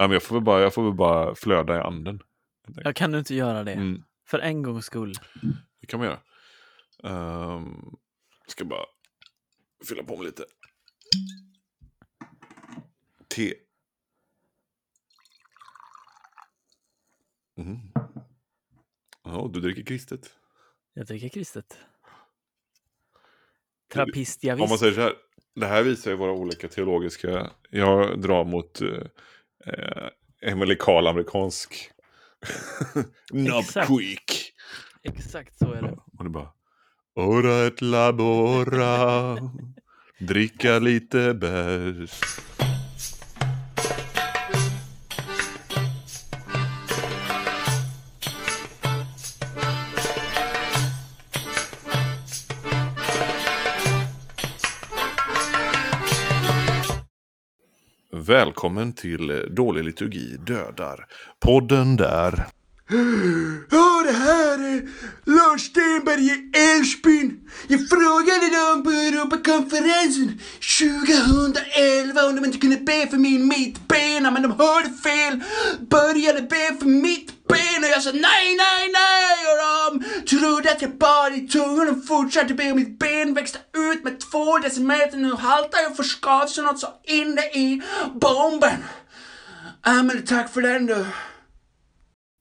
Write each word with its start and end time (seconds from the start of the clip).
Ja, 0.00 0.06
men 0.06 0.10
jag, 0.10 0.22
får 0.22 0.34
väl 0.34 0.44
bara, 0.44 0.60
jag 0.60 0.74
får 0.74 0.82
väl 0.84 0.92
bara 0.94 1.34
flöda 1.34 1.76
i 1.76 1.80
anden. 1.80 2.22
Jag 2.84 2.96
kan 2.96 3.12
du 3.12 3.18
inte 3.18 3.34
göra 3.34 3.64
det? 3.64 3.72
Mm, 3.72 4.02
För 4.26 4.38
en 4.38 4.62
gångs 4.62 4.84
skull. 4.86 5.14
det 5.80 5.86
kan 5.86 6.00
man 6.00 6.08
göra. 6.08 6.20
Um, 7.54 7.96
ska 8.46 8.64
bara 8.64 8.84
fylla 9.88 10.02
på 10.02 10.16
med 10.16 10.26
lite 10.26 10.44
te. 13.28 13.54
Mm. 17.56 17.78
Ja, 19.24 19.50
du 19.52 19.60
dricker 19.60 19.82
kristet. 19.84 20.30
Jag 20.94 21.06
dricker 21.06 21.28
kristet. 21.28 21.78
Trappist, 23.92 24.44
ja, 24.44 24.52
Om 24.54 24.58
man 24.60 24.68
visst. 24.68 24.80
säger 24.80 24.92
så 24.94 25.00
här, 25.00 25.14
det 25.54 25.66
här 25.66 25.82
visar 25.82 26.10
ju 26.10 26.16
våra 26.16 26.32
olika 26.32 26.68
teologiska... 26.68 27.50
Jag 27.70 28.20
drar 28.20 28.44
mot 28.44 28.80
eh, 29.66 29.72
eh, 29.72 30.08
evangelikal 30.40 31.06
amerikansk 31.06 31.90
Knob 33.30 33.60
Exakt. 33.60 33.88
Creek. 33.88 34.52
Exakt 35.02 35.58
så 35.58 35.72
är 35.72 35.82
det. 35.82 35.98
Och 36.18 36.24
det 36.24 36.30
bara... 36.30 36.48
Ora 37.14 37.66
et 37.66 37.80
labora, 37.80 39.36
dricka 40.18 40.78
lite 40.78 41.34
bärs. 41.34 42.20
Välkommen 58.28 58.92
till 58.92 59.48
Dålig 59.50 59.84
liturgi 59.84 60.36
dödar. 60.46 61.06
Podden 61.40 61.96
där 61.96 62.46
Ja, 63.70 64.02
det 64.06 64.12
här 64.12 64.58
är 64.58 64.88
Lars 65.24 65.60
Stenberg 65.60 66.26
i 66.26 66.50
Älvsbyn. 66.70 67.40
Jag 67.68 67.88
frågade 67.88 68.46
dem 68.58 68.84
på 68.84 68.90
Europakonferensen 68.90 70.38
2011 70.78 72.26
om 72.28 72.36
de 72.36 72.44
inte 72.44 72.58
kunde 72.58 72.76
be 72.76 73.06
för 73.10 73.16
min 73.16 73.48
mittbena, 73.48 74.30
men 74.30 74.42
de 74.42 74.52
hörde 74.52 74.90
fel. 74.90 75.42
Började 75.90 76.42
be 76.42 76.76
för 76.80 76.86
mitt 76.86 77.37
ben 77.48 77.84
och 77.84 77.90
jag 77.90 78.02
sa 78.02 78.10
nej, 78.12 78.56
nej, 78.56 78.92
nej 78.92 79.38
och 79.50 79.58
de 79.62 80.04
trodde 80.26 80.72
att 80.72 80.82
jag 80.82 80.98
bad 80.98 81.34
i 81.34 81.48
tungan 81.48 81.88
och 81.88 82.06
fortsatte 82.06 82.54
be 82.54 82.70
och 82.70 82.76
mitt 82.76 82.98
ben 82.98 83.34
växte 83.34 83.58
ut 83.76 84.04
med 84.04 84.20
två 84.20 84.58
decimeter. 84.58 85.16
Nu 85.16 85.34
haltar 85.34 85.78
jag 85.82 85.96
för 85.96 86.02
skavsår 86.02 86.62
något 86.62 86.78
så 86.80 86.88
inne 87.04 87.42
i 87.42 87.82
bomben. 88.14 88.84
Ja, 89.84 90.02
men 90.02 90.26
tack 90.26 90.52
för 90.52 90.62
den 90.62 90.86
du. 90.86 91.06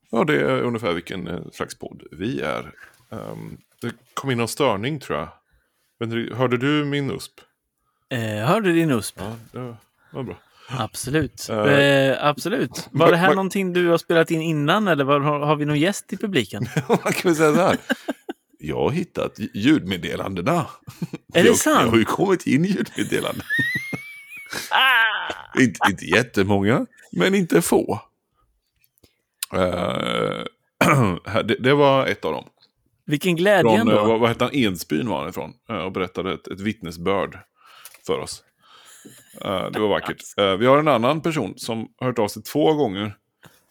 Ja, 0.09 0.23
det 0.23 0.41
är 0.41 0.61
ungefär 0.61 0.93
vilken 0.93 1.27
eh, 1.27 1.39
slags 1.53 1.75
podd 1.79 2.03
vi 2.11 2.41
är. 2.41 2.71
Ehm, 3.11 3.57
det 3.81 3.91
kom 4.13 4.31
in 4.31 4.37
någon 4.37 4.47
störning 4.47 4.99
tror 4.99 5.19
jag. 5.19 5.29
Hörde 6.35 6.57
du 6.57 6.85
min 6.85 7.11
USP? 7.11 7.41
Eh, 8.09 8.19
hörde 8.19 8.71
din 8.71 8.91
USP? 8.91 9.19
Ja, 9.19 9.35
det 9.51 9.77
var 10.11 10.23
bra. 10.23 10.35
Absolut. 10.69 11.49
Eh, 11.49 12.25
absolut. 12.25 12.87
Var 12.91 13.11
det 13.11 13.17
här 13.17 13.29
ma- 13.29 13.35
någonting 13.35 13.73
du 13.73 13.87
har 13.87 13.97
spelat 13.97 14.31
in 14.31 14.41
innan 14.41 14.87
eller 14.87 15.03
var, 15.03 15.19
har, 15.19 15.39
har 15.39 15.55
vi 15.55 15.65
någon 15.65 15.79
gäst 15.79 16.13
i 16.13 16.17
publiken? 16.17 16.67
Man 16.87 16.97
kan 16.97 17.13
väl 17.23 17.35
säga 17.35 17.55
så 17.55 17.61
här. 17.61 17.77
Jag 18.59 18.75
har 18.75 18.91
hittat 18.91 19.39
ljudmeddelandena. 19.53 20.65
Är 21.33 21.43
det 21.43 21.47
jag, 21.49 21.57
sant? 21.57 21.81
Jag 21.81 21.91
har 21.91 21.97
ju 21.97 22.05
kommit 22.05 22.47
in 22.47 22.65
ljudmeddelanden. 22.65 23.43
Ah! 24.71 25.59
inte, 25.59 25.79
inte 25.89 26.05
jättemånga, 26.05 26.85
men 27.11 27.35
inte 27.35 27.61
få. 27.61 28.01
Eh, 29.53 30.43
det, 31.43 31.55
det 31.59 31.73
var 31.73 32.05
ett 32.05 32.25
av 32.25 32.31
dem. 32.31 32.45
Vilken 33.05 33.35
glädje 33.35 33.77
Från, 33.77 33.79
ändå. 33.79 34.05
vad, 34.05 34.19
vad 34.19 34.29
hette 34.29 34.43
han? 34.43 34.55
Edsbyn 34.55 35.09
var 35.09 35.19
han 35.19 35.29
ifrån. 35.29 35.53
Och 35.85 35.91
berättade 35.91 36.33
ett, 36.33 36.47
ett 36.47 36.59
vittnesbörd 36.59 37.39
för 38.07 38.19
oss. 38.19 38.43
Eh, 39.45 39.71
Det 39.71 39.79
var 39.79 39.87
vackert. 39.87 40.21
Eh, 40.37 40.55
Vi 40.57 40.65
har 40.65 40.77
en 40.77 40.87
annan 40.87 41.21
person 41.21 41.53
som 41.57 41.87
har 41.97 42.07
hört 42.07 42.19
av 42.19 42.27
sig 42.27 42.43
två 42.43 42.73
gånger. 42.73 43.17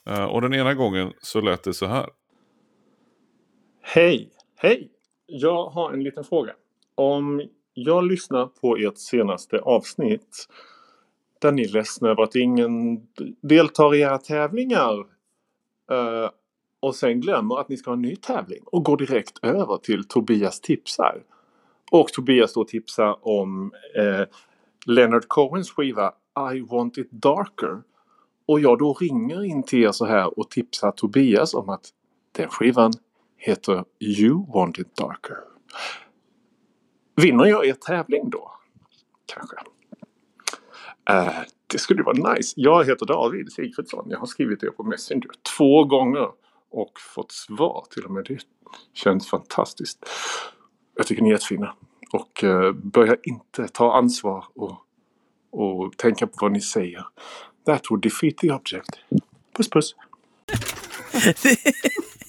Eh, 0.06 0.24
Och 0.24 0.40
den 0.42 0.54
ena 0.54 0.74
gången 0.74 1.12
så 1.20 1.40
lät 1.40 1.62
det 1.64 1.74
så 1.74 1.86
här. 1.86 2.06
Hej! 3.82 4.30
Hej! 4.56 4.90
Jag 5.26 5.66
har 5.66 5.92
en 5.92 6.02
liten 6.04 6.24
fråga. 6.24 6.52
Om 6.94 7.42
jag 7.74 8.04
lyssnar 8.04 8.46
på 8.46 8.76
ert 8.76 8.98
senaste 8.98 9.58
avsnitt 9.58 10.46
där 11.40 11.52
ni 11.52 11.62
är 11.62 11.68
ledsna 11.68 12.08
över 12.08 12.22
att 12.22 12.34
ingen 12.34 13.00
deltar 13.40 13.94
i 13.94 14.00
era 14.00 14.18
tävlingar 14.18 15.04
och 16.80 16.94
sen 16.94 17.20
glömmer 17.20 17.58
att 17.60 17.68
ni 17.68 17.76
ska 17.76 17.90
ha 17.90 17.96
en 17.96 18.02
ny 18.02 18.16
tävling 18.16 18.62
och 18.66 18.84
går 18.84 18.96
direkt 18.96 19.38
över 19.44 19.76
till 19.76 20.04
Tobias 20.08 20.60
tipsar. 20.60 21.22
Och 21.90 22.08
Tobias 22.08 22.54
då 22.54 22.64
tipsar 22.64 23.28
om 23.28 23.72
eh, 23.96 24.22
Leonard 24.86 25.28
Cohens 25.28 25.70
skiva 25.70 26.12
I 26.54 26.60
want 26.60 26.98
it 26.98 27.10
darker. 27.10 27.82
Och 28.48 28.60
jag 28.60 28.78
då 28.78 28.92
ringer 28.92 29.44
in 29.44 29.62
till 29.62 29.84
er 29.84 29.92
så 29.92 30.06
här 30.06 30.38
och 30.38 30.50
tipsar 30.50 30.90
Tobias 30.90 31.54
om 31.54 31.68
att 31.68 31.90
den 32.32 32.48
skivan 32.48 32.92
heter 33.36 33.84
You 34.00 34.46
Want 34.52 34.78
It 34.78 34.96
Darker. 34.96 35.36
Vinner 37.16 37.44
jag 37.44 37.66
er 37.66 37.74
tävling 37.74 38.30
då? 38.30 38.52
Kanske. 39.26 39.56
Uh, 41.10 41.42
det 41.66 41.78
skulle 41.78 42.02
vara 42.02 42.34
nice. 42.34 42.52
Jag 42.56 42.84
heter 42.84 43.06
David 43.06 43.52
Sigfridsson. 43.52 44.06
Jag 44.10 44.18
har 44.18 44.26
skrivit 44.26 44.62
er 44.62 44.70
på 44.70 44.82
Messenger 44.82 45.30
två 45.56 45.84
gånger 45.84 46.28
och 46.70 47.00
fått 47.14 47.32
svar 47.32 47.84
till 47.90 48.04
och 48.04 48.10
med. 48.10 48.24
Det 48.28 48.38
känns 48.92 49.30
fantastiskt. 49.30 50.08
Jag 50.96 51.06
tycker 51.06 51.22
ni 51.22 51.28
är 51.28 51.32
jättefina. 51.32 51.74
Och 52.16 52.44
eh, 52.44 52.72
börja 52.72 53.16
inte 53.22 53.68
ta 53.68 53.96
ansvar 53.96 54.44
och, 54.54 54.76
och 55.50 55.96
tänka 55.96 56.26
på 56.26 56.32
vad 56.40 56.52
ni 56.52 56.60
säger. 56.60 57.04
That 57.66 57.90
would 57.90 58.02
defeat 58.02 58.36
the 58.36 58.52
object. 58.52 58.90
Puss 59.56 59.70
puss. 59.70 59.94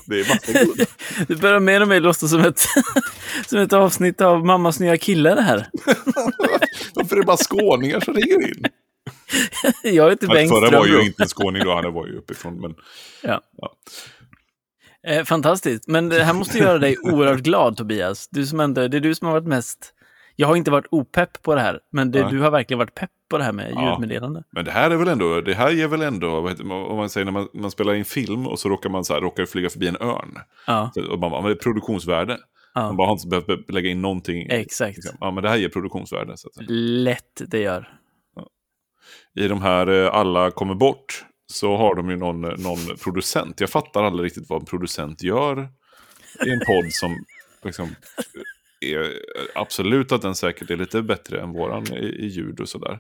Det 0.06 0.20
är 0.20 0.66
guld. 0.66 0.88
Det 1.28 1.36
börjar 1.36 1.60
mer 1.60 1.82
och 1.82 1.88
mer 1.88 2.00
låta 2.00 2.28
som 2.28 2.40
ett, 2.40 2.60
som 3.48 3.60
ett 3.60 3.74
avsnitt 3.74 4.22
av 4.22 4.46
Mammas 4.46 4.80
nya 4.80 4.98
killar 4.98 5.36
det 5.36 5.42
här. 5.42 5.70
Varför 6.94 7.16
är 7.16 7.20
det 7.20 7.26
bara 7.26 7.38
skåningar 7.38 8.00
som 8.00 8.14
ringer 8.14 8.48
in? 8.48 8.66
Jag 9.84 10.10
heter 10.10 10.28
Bengtsson. 10.28 10.62
Förra 10.62 10.80
var 10.80 10.88
ju 10.88 11.02
inte 11.02 11.24
en 11.24 11.30
skåning 11.30 11.64
då, 11.64 11.74
han 11.74 11.94
var 11.94 12.08
ju 12.08 12.18
uppifrån. 12.18 12.62
Men 12.62 12.76
Ja. 13.24 13.42
Ja. 13.58 13.76
Eh, 15.08 15.24
fantastiskt. 15.24 15.88
Men 15.88 16.10
det 16.10 16.24
här 16.24 16.34
måste 16.34 16.58
göra 16.58 16.78
dig 16.78 16.98
oerhört 17.04 17.40
glad, 17.40 17.78
Tobias. 17.78 18.28
Du 18.32 18.46
som 18.46 18.60
ändå, 18.60 18.88
det 18.88 18.98
är 18.98 19.02
du 19.02 19.16
som 19.16 19.28
har 19.28 19.34
varit 19.34 19.48
mest... 19.48 19.94
Jag 20.40 20.48
har 20.48 20.56
inte 20.56 20.72
varit 20.72 20.86
opepp 20.92 21.42
på 21.42 21.56
det 21.56 21.62
här, 21.62 21.80
men 21.92 22.12
det, 22.12 22.22
Nej. 22.22 22.32
du 22.32 22.40
har 22.40 22.52
verkligen 22.52 22.78
varit 22.80 22.96
pepp 22.96 23.10
på 23.30 23.38
det 23.38 23.44
här 23.44 23.52
med 23.52 23.72
Ja. 23.76 23.90
ljudmeddelande. 23.92 24.44
Men 24.52 24.66
det 24.66 24.72
här 24.72 24.92
är 24.92 24.96
väl 24.96 25.08
ändå, 25.08 25.42
det 25.42 25.54
här 25.54 25.72
ger 25.72 25.88
väl 25.88 26.02
ändå, 26.02 26.48
heter, 26.48 26.64
man- 26.64 26.84
om 26.86 26.98
man 26.98 27.10
säger 27.10 27.26
när 27.26 27.32
man, 27.32 27.48
man 27.54 27.72
spelar 27.72 27.94
in 27.94 28.06
film 28.06 28.48
och 28.48 28.60
så 28.60 28.70
råkar 28.70 28.90
man 28.90 29.06
så 29.06 29.14
här, 29.14 29.22
råkar 29.22 29.46
flyga 29.46 29.70
förbi 29.70 29.88
en 29.88 29.98
örn. 30.02 30.38
Ja, 30.68 30.92
Så, 30.94 31.12
och 31.12 31.20
man 31.20 31.32
bara, 31.32 31.42
det 31.42 31.52
är 31.52 31.56
produktionsvärde. 31.56 32.38
Man 32.76 32.86
ja. 32.86 32.94
bara 32.94 33.08
har 33.08 33.14
inte 33.14 33.28
behövt 33.28 33.70
lägga 33.72 33.90
in 33.90 34.02
någonting. 34.02 34.48
exakt. 34.50 34.96
Liksom. 34.98 35.18
Ja, 35.20 35.32
men 35.32 35.44
det 35.44 35.50
här 35.50 35.58
ger 35.58 35.70
produktionsvärde. 35.70 36.38
Så 36.38 36.48
att. 36.48 36.66
Lätt 36.70 37.42
det 37.48 37.60
gör. 37.60 37.90
I 39.36 39.48
de 39.48 39.62
här 39.62 39.88
eh, 39.88 40.14
Alla 40.16 40.52
kommer 40.52 40.76
bort 40.76 41.26
så 41.48 41.78
har 41.78 41.96
de 41.96 42.10
ju 42.10 42.16
någon, 42.16 42.42
någon 42.42 42.98
producent. 43.04 43.60
Jag 43.60 43.70
fattar 43.70 44.04
aldrig 44.04 44.26
riktigt 44.26 44.50
vad 44.50 44.60
en 44.60 44.66
producent 44.66 45.24
gör 45.24 45.70
i 46.46 46.50
en 46.50 46.60
podd 46.68 46.94
som 46.94 47.26
liksom, 47.64 47.96
är, 48.80 49.14
absolut 49.56 50.12
att 50.12 50.22
den 50.22 50.36
säkert 50.36 50.70
är 50.70 50.78
lite 50.78 51.02
bättre 51.02 51.42
än 51.42 51.54
våran 51.54 51.94
i, 51.94 52.06
i 52.06 52.26
ljud 52.28 52.60
och 52.60 52.70
sådär. 52.70 53.00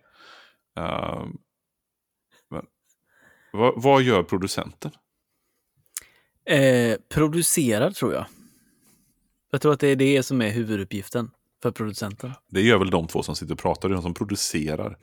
Men 2.50 2.66
vad, 3.52 3.74
vad 3.84 4.02
gör 4.02 4.24
producenten? 4.24 4.91
Eh, 6.46 6.97
producerad, 7.09 7.96
tror 7.96 8.14
jag. 8.14 8.26
Jag 9.52 9.61
tror 9.61 9.73
att 9.73 9.79
det 9.79 9.88
är 9.88 9.96
det 9.96 10.23
som 10.23 10.41
är 10.41 10.49
huvuduppgiften 10.49 11.32
för 11.61 11.72
producenten. 11.72 12.32
Det 12.49 12.61
gör 12.61 12.78
väl 12.78 12.90
de 12.90 13.08
två 13.08 13.23
som 13.23 13.35
sitter 13.35 13.53
och 13.53 13.59
pratar, 13.59 13.90
det 13.90 13.94
är 13.94 13.96
de 13.96 14.02
som 14.02 14.14
producerar. 14.14 14.97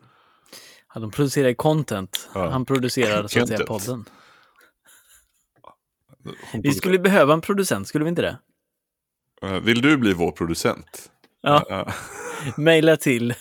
Ja, 0.94 1.00
de 1.00 1.10
producerar 1.10 1.54
content. 1.54 2.30
Ja. 2.34 2.50
Han 2.50 2.64
producerar 2.64 3.28
så 3.28 3.40
att 3.40 3.48
säga 3.48 3.66
podden. 3.66 4.04
Vi 6.62 6.72
skulle 6.74 6.98
behöva 6.98 7.34
en 7.34 7.40
producent, 7.40 7.88
skulle 7.88 8.04
vi 8.04 8.08
inte 8.08 8.22
det? 8.22 8.38
Vill 9.62 9.82
du 9.82 9.96
bli 9.96 10.12
vår 10.12 10.30
producent? 10.32 11.10
Ja. 11.40 11.92
Maila 12.56 12.96
till 12.96 13.34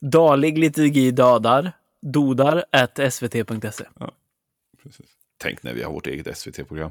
daligliturgidadar 0.00 1.72
dodar 2.02 2.64
at 2.72 3.12
svt.se. 3.12 3.84
Precis. 4.82 5.06
Tänk 5.38 5.62
när 5.62 5.74
vi 5.74 5.82
har 5.82 5.92
vårt 5.92 6.06
eget 6.06 6.38
SVT-program. 6.38 6.90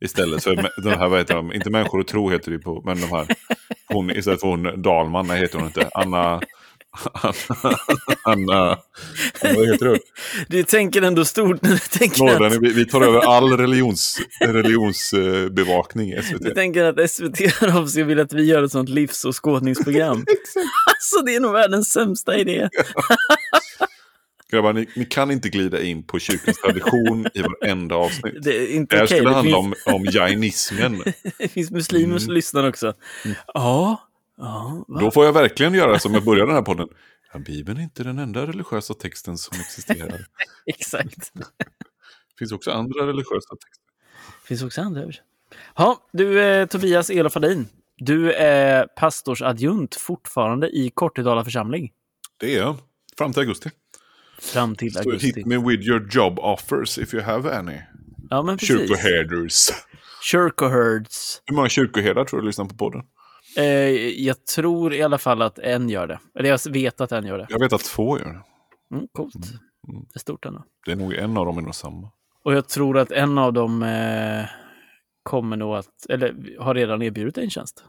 Istället 0.00 0.44
för 0.44 0.56
mä- 0.56 0.82
de 0.82 0.90
här, 0.90 1.08
vad 1.08 1.18
heter 1.18 1.34
de, 1.34 1.52
inte 1.52 1.70
Människor 1.70 2.00
och 2.00 2.06
tro 2.06 2.30
heter 2.30 2.50
vi 2.50 2.58
på, 2.58 2.82
men 2.84 3.00
de 3.00 3.06
här, 3.06 3.26
hon, 3.88 4.10
istället 4.10 4.40
för 4.40 4.48
hon 4.48 4.82
Dalman, 4.82 5.26
nej 5.26 5.40
heter 5.40 5.58
hon 5.58 5.66
inte, 5.66 5.90
Anna, 5.94 6.40
Anna, 8.24 8.78
vad 9.42 9.66
heter 9.72 9.84
du? 9.86 9.98
Du 10.48 10.62
tänker 10.62 11.02
ändå 11.02 11.24
stort 11.24 11.62
när 11.62 11.70
du 11.70 11.78
tänker 11.78 12.18
Norran, 12.24 12.52
att, 12.52 12.62
vi, 12.62 12.72
vi 12.72 12.84
tar 12.86 13.00
över 13.02 13.20
all 13.20 13.56
religions, 13.56 14.18
religionsbevakning 14.40 16.10
i 16.12 16.16
du 16.16 16.22
SVT. 16.22 16.54
tänker 16.54 16.84
att 16.84 17.10
SVT 17.10 17.36
sig 17.88 18.02
vill 18.02 18.20
att 18.20 18.32
vi 18.32 18.44
gör 18.44 18.62
ett 18.62 18.72
sånt 18.72 18.88
livsåskådningsprogram. 18.88 20.16
alltså 20.90 21.24
det 21.26 21.34
är 21.34 21.40
nog 21.40 21.52
världens 21.52 21.88
sämsta 21.92 22.36
idé. 22.36 22.68
Grabbar, 24.50 24.72
ni, 24.72 24.88
ni 24.96 25.04
kan 25.04 25.30
inte 25.30 25.48
glida 25.48 25.82
in 25.82 26.02
på 26.02 26.18
kyrkans 26.18 26.58
tradition 26.60 27.26
i 27.34 27.42
varenda 27.42 27.94
avsnitt. 27.94 28.34
Det 28.42 28.56
är 28.56 28.74
inte 28.74 28.94
Det 28.94 28.98
här 28.98 29.04
okej. 29.06 29.16
skulle 29.18 29.30
Det, 29.30 29.34
handla 29.34 29.62
finns, 29.62 29.86
om, 29.86 29.94
om 29.94 30.04
jainismen. 30.04 31.02
det 31.38 31.48
finns 31.48 31.70
muslimer 31.70 32.18
som 32.18 32.24
Mm. 32.24 32.34
lyssnar 32.34 32.68
också. 32.68 32.94
Ja, 33.54 34.02
ja? 34.36 34.84
Då 35.00 35.10
får 35.10 35.24
jag 35.24 35.32
verkligen 35.32 35.74
göra 35.74 35.98
som 35.98 36.14
jag 36.14 36.24
började 36.24 36.50
den 36.50 36.56
här 36.56 36.62
podden. 36.62 36.88
Ja, 37.32 37.38
Bibeln 37.38 37.78
är 37.78 37.82
inte 37.82 38.04
den 38.04 38.18
enda 38.18 38.46
religiösa 38.46 38.94
texten 38.94 39.38
som 39.38 39.60
existerar. 39.60 40.26
exakt. 40.66 41.32
Det 41.34 42.38
finns 42.38 42.52
också 42.52 42.70
andra 42.70 43.06
religiösa 43.06 43.54
texter. 43.54 43.84
Det 44.42 44.48
finns 44.48 44.62
också 44.62 44.80
andra. 44.80 45.10
Ja, 45.76 46.08
du 46.12 46.42
eh, 46.42 46.66
Tobias 46.66 47.10
Elof 47.10 47.34
Hadin. 47.34 47.66
Du 47.96 48.32
är 48.32 48.86
pastorsadjunt 48.86 49.94
fortfarande 49.94 50.68
i 50.68 50.90
Kortedala 50.94 51.44
församling. 51.44 51.92
Det 52.36 52.54
är 52.54 52.58
jag. 52.58 52.76
Fram 53.18 53.32
till 53.32 53.40
augusti. 53.40 53.70
Fram 54.38 54.76
till 54.76 54.98
augusti. 54.98 55.26
hit 55.26 55.46
me 55.46 55.56
with 55.56 55.88
your 55.88 56.08
job 56.10 56.38
offers 56.38 56.98
if 56.98 57.14
you 57.14 57.22
have 57.22 57.58
any. 57.58 57.78
Ja, 58.30 58.42
men 58.42 58.58
precis. 58.58 58.76
Kyrkoherders. 58.76 59.70
Kyrkoherds. 60.22 61.42
Hur 61.46 61.56
många 61.56 61.68
kyrkoherdar 61.68 62.24
tror 62.24 62.40
du 62.40 62.46
lyssnar 62.46 62.64
på 62.64 62.74
podden? 62.74 63.02
Eh, 63.56 63.64
jag 64.24 64.46
tror 64.46 64.94
i 64.94 65.02
alla 65.02 65.18
fall 65.18 65.42
att 65.42 65.58
en 65.58 65.88
gör 65.88 66.06
det. 66.06 66.18
Eller 66.34 66.48
jag 66.48 66.72
vet 66.72 67.00
att 67.00 67.12
en 67.12 67.26
gör 67.26 67.38
det. 67.38 67.46
Jag 67.48 67.60
vet 67.60 67.72
att 67.72 67.84
två 67.84 68.18
gör 68.18 68.32
det. 68.32 68.42
Mm, 68.96 69.08
coolt. 69.12 69.34
Det 69.86 70.14
är 70.14 70.18
stort 70.18 70.44
ändå. 70.44 70.64
Det 70.84 70.92
är 70.92 70.96
nog 70.96 71.14
en 71.14 71.36
av 71.36 71.46
dem 71.46 71.58
är 71.58 71.62
nog 71.62 71.74
samma. 71.74 72.10
Och 72.42 72.54
jag 72.54 72.68
tror 72.68 72.98
att 72.98 73.10
en 73.10 73.38
av 73.38 73.52
dem 73.52 73.82
eh, 73.82 74.44
kommer 75.22 75.56
nog 75.56 75.76
att, 75.76 76.06
eller 76.08 76.56
har 76.60 76.74
redan 76.74 77.02
erbjudit 77.02 77.38
en 77.38 77.50
tjänst. 77.50 77.84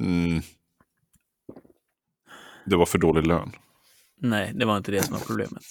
Mm. 0.00 0.40
Det 2.64 2.76
var 2.76 2.86
för 2.86 2.98
dålig 2.98 3.26
lön. 3.26 3.52
Nej, 4.16 4.52
det 4.54 4.64
var 4.64 4.76
inte 4.76 4.92
det 4.92 5.02
som 5.02 5.14
var 5.14 5.20
problemet. 5.20 5.62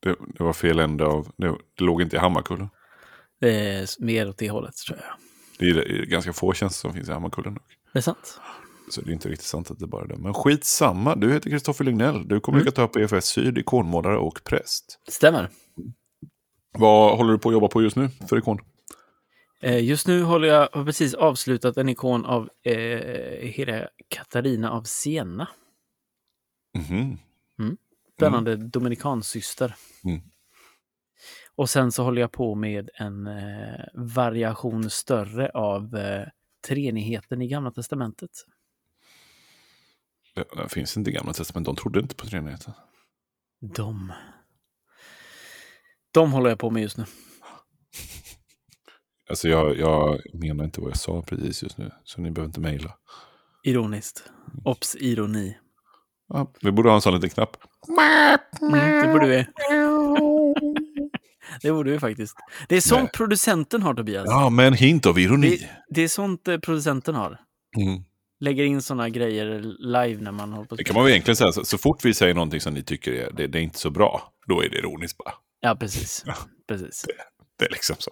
Det, 0.00 0.16
det 0.34 0.44
var 0.44 0.52
fel 0.52 0.78
ände 0.78 1.06
av... 1.06 1.32
Det, 1.36 1.56
det 1.74 1.84
låg 1.84 2.02
inte 2.02 2.16
i 2.16 2.18
Hammarkullen. 2.18 2.68
Det 3.40 3.70
är 3.70 4.04
mer 4.04 4.28
åt 4.28 4.38
det 4.38 4.50
hållet, 4.50 4.76
tror 4.76 4.98
jag. 4.98 5.25
Det 5.58 5.64
är, 5.64 6.06
ganska 6.06 6.32
få 6.32 6.52
tjänster 6.52 6.80
som 6.80 6.92
finns 6.92 7.08
i 7.08 7.12
Hammarkullen. 7.12 7.54
dock. 7.54 7.78
Det 7.92 7.98
är 7.98 8.02
sant. 8.02 8.40
Så 8.90 9.00
det 9.00 9.10
är 9.10 9.12
inte 9.12 9.28
riktigt 9.28 9.46
sant 9.46 9.70
att 9.70 9.78
det 9.78 9.84
är 9.84 9.86
bara 9.86 10.04
är 10.04 10.08
det. 10.08 10.16
Men 10.16 10.34
skitsamma, 10.34 11.14
du 11.14 11.32
heter 11.32 11.50
Kristoffer 11.50 11.84
Lignell. 11.84 12.28
Du 12.28 12.36
är 12.36 12.40
kommunikatör 12.40 12.86
på 12.86 12.98
EFS 12.98 13.26
Syd, 13.26 13.58
ikonmålare 13.58 14.18
och 14.18 14.40
präst. 14.44 15.00
Stämmer. 15.08 15.50
Vad 16.78 17.16
håller 17.16 17.32
du 17.32 17.38
på 17.38 17.48
att 17.48 17.52
jobba 17.52 17.68
på 17.68 17.82
just 17.82 17.96
nu 17.96 18.08
för 18.28 18.38
ikon? 18.38 18.58
Eh, 19.60 19.84
just 19.84 20.06
nu 20.06 20.22
håller 20.22 20.48
jag, 20.48 20.68
har 20.72 20.84
precis 20.84 21.14
avslutat 21.14 21.76
en 21.76 21.88
ikon 21.88 22.24
av 22.24 22.48
eh, 22.62 22.74
hela 23.48 23.88
Katarina 24.08 24.70
av 24.70 24.82
Siena. 24.82 25.48
Mhm. 26.74 27.18
Spännande 28.16 28.56
dominikansyster. 28.56 29.74
Mm. 30.04 30.20
Och 31.56 31.70
sen 31.70 31.92
så 31.92 32.02
håller 32.02 32.20
jag 32.20 32.32
på 32.32 32.54
med 32.54 32.90
en 32.94 33.26
eh, 33.26 33.84
variation 33.94 34.90
större 34.90 35.50
av 35.50 35.96
eh, 35.96 36.26
treenigheten 36.68 37.42
i 37.42 37.48
Gamla 37.48 37.70
Testamentet. 37.70 38.30
Det, 40.34 40.44
det 40.56 40.68
finns 40.68 40.96
inte 40.96 41.10
i 41.10 41.12
Gamla 41.12 41.32
Testamentet, 41.32 41.76
de 41.76 41.80
trodde 41.80 42.00
inte 42.00 42.14
på 42.14 42.26
treenigheten. 42.26 42.74
De. 43.60 44.12
De 46.10 46.32
håller 46.32 46.48
jag 46.48 46.58
på 46.58 46.70
med 46.70 46.82
just 46.82 46.96
nu. 46.98 47.04
Alltså 49.28 49.48
jag, 49.48 49.78
jag 49.78 50.20
menar 50.32 50.64
inte 50.64 50.80
vad 50.80 50.90
jag 50.90 50.96
sa 50.96 51.22
precis 51.22 51.62
just 51.62 51.78
nu, 51.78 51.90
så 52.04 52.20
ni 52.20 52.30
behöver 52.30 52.48
inte 52.48 52.60
mejla. 52.60 52.96
Ironiskt. 53.64 54.30
Ops, 54.64 54.96
ironi. 54.96 55.58
Ja, 56.28 56.52
vi 56.62 56.72
borde 56.72 56.88
ha 56.88 56.94
en 56.94 57.00
sån 57.00 57.14
liten 57.14 57.30
knapp. 57.30 57.56
Mm, 58.60 59.06
det 59.06 59.12
borde 59.12 59.26
vi. 59.28 59.46
Det 61.62 61.72
borde 61.72 61.90
vi 61.90 61.98
faktiskt. 61.98 62.36
Det 62.68 62.76
är 62.76 62.80
sånt 62.80 63.02
Nej. 63.02 63.10
producenten 63.14 63.82
har, 63.82 63.94
Tobias. 63.94 64.24
Ja, 64.28 64.50
med 64.50 64.66
en 64.66 64.74
hint 64.74 65.06
av 65.06 65.18
ironi. 65.18 65.50
Det, 65.50 65.68
det 65.88 66.02
är 66.02 66.08
sånt 66.08 66.48
eh, 66.48 66.58
producenten 66.58 67.14
har. 67.14 67.40
Mm. 67.76 68.02
Lägger 68.40 68.64
in 68.64 68.82
såna 68.82 69.08
grejer 69.08 69.62
live 69.78 70.22
när 70.22 70.32
man 70.32 70.52
håller 70.52 70.68
på. 70.68 70.74
Det 70.74 70.84
kan 70.84 70.94
man 70.94 71.04
väl 71.04 71.12
egentligen 71.12 71.36
säga, 71.36 71.52
så, 71.52 71.64
så 71.64 71.78
fort 71.78 72.04
vi 72.04 72.14
säger 72.14 72.34
någonting 72.34 72.60
som 72.60 72.74
ni 72.74 72.82
tycker 72.82 73.12
är, 73.12 73.30
det, 73.32 73.46
det 73.46 73.58
är 73.58 73.62
inte 73.62 73.78
så 73.78 73.90
bra, 73.90 74.32
då 74.46 74.60
är 74.64 74.68
det 74.68 74.78
ironiskt 74.78 75.18
bara. 75.18 75.34
Ja, 75.60 75.76
precis. 75.76 76.24
precis. 76.68 77.06
Det 77.58 77.64
är 77.64 77.70
liksom 77.70 77.96
så. 77.98 78.10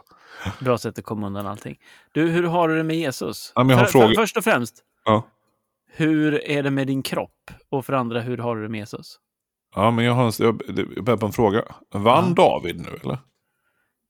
Bra 0.60 0.78
sätt 0.78 0.98
att 0.98 1.04
komma 1.04 1.26
undan 1.26 1.46
allting. 1.46 1.76
Du, 2.12 2.28
hur 2.28 2.42
har 2.42 2.68
du 2.68 2.76
det 2.76 2.82
med 2.84 2.96
Jesus? 2.96 3.52
Ja, 3.54 3.68
för, 3.68 3.84
för, 3.84 4.14
först 4.14 4.36
och 4.36 4.44
främst, 4.44 4.74
Ja. 5.04 5.26
hur 5.92 6.44
är 6.50 6.62
det 6.62 6.70
med 6.70 6.86
din 6.86 7.02
kropp? 7.02 7.50
Och 7.70 7.86
för 7.86 7.92
andra, 7.92 8.20
hur 8.20 8.38
har 8.38 8.56
du 8.56 8.62
det 8.62 8.68
med 8.68 8.78
Jesus? 8.80 9.18
Ja, 9.74 9.90
men 9.90 10.04
jag 10.04 10.12
har 10.12 10.24
en, 10.26 10.32
jag, 10.38 10.62
jag 10.96 11.04
börjar 11.04 11.18
på 11.18 11.26
en 11.26 11.32
fråga. 11.32 11.64
Vann 11.94 12.24
Ja. 12.28 12.34
David 12.34 12.80
nu, 12.80 12.98
eller? 13.02 13.18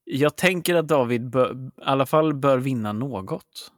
Jag 0.04 0.36
tänker 0.36 0.74
att 0.74 0.88
David 0.88 1.30
bör, 1.30 1.54
i 1.66 1.70
alla 1.82 2.06
fall 2.06 2.34
bör 2.34 2.58
vinna 2.58 2.92
något. 2.92 3.72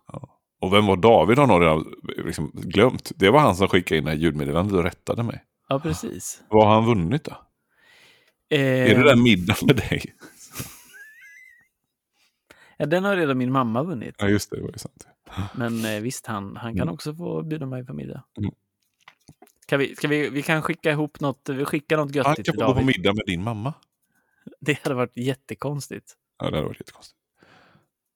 Och 0.60 0.72
vem 0.72 0.86
var 0.86 0.96
David 0.96 1.38
har 1.38 1.46
nog 1.46 1.62
redan 1.62 1.84
liksom 2.26 2.50
glömt. 2.54 3.12
Det 3.16 3.30
var 3.30 3.40
han 3.40 3.56
som 3.56 3.68
skickade 3.68 3.98
in 3.98 4.04
det 4.04 4.10
här 4.10 4.18
ljudmeddelandet 4.18 4.74
och 4.74 4.82
rättade 4.82 5.22
mig. 5.22 5.44
Ja, 5.68 5.78
precis. 5.80 6.42
Vad 6.48 6.66
har 6.66 6.74
han 6.74 6.86
vunnit 6.86 7.24
då? 7.24 7.32
Eh, 8.50 8.60
Är 8.90 8.94
det 8.98 9.02
den 9.04 9.22
middagen 9.22 9.66
med 9.66 9.76
dig? 9.76 10.14
ja, 12.76 12.86
den 12.86 13.04
har 13.04 13.16
redan 13.16 13.38
min 13.38 13.52
mamma 13.52 13.82
vunnit. 13.82 14.14
Ja, 14.18 14.28
just 14.28 14.50
det, 14.50 14.56
det 14.56 14.62
var 14.62 14.70
ju 14.70 14.78
sant. 14.78 15.06
Men 15.54 15.84
eh, 15.84 16.00
visst, 16.02 16.26
han, 16.26 16.56
han 16.56 16.72
kan 16.74 16.82
Mm. 16.82 16.94
också 16.94 17.14
få 17.14 17.42
bjuda 17.42 17.66
mig 17.66 17.86
på 17.86 17.92
middag. 17.94 18.22
Mm. 18.38 18.50
Kan 19.66 19.78
vi, 19.78 19.96
ska 19.96 20.08
vi, 20.08 20.28
vi 20.30 20.42
kan 20.42 20.62
skicka 20.62 20.90
ihop 20.90 21.20
något, 21.20 21.48
vi 21.48 21.64
skickar 21.64 21.96
något 21.96 22.04
Han 22.06 22.12
göttigt 22.14 22.46
kan 22.46 22.52
till 22.52 22.52
få 22.54 22.60
gå 22.60 22.66
på 22.66 22.80
David. 22.80 22.86
middag 22.86 23.12
med 23.14 23.22
din 23.26 23.42
mamma. 23.42 23.74
Det 24.60 24.78
hade 24.82 24.94
varit 24.94 25.16
jättekonstigt. 25.16 26.14
Ja, 26.38 26.50
det 26.50 26.56
hade 26.56 26.68
varit 26.68 26.80
jättekonstigt. 26.80 27.16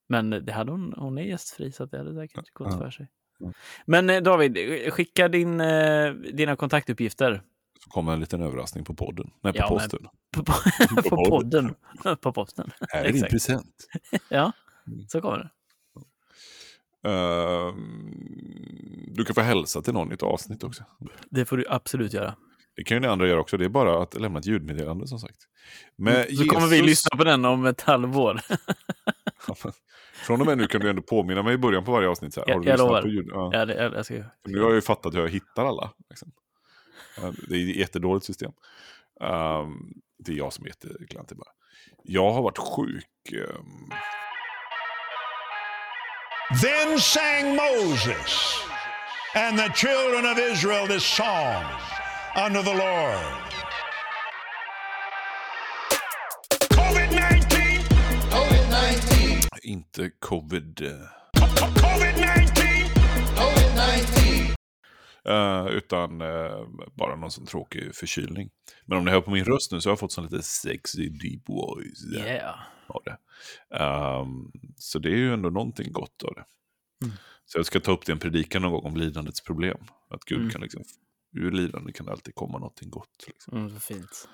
Men 0.09 0.31
det 0.31 0.53
hade 0.53 0.71
hon, 0.73 0.95
hon 0.97 1.19
är 1.19 1.23
gästfri 1.23 1.73
så 1.73 1.85
det 1.87 1.99
hade 1.99 2.15
säkert 2.15 2.51
gått 2.53 2.69
Ja. 2.73 2.79
för 2.79 2.91
sig. 2.91 3.09
Ja. 3.39 3.53
Men 3.87 4.11
eh, 4.11 4.23
David, 4.23 4.59
skicka 4.93 5.29
din, 5.29 5.61
eh, 5.61 6.13
dina 6.13 6.57
kontaktuppgifter 6.57 7.43
Så 7.85 7.91
kommer 7.91 8.13
en 8.13 8.21
liten 8.21 8.43
överraskning 8.43 8.85
på 8.85 8.95
podden. 8.95 9.31
Nej, 9.41 9.53
på 9.53 9.59
Ja, 9.59 9.69
men- 9.71 9.79
posten. 9.79 10.07
på, 10.37 10.45
på, 10.45 10.53
på 11.11 11.25
podden. 11.31 11.75
på 12.21 12.33
posten. 12.33 12.71
Här 12.89 13.05
är 13.05 13.13
din 13.13 13.23
present. 13.23 13.87
Ja, 14.29 14.53
Mm. 14.87 15.09
så 15.09 15.21
kommer 15.21 15.39
det. 15.39 15.51
Ehm, 17.09 19.15
du 19.15 19.25
kan 19.25 19.35
få 19.35 19.41
hälsa 19.41 19.83
till 19.83 19.93
någon 19.95 20.11
i 20.11 20.15
ett 20.15 20.23
avsnitt 20.23 20.65
också. 20.65 20.85
Det 21.31 21.45
får 21.45 21.57
du 21.57 21.65
absolut 21.69 22.13
göra. 22.13 22.35
Det 22.81 22.85
kan 22.85 22.97
ju 22.97 23.01
ni 23.01 23.07
andra 23.07 23.27
göra 23.29 23.41
också. 23.41 23.57
Det 23.57 23.65
är 23.65 23.69
bara 23.69 24.03
att 24.03 24.15
lämna 24.21 24.39
ett 24.39 24.47
ljudmeddelande 24.47 25.07
som 25.07 25.19
sagt. 25.19 25.37
Men 25.97 26.37
Så 26.37 26.45
kommer 26.45 26.67
vi 26.67 26.83
lyssna 26.83 27.17
på 27.17 27.25
den 27.25 27.45
om 27.45 27.67
ett 27.67 27.81
halvår. 27.81 28.41
Från 30.15 30.41
och 30.41 30.47
med 30.47 30.59
nu 30.59 30.67
kan 30.67 30.81
du 30.81 30.91
ändå 30.91 31.03
påminna 31.03 31.43
mig 31.43 31.55
i 31.55 31.59
början 31.59 31.85
på 31.85 31.93
varje 31.93 32.09
avsnitt. 32.09 32.35
Så 32.35 32.41
här, 32.41 32.49
Jag- 32.49 32.55
har 32.57 32.63
du 32.63 32.69
jag 32.69 32.75
lyssnat 32.75 32.89
lovar. 32.89 33.03
På 33.03 33.09
ljud? 33.09 33.29
Ja. 33.33 33.51
ja, 33.53 33.65
det, 33.65 33.75
jag, 33.75 33.95
jag 33.95 34.05
ska, 34.05 34.15
Nu 34.45 34.59
har 34.61 34.67
jag 34.69 34.75
ju 34.75 34.81
fattat 34.81 35.15
hur 35.15 35.21
jag 35.21 35.29
hittar 35.29 35.65
alla. 35.67 35.91
Liksom. 36.11 36.33
Det 37.49 37.55
är 37.57 37.71
ett 37.71 37.77
jättedåligt 37.77 38.27
system. 38.27 38.53
Ehm, 39.21 39.93
det 40.19 40.33
är 40.33 40.37
jag 40.37 40.53
som 40.53 40.65
är 40.65 40.69
jätteklantig 40.69 41.37
bara. 41.39 41.51
Jag 42.03 42.33
har 42.33 42.43
varit 42.43 42.59
sjuk. 42.59 43.33
ehm, 43.33 43.91
Then 46.63 46.99
sang 47.01 47.57
Moses 47.57 48.57
and 49.35 49.59
the 49.59 49.73
children 49.73 50.33
of 50.33 50.39
Israel 50.53 50.89
this 50.89 51.05
song 51.17 51.65
unto 52.47 52.63
the 52.63 52.75
Lord. 52.75 53.21
COVID 56.71 57.11
19, 57.11 57.21
inte 59.63 60.11
covid. 60.11 60.83
eh, 60.83 60.91
COVID 61.75 62.15
19. 62.15 62.57
Eh, 65.25 65.67
utan 65.67 66.21
eh, 66.21 66.67
bara 66.95 67.17
någon 67.17 67.31
sån 67.31 67.47
tråkig 67.47 67.95
förkylning. 67.95 68.51
Men 68.87 68.99
om 68.99 69.05
ni 69.05 69.11
hör 69.11 69.21
på 69.21 69.31
min 69.31 69.45
röst 69.45 69.73
nu 69.73 69.81
så 69.81 69.89
har 69.89 69.93
jag 69.93 69.99
fått 69.99 70.13
sån 70.13 70.25
lite 70.25 70.43
sexy 70.43 71.09
deep 71.09 71.49
voice 71.49 72.05
yeah. 72.17 72.55
av 72.87 73.03
det. 73.05 73.17
Ehm, 73.77 74.51
så 74.77 74.99
det 74.99 75.09
är 75.09 75.17
ju 75.17 75.33
ändå 75.33 75.51
någonting 75.51 75.93
gott 75.93 76.23
av 76.23 76.35
det. 76.35 76.45
Mm. 77.05 77.17
Så 77.45 77.59
jag 77.59 77.67
ska 77.67 77.81
ta 77.81 77.93
upp 77.93 78.07
det 78.07 78.11
i 78.11 78.15
en 78.15 78.19
predikan 78.19 78.63
någon 78.63 78.73
gång 78.73 78.85
om 78.85 78.97
lidandets 78.97 79.41
problem. 79.41 79.79
Att 80.11 80.25
Gud 80.25 80.39
Mm. 80.39 80.51
kan 80.51 80.61
liksom, 80.61 80.83
ur 81.33 81.51
lidande 81.51 81.93
kan 81.93 82.07
det 82.07 82.13
alltid 82.13 82.35
komma 82.35 82.59
någonting 82.59 82.91
gott. 82.91 83.25
Liksom. 83.27 83.59
Mm, 83.59 83.81
fint. 83.81 84.29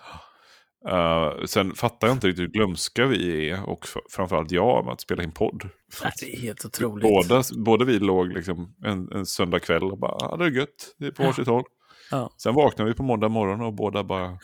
Eh, 0.88 1.44
sen 1.44 1.74
fattar 1.74 2.06
jag 2.06 2.16
inte 2.16 2.26
riktigt 2.26 2.42
hur 2.42 2.48
glömska 2.48 3.06
vi 3.06 3.50
är, 3.50 3.68
och 3.68 3.86
framförallt 4.10 4.50
jag, 4.50 4.84
med 4.84 4.92
att 4.92 5.00
spela 5.00 5.22
in 5.22 5.32
podd. 5.32 5.62
Nej, 6.02 6.12
det 6.20 6.34
är 6.36 6.40
helt 6.40 6.64
otroligt. 6.64 7.02
Båda, 7.02 7.42
båda 7.64 7.84
vi 7.84 7.98
låg 7.98 8.28
liksom 8.32 8.74
en, 8.84 9.12
en 9.12 9.26
söndag 9.26 9.60
kväll 9.60 9.82
och 9.82 9.98
bara, 9.98 10.12
ah, 10.12 10.36
det 10.36 10.44
är 10.44 10.50
gött, 10.50 10.94
det 10.98 11.06
är 11.06 11.10
på 11.10 11.22
varsitt 11.22 11.46
håll. 11.46 11.64
Ja. 12.10 12.30
Sen 12.42 12.54
vaknade 12.54 12.90
vi 12.90 12.96
på 12.96 13.02
måndag 13.02 13.28
morgon 13.28 13.60
och 13.60 13.74
båda 13.74 14.04
bara 14.04 14.38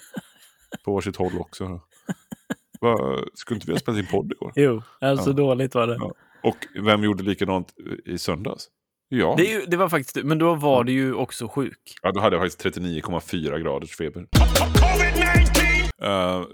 på 0.85 0.95
varsitt 0.95 1.17
håll 1.17 1.39
också. 1.39 1.81
Skulle 3.35 3.57
inte 3.57 3.67
vi 3.67 3.73
ha 3.73 3.81
spelat 3.81 4.01
in 4.01 4.07
podd 4.07 4.33
igår? 4.33 4.53
Jo, 4.57 4.83
alltså 5.01 5.31
Ja. 5.31 5.37
dåligt 5.37 5.75
var 5.75 5.87
det. 5.87 5.95
Ja. 6.01 6.13
Och 6.43 6.57
vem 6.85 7.05
gjorde 7.05 7.23
likadant 7.23 7.75
i 8.05 8.19
söndags? 8.19 8.69
Ja, 9.15 9.35
Det, 9.37 9.45
ju, 9.45 9.65
det 9.67 9.77
var 9.77 9.89
faktiskt 9.89 10.25
men 10.27 10.39
då 10.39 10.55
var 10.55 10.85
du 10.85 10.93
ju 10.93 11.15
också 11.15 11.49
sjuk. 11.49 11.99
ja 12.03 12.13
då 12.13 12.21
hade 12.21 12.37
jag 12.37 12.51
faktiskt 12.53 12.77
39,4 12.79 13.59
graders 13.59 13.97
feber. 13.97 14.27
Eh, 16.03 16.45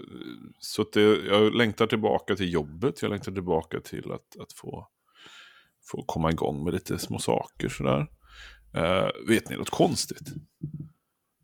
så 0.59 0.81
att 0.81 0.93
det, 0.93 1.01
jag 1.01 1.55
längtar 1.55 1.87
tillbaka 1.87 2.35
till 2.35 2.53
jobbet, 2.53 3.01
jag 3.01 3.09
längtar 3.11 3.31
tillbaka 3.31 3.79
till 3.79 4.11
att, 4.11 4.39
att 4.41 4.53
få, 4.53 4.87
få 5.91 6.03
komma 6.03 6.31
igång 6.31 6.63
med 6.63 6.73
lite 6.73 6.99
små 6.99 7.19
saker 7.19 7.69
sådär. 7.69 8.07
Eh, 8.73 9.07
vet 9.27 9.49
ni 9.49 9.55
något 9.57 9.69
konstigt? 9.69 10.27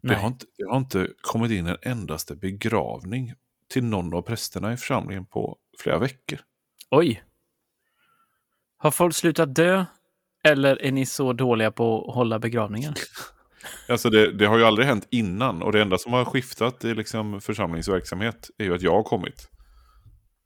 Det 0.02 0.16
har, 0.16 0.28
inte, 0.28 0.46
det 0.58 0.70
har 0.70 0.78
inte 0.78 1.10
kommit 1.22 1.52
in 1.52 1.68
en 1.68 1.78
endaste 1.82 2.36
begravning 2.36 3.34
till 3.70 3.84
någon 3.84 4.14
av 4.14 4.22
prästerna 4.22 4.74
i 4.74 4.78
församlingen 4.78 5.26
på 5.26 5.58
flera 5.80 6.00
veckor. 6.00 6.40
Oj. 6.92 7.24
Har 8.78 8.92
folk 8.92 9.16
slutat 9.16 9.56
dö? 9.56 9.86
Eller 10.46 10.82
är 10.82 10.92
ni 10.92 11.06
så 11.06 11.34
dåliga 11.34 11.72
på 11.72 12.10
att 12.10 12.16
hålla 12.16 12.40
begravningar? 12.40 12.94
Alltså 13.90 14.10
det, 14.10 14.32
det 14.32 14.46
har 14.46 14.58
ju 14.58 14.64
aldrig 14.64 14.88
hänt 14.88 15.08
innan 15.12 15.62
och 15.62 15.72
det 15.72 15.82
enda 15.82 15.98
som 15.98 16.14
har 16.14 16.26
skiftat 16.26 16.84
i 16.86 16.94
liksom 16.94 17.42
församlingsverksamhet 17.42 18.50
är 18.58 18.66
ju 18.66 18.76
att 18.76 18.82
jag 18.82 18.92
har 18.92 19.04
kommit. 19.04 19.50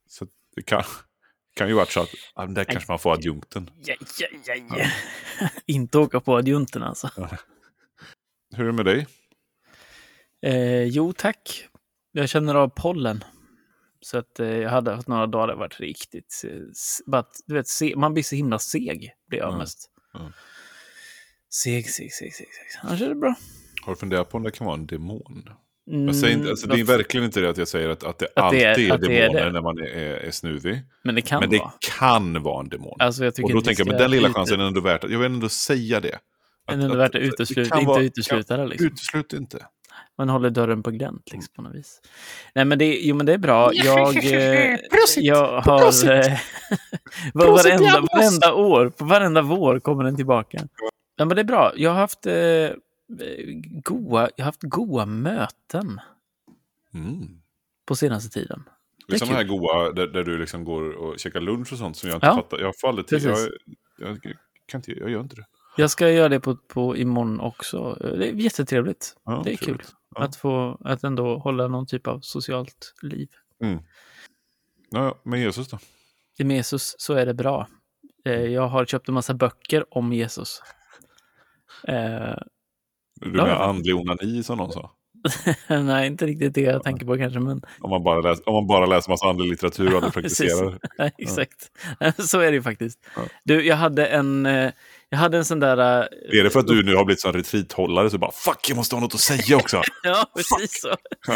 Så 0.08 0.28
det 0.56 0.62
kan, 0.62 0.84
kan 1.56 1.68
ju 1.68 1.74
varit 1.74 1.92
så 1.92 2.02
att 2.02 2.10
ja, 2.36 2.46
där 2.46 2.64
kanske 2.64 2.92
man 2.92 3.00
får 3.00 3.14
adjunkten. 3.14 3.70
Ja, 3.84 3.96
ja, 4.20 4.28
ja, 4.46 4.78
ja. 4.78 5.48
Inte 5.66 5.98
åka 5.98 6.20
på 6.20 6.38
adjunten 6.38 6.84
alltså. 6.84 7.10
Hur 8.56 8.64
är 8.64 8.68
det 8.68 8.74
med 8.74 8.86
dig? 8.86 9.08
Eh, 10.42 10.84
jo, 10.84 11.14
tack. 11.14 11.68
Jag 12.12 12.30
känner 12.30 12.56
av 12.56 12.70
pollen. 12.70 13.24
Så 14.02 14.18
att 14.18 14.40
eh, 14.40 14.48
jag 14.48 14.70
hade 14.70 14.92
haft 14.92 15.08
några 15.08 15.28
dagar 15.28 15.48
där 15.48 15.54
det 15.54 15.60
varit 15.60 15.80
riktigt... 15.80 16.42
Eh, 16.48 16.52
bara 17.06 17.20
att, 17.20 17.36
du 17.46 17.54
vet, 17.54 17.68
se, 17.68 17.94
man 17.98 18.14
blir 18.14 18.24
så 18.24 18.36
himla 18.36 18.60
seg, 18.60 19.12
blir 19.30 19.40
jag 19.40 19.54
Ja, 19.54 19.58
mest. 19.58 19.90
ja. 20.14 20.32
Seg, 21.50 21.90
seg, 21.90 22.12
seg, 22.14 22.34
seg, 22.34 22.48
seg. 22.48 22.80
Annars 22.84 23.02
är 23.02 23.10
det 23.10 23.16
bra. 23.16 23.36
Har 23.82 23.94
du 23.94 24.00
funderat 24.00 24.30
på 24.30 24.38
om 24.38 24.44
det 24.44 24.52
kan 24.52 24.68
vara 24.68 24.78
en 24.78 24.86
demon? 24.88 25.50
Mm, 25.92 26.06
Jag 26.08 26.16
säger 26.16 26.38
inte, 26.38 26.50
alltså, 26.50 26.68
det 26.68 26.80
är 26.80 26.84
verkligen 26.84 27.26
inte 27.26 27.40
det 27.40 27.50
att 27.50 27.58
jag 27.58 27.68
säger 27.68 27.90
att, 27.90 28.04
att 28.04 28.20
det 28.20 28.28
Att 28.36 28.52
det 28.52 28.64
är- 28.64 28.70
alltid 28.70 28.90
är, 28.92 28.94
att 28.96 29.02
det 29.02 29.18
är 29.18 29.22
demoner 29.28 29.46
det. 29.46 29.52
när 29.52 29.62
man 29.62 29.78
är, 29.78 29.84
är, 29.86 30.32
snuvig. 30.32 30.82
Men 31.04 31.16
det 31.16 31.22
kan 31.22 31.40
Men 31.40 31.50
det 31.50 31.58
vara. 31.60 31.72
kan 31.98 32.44
vara 32.44 32.60
en 32.64 32.70
demon. 32.70 32.96
Alltså, 33.00 33.24
jag 33.24 33.34
och 33.44 33.52
då 33.54 33.62
tänker 33.62 33.82
jag, 33.82 33.88
men 33.88 33.98
den 33.98 34.12
lilla 34.12 34.28
ute- 34.28 34.34
chansen 34.40 34.60
är 34.62 34.68
ändå 34.68 34.82
värt 34.82 35.04
att, 35.04 35.12
jag 35.12 35.20
vill 35.20 35.32
ändå 35.32 35.50
säga 35.50 36.00
det. 36.00 36.20
Men 36.68 36.82
ändå 36.82 36.96
värt 36.98 37.16
att 37.16 37.22
utesluta, 37.22 37.70
kan 37.70 37.80
inte 37.80 37.88
vara- 37.90 38.04
utesluta 38.04 38.58
det 38.58 38.68
liksom. 38.68 38.88
Uteslut 38.88 39.34
inte. 39.34 39.66
Man 40.20 40.30
håller 40.30 40.50
dörren 40.50 40.84
på 40.84 40.92
glänt 40.92 41.32
liksom, 41.32 41.54
på 41.56 41.62
något 41.62 41.76
vis. 41.76 42.02
Nej, 42.56 42.66
men 42.66 42.80
det, 42.80 43.00
jo, 43.02 43.16
men 43.16 43.26
det 43.26 43.34
är 43.34 43.38
bra. 43.38 43.74
Jag, 43.74 44.18
eh, 44.34 44.78
jag 45.18 45.62
har... 45.62 45.82
Eh, 46.12 46.40
var, 47.34 47.52
varenda, 47.52 48.02
varenda 48.14 48.54
år, 48.54 48.90
på 48.90 49.06
varenda 49.06 49.42
vår 49.42 49.80
kommer 49.80 50.04
den 50.04 50.16
tillbaka. 50.16 50.68
Ja, 51.16 51.26
men 51.26 51.36
det 51.36 51.42
är 51.42 51.46
bra. 51.46 51.72
Jag 51.76 51.90
har 51.90 51.98
haft, 51.98 52.26
eh, 52.26 52.34
goa, 53.84 54.30
jag 54.36 54.44
har 54.44 54.46
haft 54.46 54.64
goa 54.64 55.06
möten 55.06 56.02
Mm. 56.94 57.28
på 57.86 57.96
senaste 57.96 58.40
tiden. 58.40 58.64
Det 59.08 59.14
är 59.16 59.18
sådana 59.20 59.38
här 59.38 59.44
goa, 59.44 59.92
där, 59.92 60.08
där 60.08 60.24
du 60.24 60.38
liksom 60.38 60.64
går 60.64 60.92
och 60.92 61.20
käkar 61.20 61.40
lunch 61.42 61.74
och 61.74 61.78
sånt 61.80 61.98
som 61.98 62.10
jag 62.10 62.18
inte 62.18 62.26
Ja, 62.28 62.36
fattar. 62.36 62.60
Jag 62.60 62.80
får 62.80 62.88
aldrig 62.88 63.08
till. 63.08 63.24
Jag, 63.24 63.38
jag, 63.98 64.22
kan 64.66 64.78
inte, 64.78 64.92
jag 64.92 65.10
gör 65.10 65.20
inte 65.22 65.36
det. 65.36 65.46
Jag 65.78 65.92
ska 65.92 66.10
göra 66.10 66.30
det 66.30 66.40
på, 66.40 66.56
på 66.56 66.98
imorgon 66.98 67.40
också. 67.40 67.98
Det 68.02 68.30
är 68.30 68.34
jättetrevligt. 68.34 69.16
Ja, 69.26 69.42
det 69.46 69.54
är 69.54 69.58
kul. 69.58 69.82
Ja. 70.16 70.24
Att 70.24 70.36
få 70.36 70.78
att 70.86 71.04
ändå 71.04 71.38
hålla 71.38 71.68
någon 71.68 71.86
typ 71.88 72.08
av 72.08 72.20
socialt 72.20 72.94
liv. 73.02 73.30
Ja, 74.90 75.16
men 75.24 75.40
Jesus 75.42 75.68
då? 75.68 75.80
Med 76.44 76.56
Jesus 76.58 76.96
så 76.98 77.14
är 77.14 77.26
det 77.26 77.34
bra. 77.34 77.68
Eh, 78.26 78.34
Jag 78.34 78.68
har 78.68 78.86
köpt 78.86 79.08
en 79.08 79.14
massa 79.14 79.34
böcker 79.34 79.86
om 79.98 80.14
Jesus. 80.14 80.62
Eh, 81.88 82.36
Du 83.22 83.30
med 83.32 83.40
ja. 83.50 83.64
andlig 83.70 83.96
onani 83.96 84.44
som 84.44 84.58
någon 84.58 84.72
sa? 84.72 84.92
nej, 85.70 86.08
inte 86.08 86.26
riktigt 86.26 86.54
det 86.54 86.62
jag 86.62 86.84
tänker 86.84 87.06
på 87.06 87.18
kanske, 87.18 87.40
men 87.40 87.62
Om 87.80 87.90
man 87.90 88.04
bara 88.04 88.22
läser, 88.22 88.50
om 88.50 88.54
man 88.56 88.68
bara 88.68 88.86
läser 88.86 89.10
massa 89.12 89.26
andlig 89.30 89.50
litteratur 89.50 89.88
och 89.90 89.94
aldrig 89.96 90.14
praktiserar. 90.14 90.80
exakt. 91.18 91.72
Så 92.18 92.40
är 92.40 92.52
det 92.52 92.56
ju 92.58 92.62
faktiskt. 92.64 93.00
Ja. 93.16 93.22
Du, 93.44 93.66
jag 93.66 93.76
hade 93.76 94.06
en, 94.06 94.46
eh, 94.46 94.72
jag 95.10 95.18
hade 95.20 95.38
en 95.38 95.46
sån 95.46 95.60
där... 95.60 95.78
eh, 95.78 96.40
Är 96.40 96.44
det 96.44 96.50
för 96.50 96.60
att 96.60 96.68
du 96.68 96.84
nu 96.84 96.96
har 96.96 97.06
blivit 97.06 97.22
sån 97.22 97.34
retreathållare 97.34 98.10
så 98.10 98.18
bara 98.18 98.32
fuck, 98.32 98.70
jag 98.70 98.76
måste 98.76 98.96
ha 98.96 99.00
något 99.02 99.14
att 99.14 99.20
säga 99.20 99.58
också? 99.58 99.82
Ja, 100.04 100.26
precis 100.36 100.82
så. 100.82 100.96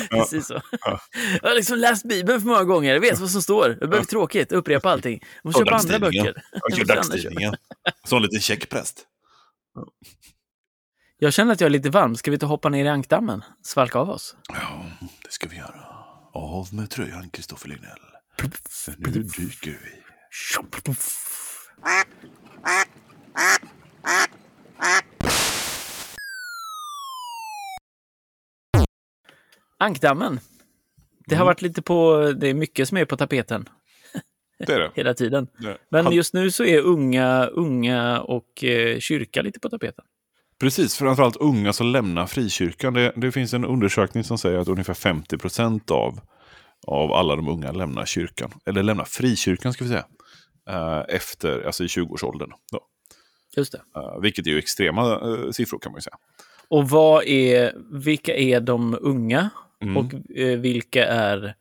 Precis 0.09 0.47
så. 0.47 0.61
Ja. 0.81 0.99
Jag 1.41 1.49
har 1.49 1.55
liksom 1.55 1.77
läst 1.77 2.05
Bibeln 2.05 2.41
för 2.41 2.47
många 2.47 2.63
gånger, 2.63 2.93
jag 2.93 3.01
vet 3.01 3.19
vad 3.19 3.29
som 3.29 3.41
står. 3.41 3.69
Det 3.79 3.87
blir 3.87 4.03
tråkigt, 4.03 4.51
upprepa 4.51 4.89
allting. 4.91 5.19
Jag 5.21 5.45
måste 5.45 5.61
Och 5.61 5.67
köpa 5.67 5.77
andra 5.77 5.99
böcker. 5.99 6.43
Jag 6.51 6.77
kör 6.77 6.85
dagstidningen. 6.85 7.55
Sån 8.05 8.21
liten 8.21 8.39
checkpräst. 8.41 9.05
Jag 11.19 11.33
känner 11.33 11.53
att 11.53 11.61
jag 11.61 11.65
är 11.65 11.71
lite 11.71 11.89
varm. 11.89 12.15
Ska 12.15 12.31
vi 12.31 12.35
inte 12.35 12.45
hoppa 12.45 12.69
ner 12.69 12.85
i 12.85 12.87
ankdammen? 12.87 13.43
Svalka 13.63 13.99
av 13.99 14.09
oss? 14.09 14.35
Ja, 14.49 14.85
det 14.99 15.31
ska 15.31 15.47
vi 15.49 15.57
göra. 15.57 15.85
Av 16.33 16.73
med 16.73 16.89
tröjan, 16.89 17.29
Kristoffer 17.29 17.69
Lignell. 17.69 17.99
För 18.69 18.95
nu 18.97 19.11
dyker 19.23 19.71
vi. 19.83 20.03
Ankdammen. 29.77 30.39
Det 31.27 31.35
har 31.35 31.41
Mm. 31.41 31.45
varit 31.47 31.61
lite 31.61 31.81
på... 31.81 32.31
Det 32.37 32.47
är 32.49 32.53
mycket 32.53 32.87
som 32.89 32.97
är 32.97 33.05
på 33.05 33.17
tapeten 33.17 33.69
Det 34.59 34.73
är 34.73 34.79
det. 34.79 34.91
hela 34.95 35.13
tiden. 35.13 35.47
det. 35.57 35.77
Men 35.89 36.11
just 36.11 36.33
nu 36.33 36.51
så 36.51 36.63
är 36.63 36.81
unga, 36.81 37.45
unga 37.45 38.21
och 38.21 38.63
eh, 38.63 38.99
kyrka 38.99 39.41
lite 39.41 39.59
på 39.59 39.69
tapeten. 39.69 40.05
Precis, 40.59 40.95
framförallt 40.95 41.35
unga 41.35 41.73
som 41.73 41.87
lämnar 41.87 42.27
frikyrkan. 42.27 42.93
Det, 42.93 43.13
det 43.15 43.31
finns 43.31 43.53
en 43.53 43.65
undersökning 43.65 44.23
som 44.23 44.37
säger 44.37 44.57
att 44.59 44.67
ungefär 44.67 44.93
50 44.93 45.37
procent 45.37 45.91
av, 45.91 46.19
av 46.87 47.11
alla 47.13 47.35
de 47.35 47.47
unga 47.47 47.71
lämnar 47.71 48.05
kyrkan. 48.05 48.51
Eller 48.65 48.83
lämnar 48.83 49.05
frikyrkan 49.05 49.73
ska 49.73 49.83
vi 49.83 49.89
säga. 49.89 50.05
eh, 50.69 51.15
efter, 51.15 51.63
alltså 51.65 51.83
i 51.83 51.87
20-årsåldern. 51.87 52.49
Då. 52.71 52.79
Just 53.57 53.71
det. 53.71 53.81
Eh, 53.95 54.19
vilket 54.21 54.47
är 54.47 54.51
ju 54.51 54.57
extrema 54.57 55.11
eh, 55.11 55.51
siffror 55.51 55.79
kan 55.79 55.91
man 55.91 55.97
ju 55.97 56.01
säga. 56.01 56.17
Och 56.67 56.89
vad 56.89 57.23
är... 57.23 57.73
Vilka 57.91 58.35
är 58.35 58.59
de 58.59 58.97
unga? 59.01 59.49
Mm. 59.81 59.97
Och 59.97 60.37
eh, 60.37 60.59
vilka 60.59 61.05
är... 61.05 61.55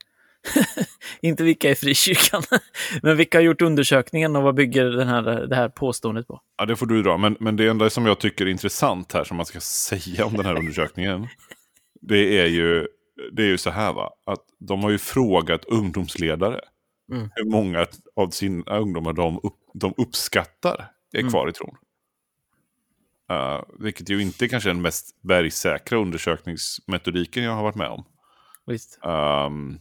inte 1.21 1.43
vilka 1.43 1.71
är 1.71 1.75
frikyrkan, 1.75 2.43
men 3.03 3.17
vilka 3.17 3.39
har 3.39 3.43
gjort 3.43 3.63
undersökningen 3.63 4.37
och 4.37 4.43
vad 4.43 4.55
bygger 4.55 4.85
den 4.85 5.09
här, 5.09 5.23
det 5.23 5.57
här 5.57 5.69
påståendet 5.69 6.27
på? 6.27 6.41
Ja, 6.57 6.67
det 6.67 6.77
får 6.77 6.87
du 6.87 7.03
dra. 7.03 7.17
Men, 7.17 7.37
men 7.41 7.57
det 7.57 7.69
enda 7.69 7.91
som 7.91 8.07
jag 8.07 8.19
tycker 8.19 8.47
är 8.47 8.51
intressant 8.51 9.13
här, 9.13 9.25
som 9.25 9.37
man 9.37 9.47
ska 9.47 9.61
säga 9.91 10.27
om 10.27 10.37
den 10.37 10.47
här 10.47 10.59
undersökningen, 10.59 11.29
det 12.01 12.39
är 12.39 12.47
ju, 12.47 12.87
det 13.33 13.43
är 13.43 13.47
ju 13.47 13.59
så 13.59 13.71
här 13.71 13.93
va, 13.93 14.11
att 14.27 14.45
de 14.59 14.83
har 14.83 14.91
ju 14.91 14.99
frågat 14.99 15.65
ungdomsledare 15.65 16.61
Mm. 17.13 17.31
hur 17.35 17.45
många 17.45 17.87
av 18.17 18.31
sina 18.31 18.79
ungdomar 18.79 19.13
de, 19.13 19.41
upp, 19.43 19.57
de 19.75 19.95
uppskattar 19.97 20.91
är 21.19 21.21
Mm. 21.21 21.31
kvar 21.31 21.49
i 21.49 21.53
tron. 21.53 21.77
Uh, 23.33 23.63
vilket 23.79 24.09
ju 24.11 24.23
inte 24.23 24.49
kanske 24.49 24.71
är 24.71 24.75
den 24.75 24.83
mest 24.83 25.23
bergsäkra 25.23 25.99
undersökningsmetodiken 25.99 27.45
jag 27.45 27.53
har 27.53 27.63
varit 27.63 27.75
med 27.75 27.89
om. 27.89 28.05
Visst. 28.67 28.99
Um, 29.03 29.79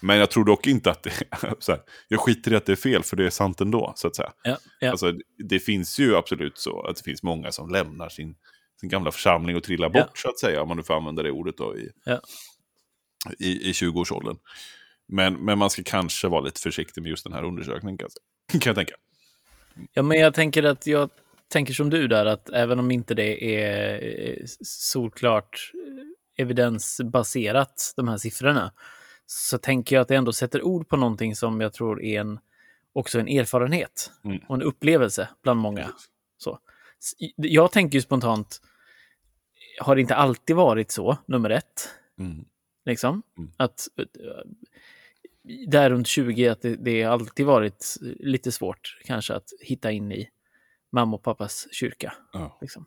men 0.00 0.18
jag 0.18 0.30
tror 0.30 0.44
dock 0.44 0.66
inte 0.66 0.90
att 0.90 1.02
det 1.02 1.12
så 1.58 1.72
här, 1.72 1.80
jag 2.08 2.20
skiter 2.20 2.52
i 2.52 2.56
att 2.56 2.66
det 2.66 2.72
är 2.72 2.76
fel 2.76 3.02
för 3.02 3.16
det 3.16 3.26
är 3.26 3.30
sant 3.30 3.60
ändå, 3.60 3.92
så 3.96 4.08
att 4.08 4.16
säga. 4.16 4.32
Ja, 4.42 4.58
ja. 4.80 4.90
Alltså, 4.90 5.12
det 5.48 5.58
finns 5.58 5.98
ju 5.98 6.16
absolut 6.16 6.58
så 6.58 6.82
att 6.82 6.96
det 6.96 7.02
finns 7.02 7.22
många 7.22 7.52
som 7.52 7.68
lämnar 7.70 8.08
sin, 8.08 8.36
sin 8.80 8.88
gamla 8.88 9.12
församling 9.12 9.56
och 9.56 9.62
trillar 9.62 9.88
bort, 9.88 10.02
Ja. 10.04 10.10
så 10.14 10.28
att 10.28 10.38
säga, 10.38 10.62
om 10.62 10.68
man 10.68 10.76
nu 10.76 10.82
får 10.82 10.94
använda 10.94 11.22
det 11.22 11.30
ordet 11.30 11.56
då, 11.56 11.76
i, 11.78 11.90
i, 13.38 13.68
i 13.68 13.72
20-årsåldern. 13.72 14.36
Men, 15.08 15.34
men 15.44 15.58
man 15.58 15.70
ska 15.70 15.82
kanske 15.86 16.28
vara 16.28 16.40
lite 16.40 16.60
försiktig 16.60 17.02
med 17.02 17.10
just 17.10 17.24
den 17.24 17.32
här 17.32 17.42
undersökningen, 17.44 17.98
kan 17.98 18.08
jag 18.64 18.76
tänka. 18.76 18.94
Ja, 19.92 20.02
men 20.02 20.18
jag 20.18 20.34
tänker 20.34 20.62
att 20.62 20.86
jag 20.86 21.10
tänker 21.48 21.74
som 21.74 21.90
du 21.90 22.08
där, 22.08 22.26
att 22.26 22.50
även 22.50 22.78
om 22.78 22.90
inte 22.90 23.14
det 23.14 23.56
är 23.56 24.02
eh, 24.02 24.44
solklart 24.62 25.72
eh, 25.74 26.42
evidensbaserat, 26.44 27.92
de 27.96 28.08
här 28.08 28.16
siffrorna, 28.16 28.72
så 29.26 29.58
tänker 29.58 29.96
jag 29.96 30.02
att 30.02 30.08
det 30.08 30.16
ändå 30.16 30.32
sätter 30.32 30.62
ord 30.62 30.88
på 30.88 30.96
någonting 30.96 31.36
som 31.36 31.60
jag 31.60 31.72
tror 31.72 32.02
är 32.02 32.20
en, 32.20 32.38
också 32.92 33.20
en 33.20 33.28
erfarenhet 33.28 34.12
Mm. 34.24 34.38
och 34.48 34.54
en 34.54 34.62
upplevelse 34.62 35.28
bland 35.42 35.60
många. 35.60 35.90
Så. 36.38 36.58
Jag 37.36 37.72
tänker 37.72 37.98
ju 37.98 38.02
spontant, 38.02 38.60
har 39.80 39.94
det 39.94 40.00
inte 40.00 40.14
alltid 40.14 40.56
varit 40.56 40.90
så, 40.90 41.18
nummer 41.26 41.50
ett? 41.50 41.88
Mm. 42.18 42.44
Liksom. 42.84 43.22
Mm. 43.38 43.50
Att 43.56 43.88
eh, 43.98 44.04
där 45.66 45.90
runt 45.90 46.06
20, 46.06 46.48
att 46.48 46.62
det, 46.62 46.76
det 46.76 47.04
alltid 47.04 47.46
varit 47.46 47.94
lite 48.20 48.52
svårt 48.52 48.98
kanske 49.04 49.34
att 49.34 49.48
hitta 49.60 49.90
in 49.92 50.12
i 50.12 50.28
mamma 50.92 51.16
och 51.16 51.22
pappas 51.22 51.68
kyrka. 51.72 52.14
Ja. 52.32 52.58
Liksom. 52.60 52.86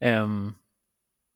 Ehm, 0.00 0.52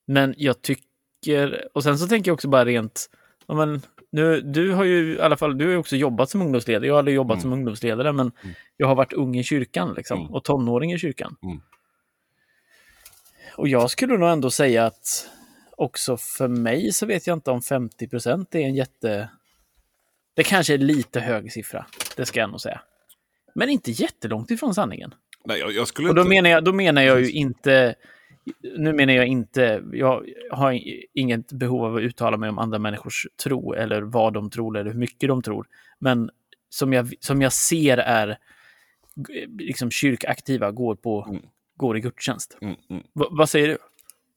men 0.07 0.35
jag 0.37 0.63
tycker, 0.63 1.69
och 1.75 1.83
sen 1.83 1.99
så 1.99 2.07
tänker 2.09 2.29
jag 2.31 2.35
också 2.35 2.49
bara 2.49 2.65
rent, 2.65 3.11
ja, 3.47 3.55
men, 3.55 3.83
nu, 4.11 4.41
du 4.41 4.73
har 4.73 4.85
ju 4.85 5.15
i 5.17 5.21
alla 5.21 5.37
fall, 5.37 5.59
du 5.59 5.69
har 5.71 5.77
också 5.77 5.97
jobbat 5.97 6.31
som 6.31 6.43
ungdomsledare. 6.43 6.87
Jag 6.87 6.95
har 6.95 6.99
aldrig 6.99 7.15
jobbat 7.17 7.35
Mm. 7.35 7.43
som 7.43 7.53
ungdomsledare, 7.53 8.13
men 8.13 8.33
Mm. 8.43 8.55
jag 8.77 8.87
har 8.87 8.95
varit 8.95 9.13
ung 9.13 9.37
i 9.37 9.45
kyrkan 9.45 9.95
liksom, 9.97 10.21
Mm. 10.21 10.35
och 10.35 10.45
tonåring 10.45 10.93
i 10.93 10.99
kyrkan. 10.99 11.37
Mm. 11.43 11.61
Och 13.57 13.69
jag 13.69 13.91
skulle 13.91 14.17
nog 14.19 14.29
ändå 14.29 14.51
säga 14.51 14.87
att 14.87 15.29
också 15.77 16.17
för 16.17 16.49
mig 16.49 16.93
så 16.93 17.07
vet 17.07 17.27
jag 17.27 17.37
inte 17.37 17.51
om 17.51 17.63
50 17.63 18.09
procent 18.09 18.55
är 18.55 18.61
en 18.61 18.75
jätte... 18.75 19.31
Det 20.39 20.45
kanske 20.45 20.75
är 20.75 20.79
lite 20.79 21.21
hög 21.21 21.53
siffra, 21.53 21.87
det 22.17 22.27
ska 22.27 22.41
jag 22.41 22.51
nog 22.51 22.61
säga. 22.61 22.81
Men 23.55 23.69
inte 23.69 23.91
jättelångt 23.91 24.51
ifrån 24.51 24.75
sanningen. 24.75 25.15
Nej, 25.45 25.59
jag, 25.59 25.73
jag 25.73 25.89
skulle 25.89 26.09
Och 26.09 26.15
då 26.15 26.21
inte... 26.21 26.29
menar 26.29 26.51
jag, 26.51 26.65
då 26.65 26.73
menar 26.73 27.03
jag 27.03 27.21
ju 27.21 27.31
inte... 27.31 27.95
Nu 28.77 28.93
menar 28.93 29.13
jag 29.13 29.27
inte... 29.27 29.83
Jag 29.93 30.25
har 30.51 30.81
inget 31.15 31.53
behov 31.53 31.85
av 31.85 31.97
att 31.97 32.03
uttala 32.03 32.37
mig 32.37 32.49
om 32.49 32.59
andra 32.59 32.79
människors 32.79 33.27
tro 33.45 33.73
eller 33.75 34.03
vad 34.03 34.33
de 34.33 34.51
tror 34.51 34.79
eller 34.79 34.91
hur 34.91 34.99
mycket 34.99 35.29
de 35.29 35.43
tror. 35.43 35.67
Men 35.99 36.31
som 36.69 36.93
jag, 36.93 37.15
som 37.21 37.43
jag 37.43 37.53
ser 37.53 37.97
är 37.97 38.29
eh, 38.29 38.37
liksom 39.59 39.91
kyrkaktiva, 39.91 40.71
går, 40.71 40.95
på, 40.95 41.27
Mm. 41.29 41.43
går 41.77 41.97
i 41.97 42.01
gudstjänst. 42.01 42.59
Mm, 42.61 42.77
mm. 42.91 43.03
Va, 43.13 43.27
vad 43.31 43.49
säger 43.49 43.69
du? 43.69 43.79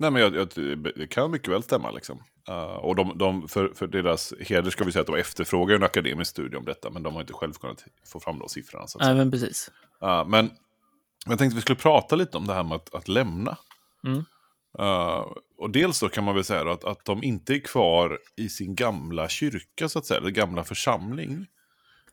Nej, 0.02 0.12
men 0.12 0.22
jag, 0.22 0.36
jag, 0.36 0.50
det 0.96 1.08
kan 1.08 1.32
mycket 1.32 1.48
väl 1.48 1.64
stämma. 1.64 1.92
Liksom. 1.92 2.24
Uh, 2.50 2.56
och 2.56 2.96
de, 2.96 3.18
de, 3.18 3.48
för, 3.48 3.72
för 3.76 3.88
deras 3.88 4.34
heder 4.40 4.70
ska 4.70 4.84
vi 4.84 4.92
säga 4.92 5.02
att 5.02 5.08
de 5.08 5.16
efterfrågar 5.16 5.76
en 5.76 5.84
akademisk 5.84 6.32
studie 6.32 6.56
om 6.56 6.66
detta, 6.66 6.90
men 6.90 7.04
de 7.04 7.14
har 7.14 7.22
inte 7.22 7.34
själv 7.34 7.54
kunnat 7.54 7.86
få 8.08 8.20
fram 8.20 8.40
de 8.40 8.50
siffrorna. 8.50 8.88
Så. 8.88 9.00
Nej, 9.00 9.16
men 9.16 9.32
precis. 9.32 9.72
Uh, 10.04 10.26
men 10.28 10.52
jag 11.26 11.38
tänkte 11.40 11.56
vi 11.56 11.62
skulle 11.62 11.80
prata 11.80 12.16
lite 12.16 12.38
om 12.38 12.48
det 12.48 12.54
här 12.54 12.64
med 12.64 12.76
att, 12.76 12.96
att 12.96 13.08
lämna. 13.08 13.58
Mm. 14.08 14.24
Uh, 14.80 15.26
och 15.58 15.70
dels 15.70 16.00
då 16.00 16.10
kan 16.10 16.24
man 16.24 16.36
väl 16.36 16.44
säga 16.44 16.72
att, 16.72 16.84
att 16.84 17.06
de 17.06 17.24
inte 17.24 17.54
är 17.54 17.60
kvar 17.60 18.20
i 18.36 18.50
sin 18.50 18.76
gamla 18.76 19.30
kyrka, 19.30 19.90
så 19.90 20.00
att 20.00 20.06
säga, 20.06 20.20
eller 20.20 20.30
gamla 20.30 20.64
församling. 20.64 21.46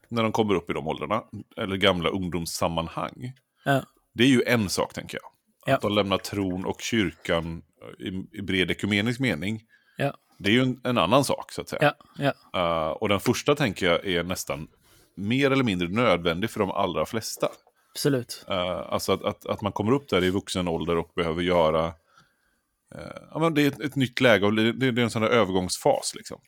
När 0.09 0.23
de 0.23 0.33
kommer 0.33 0.55
upp 0.55 0.71
i 0.71 0.73
de 0.73 0.89
åldrarna, 0.89 1.23
eller 1.57 1.77
gamla 1.77 2.09
ungdomssammanhang. 2.09 3.33
Ja. 3.65 3.83
Det 4.15 4.23
är 4.23 4.29
ju 4.29 4.43
en 4.47 4.69
sak, 4.69 4.95
tänker 4.95 5.19
jag. 5.23 5.38
Att 5.75 5.83
Ja. 5.83 5.89
de 5.89 5.95
lämnar 5.95 6.19
tron 6.19 6.65
och 6.65 6.81
kyrkan 6.81 7.63
i, 7.99 8.39
i 8.39 8.43
bred 8.43 8.71
ekumenisk 8.71 9.21
mening. 9.21 9.63
Ja. 9.97 10.15
Det 10.39 10.49
är 10.51 10.53
ju 10.53 10.63
en, 10.63 10.81
en 10.85 10.99
annan 10.99 11.25
sak, 11.25 11.53
så 11.53 11.61
att 11.61 11.69
säga. 11.69 11.95
Ja, 12.19 12.33
ja, 12.53 12.89
Uh, 12.89 12.91
och 12.93 13.09
den 13.09 13.21
första, 13.21 13.55
tänker 13.55 13.87
jag, 13.87 14.07
är 14.07 14.23
nästan 14.23 14.69
mer 15.17 15.51
eller 15.51 15.65
mindre 15.65 15.89
nödvändig 15.89 16.51
för 16.51 16.61
de 16.61 16.71
allra 16.71 17.07
flesta. 17.07 17.49
absolut. 17.95 18.45
Uh, 18.51 18.57
alltså 18.93 19.13
att, 19.13 19.23
att, 19.25 19.47
att 19.47 19.61
man 19.61 19.73
kommer 19.73 19.93
upp 19.93 20.09
där 20.09 20.25
i 20.25 20.31
vuxen 20.31 20.69
ålder 20.69 20.97
och 20.97 21.11
behöver 21.17 21.43
göra... 21.43 21.87
Uh, 21.87 23.03
ja, 23.33 23.39
men 23.39 23.55
det 23.55 23.63
är 23.63 23.69
ett, 23.69 23.81
ett 23.81 23.97
nytt 23.97 24.21
läge 24.21 24.47
och 24.47 24.55
det, 24.55 24.73
det 24.73 24.87
är 24.87 24.99
en 24.99 25.11
sån 25.11 25.23
där 25.23 25.29
övergångsfas. 25.29 26.13
Liksom. 26.15 26.41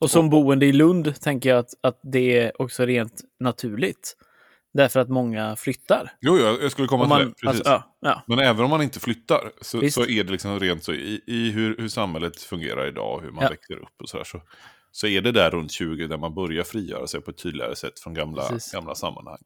Och 0.00 0.10
som 0.10 0.30
boende 0.30 0.66
i 0.66 0.72
Lund 0.72 1.20
tänker 1.20 1.48
jag 1.48 1.58
att, 1.58 1.74
att 1.80 2.00
det 2.02 2.38
är 2.38 2.62
också 2.62 2.86
rent 2.86 3.20
naturligt. 3.40 4.16
Därför 4.74 5.00
att 5.00 5.08
många 5.08 5.56
flyttar. 5.56 6.12
Jo, 6.20 6.38
jag, 6.38 6.72
skulle 6.72 6.88
komma 6.88 7.04
Om 7.04 7.10
till 7.10 7.16
man, 7.18 7.28
det. 7.28 7.34
Precis. 7.34 7.46
alltså, 7.66 7.70
ja, 7.70 7.96
ja, 8.00 8.22
Men 8.26 8.38
även 8.38 8.64
om 8.64 8.70
man 8.70 8.82
inte 8.82 9.00
flyttar 9.00 9.52
så, 9.60 9.90
så 9.90 10.06
är 10.06 10.24
det 10.24 10.32
liksom 10.32 10.60
rent 10.60 10.84
så 10.84 10.92
i, 10.92 11.20
i 11.26 11.50
hur, 11.50 11.76
hur 11.76 11.88
samhället 11.88 12.42
fungerar 12.42 12.88
idag 12.88 13.14
och 13.14 13.22
hur 13.22 13.30
man 13.30 13.44
Ja. 13.44 13.50
växer 13.50 13.74
upp 13.78 14.00
och 14.02 14.08
sådär. 14.08 14.24
Så, 14.24 14.42
så 14.92 15.06
är 15.06 15.20
det 15.20 15.32
där 15.32 15.50
runt 15.50 15.70
20 15.72 16.06
där 16.06 16.18
man 16.18 16.34
börjar 16.34 16.64
frigöra 16.64 17.06
sig 17.06 17.20
på 17.20 17.30
ett 17.30 17.38
tydligare 17.38 17.76
sätt 17.76 18.00
från 18.00 18.14
gamla, 18.14 18.48
Precis. 18.48 18.72
gamla 18.72 18.94
sammanhang. 18.94 19.38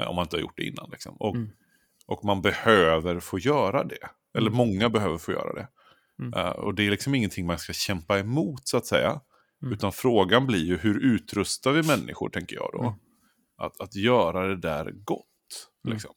Eh, 0.00 0.06
Om 0.08 0.16
man 0.16 0.22
inte 0.22 0.36
har 0.36 0.40
gjort 0.40 0.56
det 0.56 0.64
innan. 0.64 0.90
Liksom. 0.90 1.16
Och, 1.16 1.34
Mm. 1.36 1.50
och 2.06 2.24
man 2.24 2.42
behöver 2.42 3.20
få 3.20 3.38
göra 3.38 3.84
det. 3.84 4.08
Eller 4.38 4.50
många 4.50 4.88
behöver 4.88 5.18
få 5.18 5.32
göra 5.32 5.52
det. 5.52 5.68
Mm. 6.22 6.34
Eh, 6.40 6.50
och 6.50 6.74
det 6.74 6.86
är 6.86 6.90
liksom 6.90 7.14
ingenting 7.14 7.46
man 7.46 7.58
ska 7.58 7.72
kämpa 7.72 8.18
emot 8.18 8.68
så 8.68 8.76
att 8.76 8.86
säga. 8.86 9.20
Mm. 9.62 9.74
Utan 9.74 9.92
frågan 9.92 10.46
blir 10.46 10.64
ju 10.64 10.76
hur 10.78 11.14
utrustar 11.14 11.72
vi 11.72 11.82
människor, 11.82 12.28
tänker 12.28 12.56
jag 12.56 12.70
då. 12.72 12.94
Att, 13.60 13.80
att 13.80 13.94
göra 13.94 14.46
det 14.46 14.56
där 14.56 14.90
gott. 14.90 15.26
Mm. 15.84 15.92
Liksom. 15.94 16.14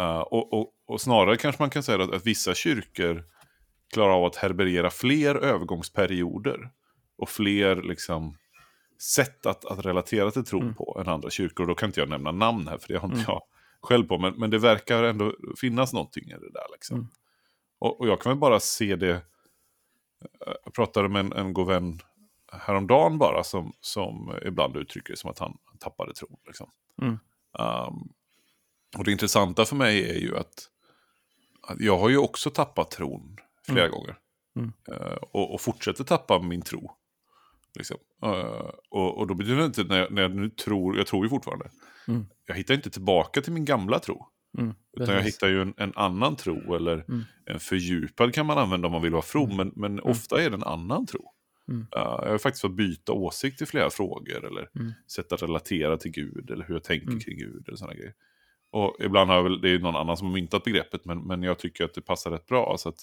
Uh, 0.00 0.18
och, 0.20 0.52
och, 0.52 0.72
och 0.86 1.00
snarare 1.00 1.36
kanske 1.36 1.62
man 1.62 1.70
kan 1.70 1.82
säga 1.82 2.02
att, 2.04 2.12
att 2.14 2.26
vissa 2.26 2.54
kyrkor 2.54 3.24
klarar 3.92 4.12
av 4.12 4.24
att 4.24 4.36
härbärgera 4.36 4.90
fler 4.90 5.34
övergångsperioder 5.34 6.70
och 7.18 7.28
fler 7.28 7.76
liksom, 7.82 8.36
sätt 9.14 9.46
att, 9.46 9.64
att 9.64 9.86
relatera 9.86 10.30
till 10.30 10.44
tron 10.44 10.62
Mm. 10.62 10.74
på 10.74 10.98
än 11.00 11.08
andra 11.12 11.30
kyrkor. 11.30 11.64
Och 11.64 11.68
då 11.68 11.74
kan 11.74 11.88
inte 11.88 12.00
jag 12.00 12.08
nämna 12.08 12.32
namn 12.32 12.68
här, 12.68 12.78
för 12.78 12.88
det 12.88 12.98
har 12.98 13.08
inte 13.08 13.16
Mm. 13.16 13.24
jag 13.28 13.42
själv 13.82 14.04
på. 14.06 14.18
Men, 14.18 14.34
men 14.34 14.50
det 14.50 14.58
verkar 14.58 15.02
ändå 15.04 15.34
finnas 15.60 15.92
någonting 15.92 16.24
i 16.24 16.32
det 16.32 16.52
där. 16.52 16.66
Liksom. 16.72 16.96
Mm. 16.96 17.08
Och, 17.78 18.00
och 18.00 18.08
jag 18.08 18.20
kan 18.20 18.30
väl 18.30 18.38
bara 18.38 18.60
se 18.60 18.96
det. 18.96 19.10
eh, 19.10 20.52
Jag 20.64 20.74
pratade 20.74 21.08
med 21.08 21.20
en, 21.20 21.32
en 21.32 21.52
god 21.52 21.66
vän 21.66 22.00
häromdagen 22.52 23.18
bara 23.18 23.44
som, 23.44 23.72
som 23.80 24.34
ibland 24.46 24.76
uttrycker 24.76 25.12
det 25.12 25.16
som 25.18 25.30
att 25.30 25.38
han 25.38 25.58
tappade 25.82 26.14
tron. 26.14 26.36
Liksom. 26.46 26.70
Mm. 27.02 27.18
Um, 27.58 28.12
och 28.98 29.04
det 29.04 29.12
intressanta 29.12 29.64
för 29.64 29.76
mig 29.76 30.10
är 30.10 30.18
ju 30.20 30.36
att, 30.36 30.68
att 31.62 31.80
jag 31.80 31.98
har 31.98 32.08
ju 32.08 32.16
också 32.16 32.50
tappat 32.50 32.90
tron 32.90 33.36
flera 33.66 33.86
Mm. 33.86 33.90
gånger. 33.98 34.18
Mm. 34.56 34.72
Eh, 34.92 35.16
och, 35.32 35.54
och 35.54 35.60
fortsätter 35.60 36.04
tappa 36.04 36.38
min 36.42 36.62
tro. 36.62 36.90
Liksom. 37.74 37.96
Eh, 38.22 38.70
och, 38.90 39.18
och 39.18 39.26
då 39.26 39.34
betyder 39.34 39.56
det 39.56 39.64
inte, 39.64 39.84
när 39.84 39.98
jag, 39.98 40.12
när 40.12 40.22
jag 40.22 40.30
nu 40.36 40.50
tror, 40.50 40.96
jag 40.98 41.06
tror 41.06 41.24
ju 41.24 41.28
fortfarande. 41.30 41.70
Mm. 42.08 42.26
Jag 42.46 42.54
hittar 42.54 42.74
inte 42.74 42.90
tillbaka 42.90 43.40
till 43.42 43.52
min 43.52 43.64
gamla 43.64 43.98
tro. 43.98 44.26
Mm, 44.58 44.74
Utan 45.00 45.14
jag 45.14 45.22
hittar 45.22 45.48
ju 45.48 45.62
en, 45.62 45.74
en 45.76 45.92
annan 45.96 46.36
tro, 46.36 46.74
eller 46.74 46.92
Mm. 47.08 47.22
en 47.46 47.60
fördjupad 47.60 48.34
kan 48.34 48.46
man 48.46 48.58
använda 48.58 48.86
om 48.86 48.92
man 48.92 49.02
vill 49.02 49.12
vara 49.12 49.22
from, 49.22 49.50
Mm. 49.50 49.56
men, 49.56 49.72
men 49.76 50.00
ofta 50.00 50.42
är 50.42 50.50
det 50.50 50.56
en 50.56 50.62
annan 50.64 51.06
tro. 51.06 51.32
Mm. 51.68 51.86
Jag 51.90 52.30
har 52.30 52.38
faktiskt 52.38 52.62
fått 52.62 52.76
byta 52.76 53.12
åsikt 53.12 53.62
i 53.62 53.66
flera 53.66 53.90
frågor, 53.90 54.44
eller 54.44 54.68
Mm. 54.76 54.92
sätt 55.06 55.32
att 55.32 55.42
relatera 55.42 55.96
till 55.96 56.10
Gud, 56.10 56.50
eller 56.50 56.64
hur 56.64 56.74
jag 56.74 56.84
tänker 56.84 57.06
Mm. 57.06 57.20
kring 57.20 57.38
Gud, 57.38 57.64
eller 57.68 57.76
sådana 57.76 57.94
grejer. 57.94 58.14
Och 58.70 58.96
ibland 59.00 59.30
har 59.30 59.36
jag 59.36 59.42
väl, 59.42 59.60
det 59.60 59.70
är 59.70 59.78
någon 59.78 59.96
annan 59.96 60.16
som 60.16 60.26
har 60.26 60.34
myntat 60.34 60.64
begreppet, 60.64 61.04
men, 61.04 61.18
men 61.18 61.42
jag 61.42 61.58
tycker 61.58 61.84
att 61.84 61.94
det 61.94 62.00
passar 62.00 62.30
rätt 62.30 62.46
bra. 62.46 62.76
Så 62.78 62.88
att, 62.88 62.98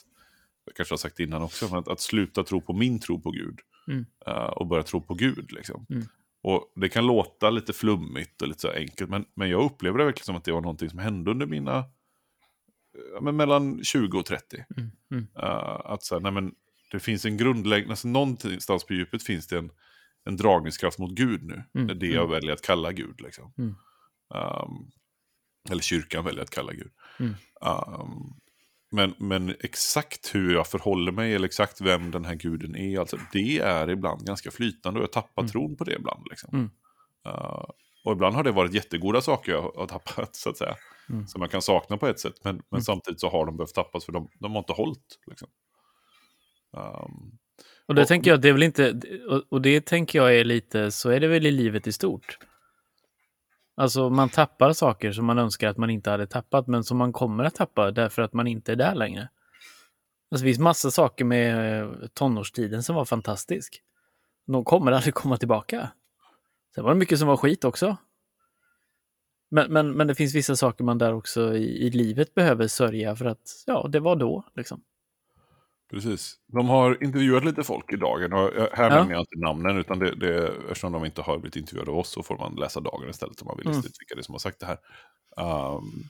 jag 0.65 0.75
kanske 0.75 0.93
har 0.93 0.97
sagt 0.97 1.17
det 1.17 1.23
innan 1.23 1.41
också, 1.41 1.65
men 1.69 1.79
att, 1.79 1.87
att 1.87 1.99
sluta 1.99 2.43
tro 2.43 2.61
på 2.61 2.73
min 2.73 2.99
tro 2.99 3.21
på 3.21 3.31
Gud. 3.31 3.59
Mm. 3.87 4.05
uh, 4.27 4.33
och 4.33 4.67
börja 4.67 4.83
tro 4.83 5.01
på 5.01 5.13
Gud. 5.13 5.51
Liksom. 5.51 5.85
Mm. 5.89 6.03
Och 6.41 6.71
det 6.75 6.89
kan 6.89 7.07
låta 7.07 7.49
lite 7.49 7.73
flummigt 7.73 8.41
och 8.41 8.47
lite 8.47 8.59
så 8.59 8.69
enkelt, 8.71 9.09
men, 9.09 9.25
men 9.33 9.49
jag 9.49 9.63
upplever 9.63 9.97
det 9.97 10.05
verkligen 10.05 10.25
som 10.25 10.35
att 10.35 10.43
det 10.43 10.51
var 10.51 10.61
någonting 10.61 10.89
som 10.89 10.99
hände 10.99 11.31
under 11.31 11.45
mina, 11.45 11.83
ja, 13.13 13.21
men 13.21 13.35
mellan 13.35 13.83
20 13.83 14.19
och 14.19 14.25
30. 14.25 14.65
Mm. 14.77 14.91
Mm. 15.11 15.23
Uh, 15.23 15.81
att 15.85 16.03
så 16.03 16.15
här, 16.15 16.21
nej 16.21 16.31
men, 16.31 16.55
det 16.91 16.99
finns 16.99 17.25
en 17.25 17.37
grundläggande, 17.37 17.91
alltså 17.91 18.07
någonstans 18.07 18.83
på 18.83 18.93
djupet 18.93 19.23
finns 19.23 19.47
det 19.47 19.57
en, 19.57 19.71
en 20.25 20.37
dragningskraft 20.37 20.99
mot 20.99 21.11
Gud 21.11 21.43
nu. 21.43 21.63
Mm, 21.75 21.99
Det 21.99 22.07
jag 22.07 22.27
väljer 22.27 22.53
att 22.53 22.61
kalla 22.61 22.91
Gud. 22.91 23.21
Liksom. 23.21 23.53
Mm. 23.57 23.75
Um, 24.33 24.91
eller 25.69 25.81
kyrkan 25.81 26.25
väljer 26.25 26.43
att 26.43 26.49
kalla 26.49 26.73
Gud. 26.73 26.91
Mm. 27.19 27.33
Um, 27.61 28.33
men, 28.91 29.13
men 29.17 29.55
exakt 29.59 30.35
hur 30.35 30.53
jag 30.53 30.67
förhåller 30.67 31.11
mig, 31.11 31.33
eller 31.35 31.45
exakt 31.45 31.81
vem 31.81 32.11
den 32.11 32.25
här 32.25 32.35
guden 32.35 32.75
är, 32.75 32.99
alltså, 32.99 33.17
det 33.33 33.59
är 33.59 33.89
ibland 33.89 34.25
ganska 34.25 34.51
flytande 34.51 34.99
och 34.99 35.03
jag 35.03 35.11
tappar 35.11 35.41
Mm. 35.41 35.51
tron 35.51 35.75
på 35.75 35.83
det 35.83 35.95
ibland. 35.95 36.27
Liksom. 36.29 36.49
Mm. 36.53 36.69
Uh, 37.27 37.65
och 38.05 38.11
ibland 38.11 38.35
har 38.35 38.43
det 38.43 38.51
varit 38.51 38.73
jättegoda 38.73 39.21
saker 39.21 39.51
jag 39.51 39.61
har 39.61 39.87
tappat, 39.87 40.35
så 40.35 40.49
att 40.49 40.57
säga. 40.57 40.75
Mm. 41.09 41.27
Som 41.27 41.39
man 41.39 41.49
kan 41.49 41.61
sakna 41.61 41.97
på 41.97 42.07
ett 42.07 42.19
sätt, 42.19 42.35
men, 42.43 42.55
men 42.55 42.63
Mm. 42.71 42.81
samtidigt 42.81 43.19
så 43.19 43.29
har 43.29 43.45
de 43.45 43.57
behövt 43.57 43.73
tappas 43.73 44.05
för 44.05 44.11
de, 44.11 44.29
de 44.39 44.51
har 44.51 44.59
inte 44.59 44.73
hållit. 44.73 45.19
Liksom. 45.27 45.47
Um, 46.77 47.31
Och 47.85 47.95
det 47.95 48.01
Och- 48.01 48.07
tänker 48.07 48.31
jag, 48.31 48.41
det 48.41 48.49
är 48.49 48.53
väl 48.53 48.63
inte, 48.63 48.99
och- 49.29 49.43
och 49.49 49.61
det 49.61 49.85
tänker 49.85 50.19
jag 50.19 50.35
är 50.35 50.43
lite, 50.43 50.91
så 50.91 51.09
är 51.09 51.19
det 51.19 51.27
väl 51.27 51.45
i 51.45 51.51
livet 51.51 51.87
i 51.87 51.91
stort. 51.91 52.37
Alltså 53.75 54.09
man 54.09 54.29
tappar 54.29 54.73
saker 54.73 55.11
som 55.11 55.25
man 55.25 55.37
önskar 55.39 55.67
att 55.69 55.77
man 55.77 55.89
inte 55.89 56.09
hade 56.09 56.27
tappat, 56.27 56.67
men 56.67 56.83
som 56.83 56.97
man 56.97 57.13
kommer 57.13 57.43
att 57.43 57.55
tappa 57.55 57.91
därför 57.91 58.21
att 58.21 58.33
man 58.33 58.47
inte 58.47 58.71
är 58.71 58.75
där 58.75 58.95
längre. 58.95 59.29
Alltså 60.31 60.43
det 60.45 60.49
finns 60.49 60.59
massa 60.59 60.91
saker 60.91 61.25
med 61.25 61.81
eh, 61.81 61.91
tonårstiden 62.13 62.83
som 62.83 62.95
var 62.95 63.05
fantastisk. 63.05 63.81
De 64.47 64.63
kommer 64.63 64.91
aldrig 64.91 65.13
komma 65.13 65.37
tillbaka. 65.37 65.91
Sen 66.75 66.83
var 66.83 66.91
det 66.93 66.99
mycket 66.99 67.19
som 67.19 67.27
var 67.27 67.37
skit 67.37 67.63
också. 67.63 67.97
Men, 69.51 69.73
men, 69.73 69.91
men 69.91 70.07
det 70.07 70.15
finns 70.15 70.35
vissa 70.35 70.55
saker 70.55 70.83
man 70.83 70.97
där 70.97 71.13
också 71.13 71.55
i, 71.57 71.85
i 71.87 71.89
livet 71.89 72.33
behöver 72.35 72.67
sörja 72.67 73.15
för 73.15 73.25
att, 73.25 73.63
ja, 73.65 73.87
det 73.91 73.99
var 73.99 74.15
då. 74.15 74.43
Liksom. 74.55 74.81
Precis. 75.89 76.35
De 76.47 76.69
har 76.69 77.03
intervjuat 77.03 77.45
lite 77.45 77.63
folk 77.63 77.93
i 77.93 77.95
dagen. 77.95 78.33
Och 78.33 78.39
jag- 78.55 78.69
här 78.73 78.89
Ja. 78.89 78.95
nämner 78.95 79.13
jag 79.13 79.21
inte 79.21 79.39
namnen, 79.39 79.77
utan 79.77 79.99
det, 79.99 80.15
det, 80.15 80.47
eftersom 80.47 80.91
de 80.91 81.05
inte 81.05 81.21
har 81.21 81.37
blivit 81.37 81.55
intervjuade 81.55 81.91
av 81.91 81.97
oss 81.97 82.09
så 82.09 82.23
får 82.23 82.37
man 82.37 82.55
läsa 82.55 82.79
dagen 82.79 83.09
istället 83.09 83.41
om 83.41 83.47
man 83.47 83.57
vill 83.57 83.65
Mm. 83.67 83.75
lista 83.77 83.89
ut 83.89 83.95
vilka 83.99 84.15
det 84.15 84.21
är 84.21 84.23
som 84.23 84.33
har 84.33 84.39
sagt 84.39 84.59
det 84.59 84.65
här. 84.65 84.77
Um, 85.75 86.03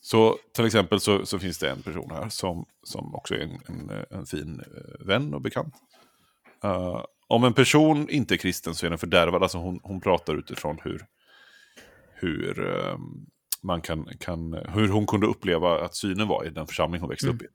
så 0.00 0.38
till 0.52 0.64
exempel 0.66 1.00
så, 1.00 1.26
så 1.26 1.38
finns 1.38 1.58
det 1.58 1.70
en 1.70 1.82
person 1.82 2.10
här 2.10 2.28
som, 2.28 2.66
som 2.82 3.14
också 3.14 3.34
är 3.34 3.38
en, 3.40 3.60
en, 3.68 4.04
en 4.10 4.26
fin 4.26 4.60
eh, 4.76 5.06
vän 5.06 5.34
och 5.34 5.40
bekant. 5.40 5.74
Eh, 6.64 7.04
om 7.26 7.44
en 7.44 7.52
person 7.54 8.08
inte 8.10 8.34
är 8.34 8.38
kristen 8.38 8.74
så 8.74 8.86
är 8.86 8.90
den 8.90 8.98
fördärvad. 8.98 9.42
Alltså 9.42 9.58
hon, 9.58 9.80
hon 9.82 10.00
pratar 10.00 10.34
utifrån 10.36 10.78
hur, 10.84 11.06
hur, 12.14 12.66
eh, 12.76 12.98
man 13.62 13.80
kan, 13.80 14.08
kan, 14.20 14.52
hur 14.52 14.88
hon 14.88 15.06
kunde 15.06 15.26
uppleva 15.26 15.84
att 15.84 15.94
synen 15.94 16.28
var 16.28 16.44
i 16.46 16.50
den 16.50 16.66
församling 16.66 17.00
hon 17.00 17.10
växte 17.10 17.28
upp 17.28 17.42
i. 17.42 17.46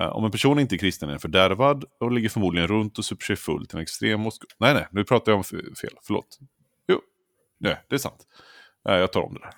Eh, 0.00 0.06
om 0.08 0.24
en 0.24 0.30
person 0.30 0.58
inte 0.58 0.74
är 0.74 0.78
kristen 0.78 1.08
är 1.08 1.12
den 1.12 1.20
fördärvad 1.20 1.84
och 2.00 2.12
ligger 2.12 2.28
förmodligen 2.28 2.68
runt 2.68 2.98
och 2.98 3.04
super 3.04 3.24
sig 3.24 3.36
full 3.36 3.66
till 3.66 3.76
en 3.76 3.82
extrem... 3.82 4.26
och 4.26 4.32
sk- 4.32 4.54
Nej, 4.58 4.74
nej, 4.74 4.86
nu 4.90 5.04
pratar 5.04 5.32
jag 5.32 5.36
om 5.36 5.44
fel. 5.44 5.94
Förlåt. 6.02 6.38
Jo, 6.88 7.00
nej, 7.60 7.84
det 7.88 7.94
är 7.94 7.98
sant. 7.98 8.26
Eh, 8.88 8.94
jag 8.94 9.12
tar 9.12 9.20
om 9.22 9.34
det 9.34 9.40
där. 9.40 9.54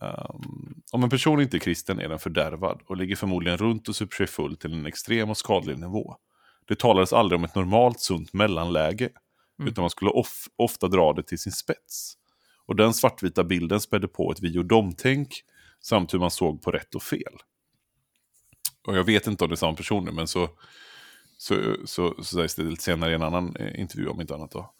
Um, 0.00 0.82
om 0.92 1.04
en 1.04 1.10
person 1.10 1.40
inte 1.40 1.56
är 1.56 1.58
kristen 1.58 2.00
är 2.00 2.08
den 2.08 2.18
fördärvad 2.18 2.82
och 2.86 2.96
ligger 2.96 3.16
förmodligen 3.16 3.58
runt 3.58 3.88
och 3.88 3.96
super 3.96 4.16
sig 4.16 4.26
full 4.26 4.56
till 4.56 4.72
en 4.72 4.86
extrem 4.86 5.30
och 5.30 5.36
skadlig 5.36 5.78
nivå. 5.78 6.16
Det 6.68 6.78
talades 6.78 7.12
aldrig 7.12 7.38
om 7.38 7.44
ett 7.44 7.54
normalt 7.54 8.00
sunt 8.00 8.32
mellanläge, 8.32 9.08
utan 9.64 9.82
man 9.82 9.90
skulle 9.90 10.10
of 10.10 10.28
ofta 10.56 10.88
dra 10.88 11.12
det 11.12 11.22
till 11.22 11.38
sin 11.38 11.52
spets. 11.52 12.14
Och 12.66 12.76
den 12.76 12.94
svartvita 12.94 13.44
bilden 13.44 13.80
spädde 13.80 14.08
på 14.08 14.32
ett 14.32 14.40
vi 14.40 14.58
och 14.58 14.64
dom-tänk 14.64 15.28
samt 15.80 16.14
hur 16.14 16.18
man 16.18 16.30
såg 16.30 16.62
på 16.62 16.70
rätt 16.70 16.94
och 16.94 17.02
fel. 17.02 17.34
Och 18.86 18.96
jag 18.96 19.04
vet 19.04 19.26
inte 19.26 19.44
om 19.44 19.50
det 19.50 19.54
är 19.54 19.56
samma 19.56 19.76
person 19.76 20.04
nu, 20.04 20.12
men 20.12 20.26
så, 20.26 20.48
så, 21.38 21.76
så, 21.84 22.14
så 22.18 22.24
sägs 22.24 22.54
det 22.54 22.62
lite 22.62 22.82
senare 22.82 23.10
i 23.10 23.14
en 23.14 23.22
annan 23.22 23.56
eh, 23.56 23.80
intervju 23.80 24.08
om 24.08 24.20
inte 24.20 24.34
annat. 24.34 24.50
Då. 24.50 24.74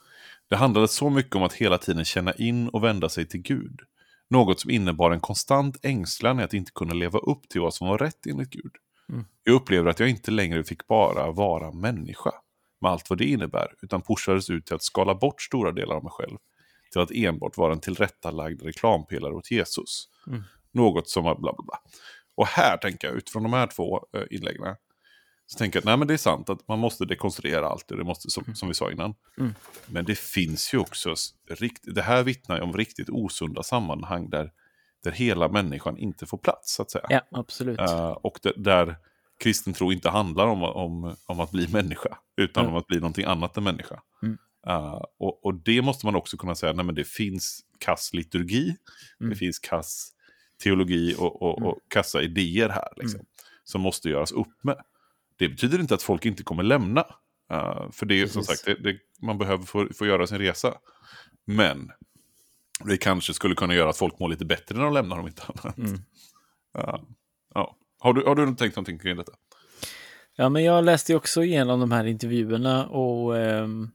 Det 0.49 0.57
handlade 0.57 0.89
så 0.89 1.11
mycket 1.11 1.37
om 1.37 1.43
att 1.43 1.53
hela 1.53 1.79
tiden 1.79 2.05
känna 2.05 2.33
in 2.33 2.69
och 2.69 2.85
vända 2.85 3.09
sig 3.09 3.27
till 3.27 3.43
Gud. 3.43 3.81
Något 4.31 4.61
som 4.61 4.71
innebar 4.71 5.11
en 5.11 5.21
konstant 5.21 5.77
ängslan 5.83 6.41
i 6.41 6.43
att 6.43 6.55
inte 6.55 6.73
kunna 6.75 6.95
leva 6.95 7.19
upp 7.19 7.49
till 7.49 7.61
vad 7.61 7.75
som 7.75 7.89
var 7.89 7.99
rätt 7.99 8.27
enligt 8.27 8.51
Gud. 8.51 8.73
Jag 9.45 9.55
upplevde 9.55 9.91
att 9.91 10.01
jag 10.01 10.09
inte 10.09 10.31
längre 10.31 10.65
fick 10.65 10.87
bara 10.87 11.31
vara 11.31 11.73
människa, 11.73 12.31
med 12.81 12.91
allt 12.91 13.11
vad 13.11 13.19
det 13.19 13.25
innebär, 13.25 13.75
utan 13.83 14.03
pushades 14.03 14.51
ut 14.51 14.67
till 14.67 14.75
att 14.75 14.83
skala 14.83 15.15
bort 15.15 15.43
stora 15.43 15.73
delar 15.73 15.97
av 15.97 16.03
mig 16.03 16.13
själv, 16.13 16.37
till 16.93 17.01
att 17.01 17.11
enbart 17.11 17.57
vara 17.57 17.73
en 17.73 17.81
tillrättalagd 17.81 18.63
reklampelare 18.63 19.33
åt 19.35 19.51
Jesus. 19.51 20.09
Något 20.73 21.09
som 21.09 21.25
var 21.25 21.35
bla 21.35 21.53
bla 21.53 21.65
bla. 21.65 21.79
Och 22.37 22.47
här 22.47 22.77
tänker 22.77 23.09
jag, 23.09 23.17
utifrån 23.17 23.43
de 23.43 23.53
här 23.53 23.67
två 23.67 24.07
eh, 24.17 24.23
inläggen, 24.31 24.77
så 25.47 25.59
tänker 25.59 25.77
jag 25.77 25.81
att 25.81 25.85
nej, 25.85 25.97
men 25.97 26.09
det 26.09 26.15
är 26.15 26.19
sant 26.19 26.51
att 26.51 26.69
man 26.69 26.79
måste 26.79 27.05
dekonstruera 27.05 27.69
allt 27.69 27.89
det, 27.89 27.97
det 27.97 28.05
måste, 28.05 28.31
som, 28.31 28.55
som 28.55 28.69
vi 28.69 28.75
sa 28.75 28.93
innan. 28.93 29.15
Men 29.87 30.05
det 30.05 30.19
finns 30.19 30.75
ju 30.75 30.79
också, 30.79 31.15
rikt, 31.51 31.85
det 31.95 32.03
här 32.03 32.23
vittnar 32.23 32.57
ju 32.57 32.63
om 32.63 32.73
riktigt 32.77 33.09
osunda 33.11 33.63
sammanhang 33.63 34.31
där, 34.31 34.51
där 35.05 35.11
hela 35.11 35.49
människan 35.49 35.99
inte 35.99 36.27
får 36.27 36.39
plats, 36.39 36.75
så 36.75 36.83
att 36.83 36.91
säga. 36.91 37.07
Ja, 37.09 37.21
absolut. 37.31 37.79
Eh, 37.81 38.11
och 38.11 38.39
det, 38.43 38.53
där 38.57 38.97
kristen 39.43 39.73
tro 39.73 39.93
inte 39.93 40.11
handlar 40.11 40.47
om, 40.47 40.63
om, 40.63 41.17
om 41.27 41.41
att 41.41 41.51
bli 41.51 41.69
människa, 41.69 42.19
utan 42.37 42.65
Mm. 42.65 42.75
om 42.75 42.81
att 42.81 42.87
bli 42.87 42.97
någonting 43.01 43.25
annat 43.25 43.57
än 43.57 43.65
människa. 43.65 44.01
Mm. 44.23 44.39
Eh, 44.67 45.01
och, 45.19 45.45
och 45.45 45.55
det 45.55 45.83
måste 45.83 46.07
man 46.07 46.15
också 46.17 46.37
kunna 46.37 46.55
säga, 46.55 46.73
nej 46.73 46.85
men 46.85 46.95
det 46.95 47.05
finns 47.09 47.61
kass 47.79 48.11
liturgi, 48.13 48.77
Mm. 49.21 49.31
det 49.31 49.37
finns 49.37 49.59
kass 49.59 50.11
teologi 50.65 51.15
och, 51.19 51.43
och, 51.43 51.63
och 51.63 51.79
kassa 51.89 52.23
idéer 52.23 52.69
här, 52.69 52.89
liksom, 52.97 53.21
Mm. 53.21 53.27
som 53.65 53.81
måste 53.81 54.09
göras 54.09 54.33
upp 54.33 54.65
med. 54.65 54.77
Det 55.39 55.49
betyder 55.49 55.81
inte 55.81 55.95
att 55.95 56.03
folk 56.03 56.25
inte 56.27 56.43
kommer 56.43 56.63
lämna. 56.63 57.01
eh, 57.51 57.91
för 57.91 58.07
det 58.07 58.21
är 58.21 58.27
som 58.27 58.43
sagt, 58.43 58.65
det, 58.65 58.75
det, 58.75 58.99
man 59.23 59.39
behöver 59.39 59.65
få, 59.65 59.89
få 59.95 60.07
göra 60.07 60.27
sin 60.27 60.39
resa. 60.39 60.75
Men 61.45 61.91
det 62.85 62.97
kanske 62.97 63.35
skulle 63.35 63.55
kunna 63.55 63.75
göra 63.75 63.91
att 63.91 63.97
folk 63.97 64.19
mår 64.19 64.29
lite 64.29 64.45
bättre 64.45 64.77
när 64.77 64.85
de 64.85 64.95
lämnar 64.95 65.19
om 65.19 65.27
inte 65.27 65.43
annat. 65.43 65.79
Mm. 65.79 65.99
Ja. 66.73 67.07
Ja. 67.55 67.77
Har, 67.99 68.13
du, 68.13 68.25
har 68.25 68.35
du 68.35 68.55
tänkt 68.55 68.77
någonting 68.77 68.99
kring 68.99 69.17
detta? 69.17 69.33
Ja, 70.37 70.49
men 70.49 70.65
jag 70.65 70.85
läste 70.85 71.13
ju 71.13 71.17
också 71.17 71.43
igenom 71.45 71.81
de 71.81 71.93
här 71.93 72.05
intervjuerna 72.05 72.87
och, 72.87 73.39
ehm, 73.39 73.91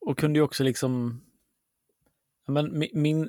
och 0.00 0.18
kunde 0.18 0.38
ju 0.38 0.42
också 0.42 0.64
liksom... 0.64 1.20
Men 2.46 2.82
mi- 2.82 2.90
min... 2.94 3.28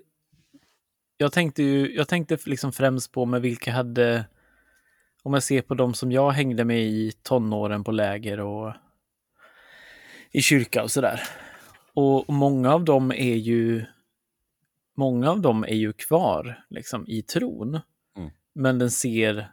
Jag 1.21 1.31
tänkte 1.31 1.63
ju, 1.63 1.95
jag 1.95 2.07
tänkte 2.07 2.37
liksom 2.45 2.71
främst 2.71 3.11
på 3.11 3.25
med 3.25 3.41
vilka 3.41 3.71
hade... 3.71 4.25
Om 5.23 5.33
jag 5.33 5.43
ser 5.43 5.61
på 5.61 5.73
de 5.73 5.93
som 5.93 6.11
jag 6.11 6.31
hängde 6.31 6.65
med 6.65 6.81
i 6.81 7.11
tonåren 7.23 7.83
på 7.83 7.91
läger 7.91 8.39
och 8.39 8.73
i 10.31 10.41
kyrka 10.41 10.83
och 10.83 10.91
sådär. 10.91 11.21
Och 11.93 12.33
många 12.33 12.73
av 12.73 12.85
dem 12.85 13.11
är 13.11 13.35
ju... 13.35 13.85
Många 14.95 15.31
av 15.31 15.41
dem 15.41 15.63
är 15.63 15.75
ju 15.75 15.93
kvar 15.93 16.65
liksom 16.69 17.07
i 17.07 17.21
tron. 17.21 17.79
Mm. 18.17 18.29
Men 18.53 18.79
den 18.79 18.91
ser 18.91 19.51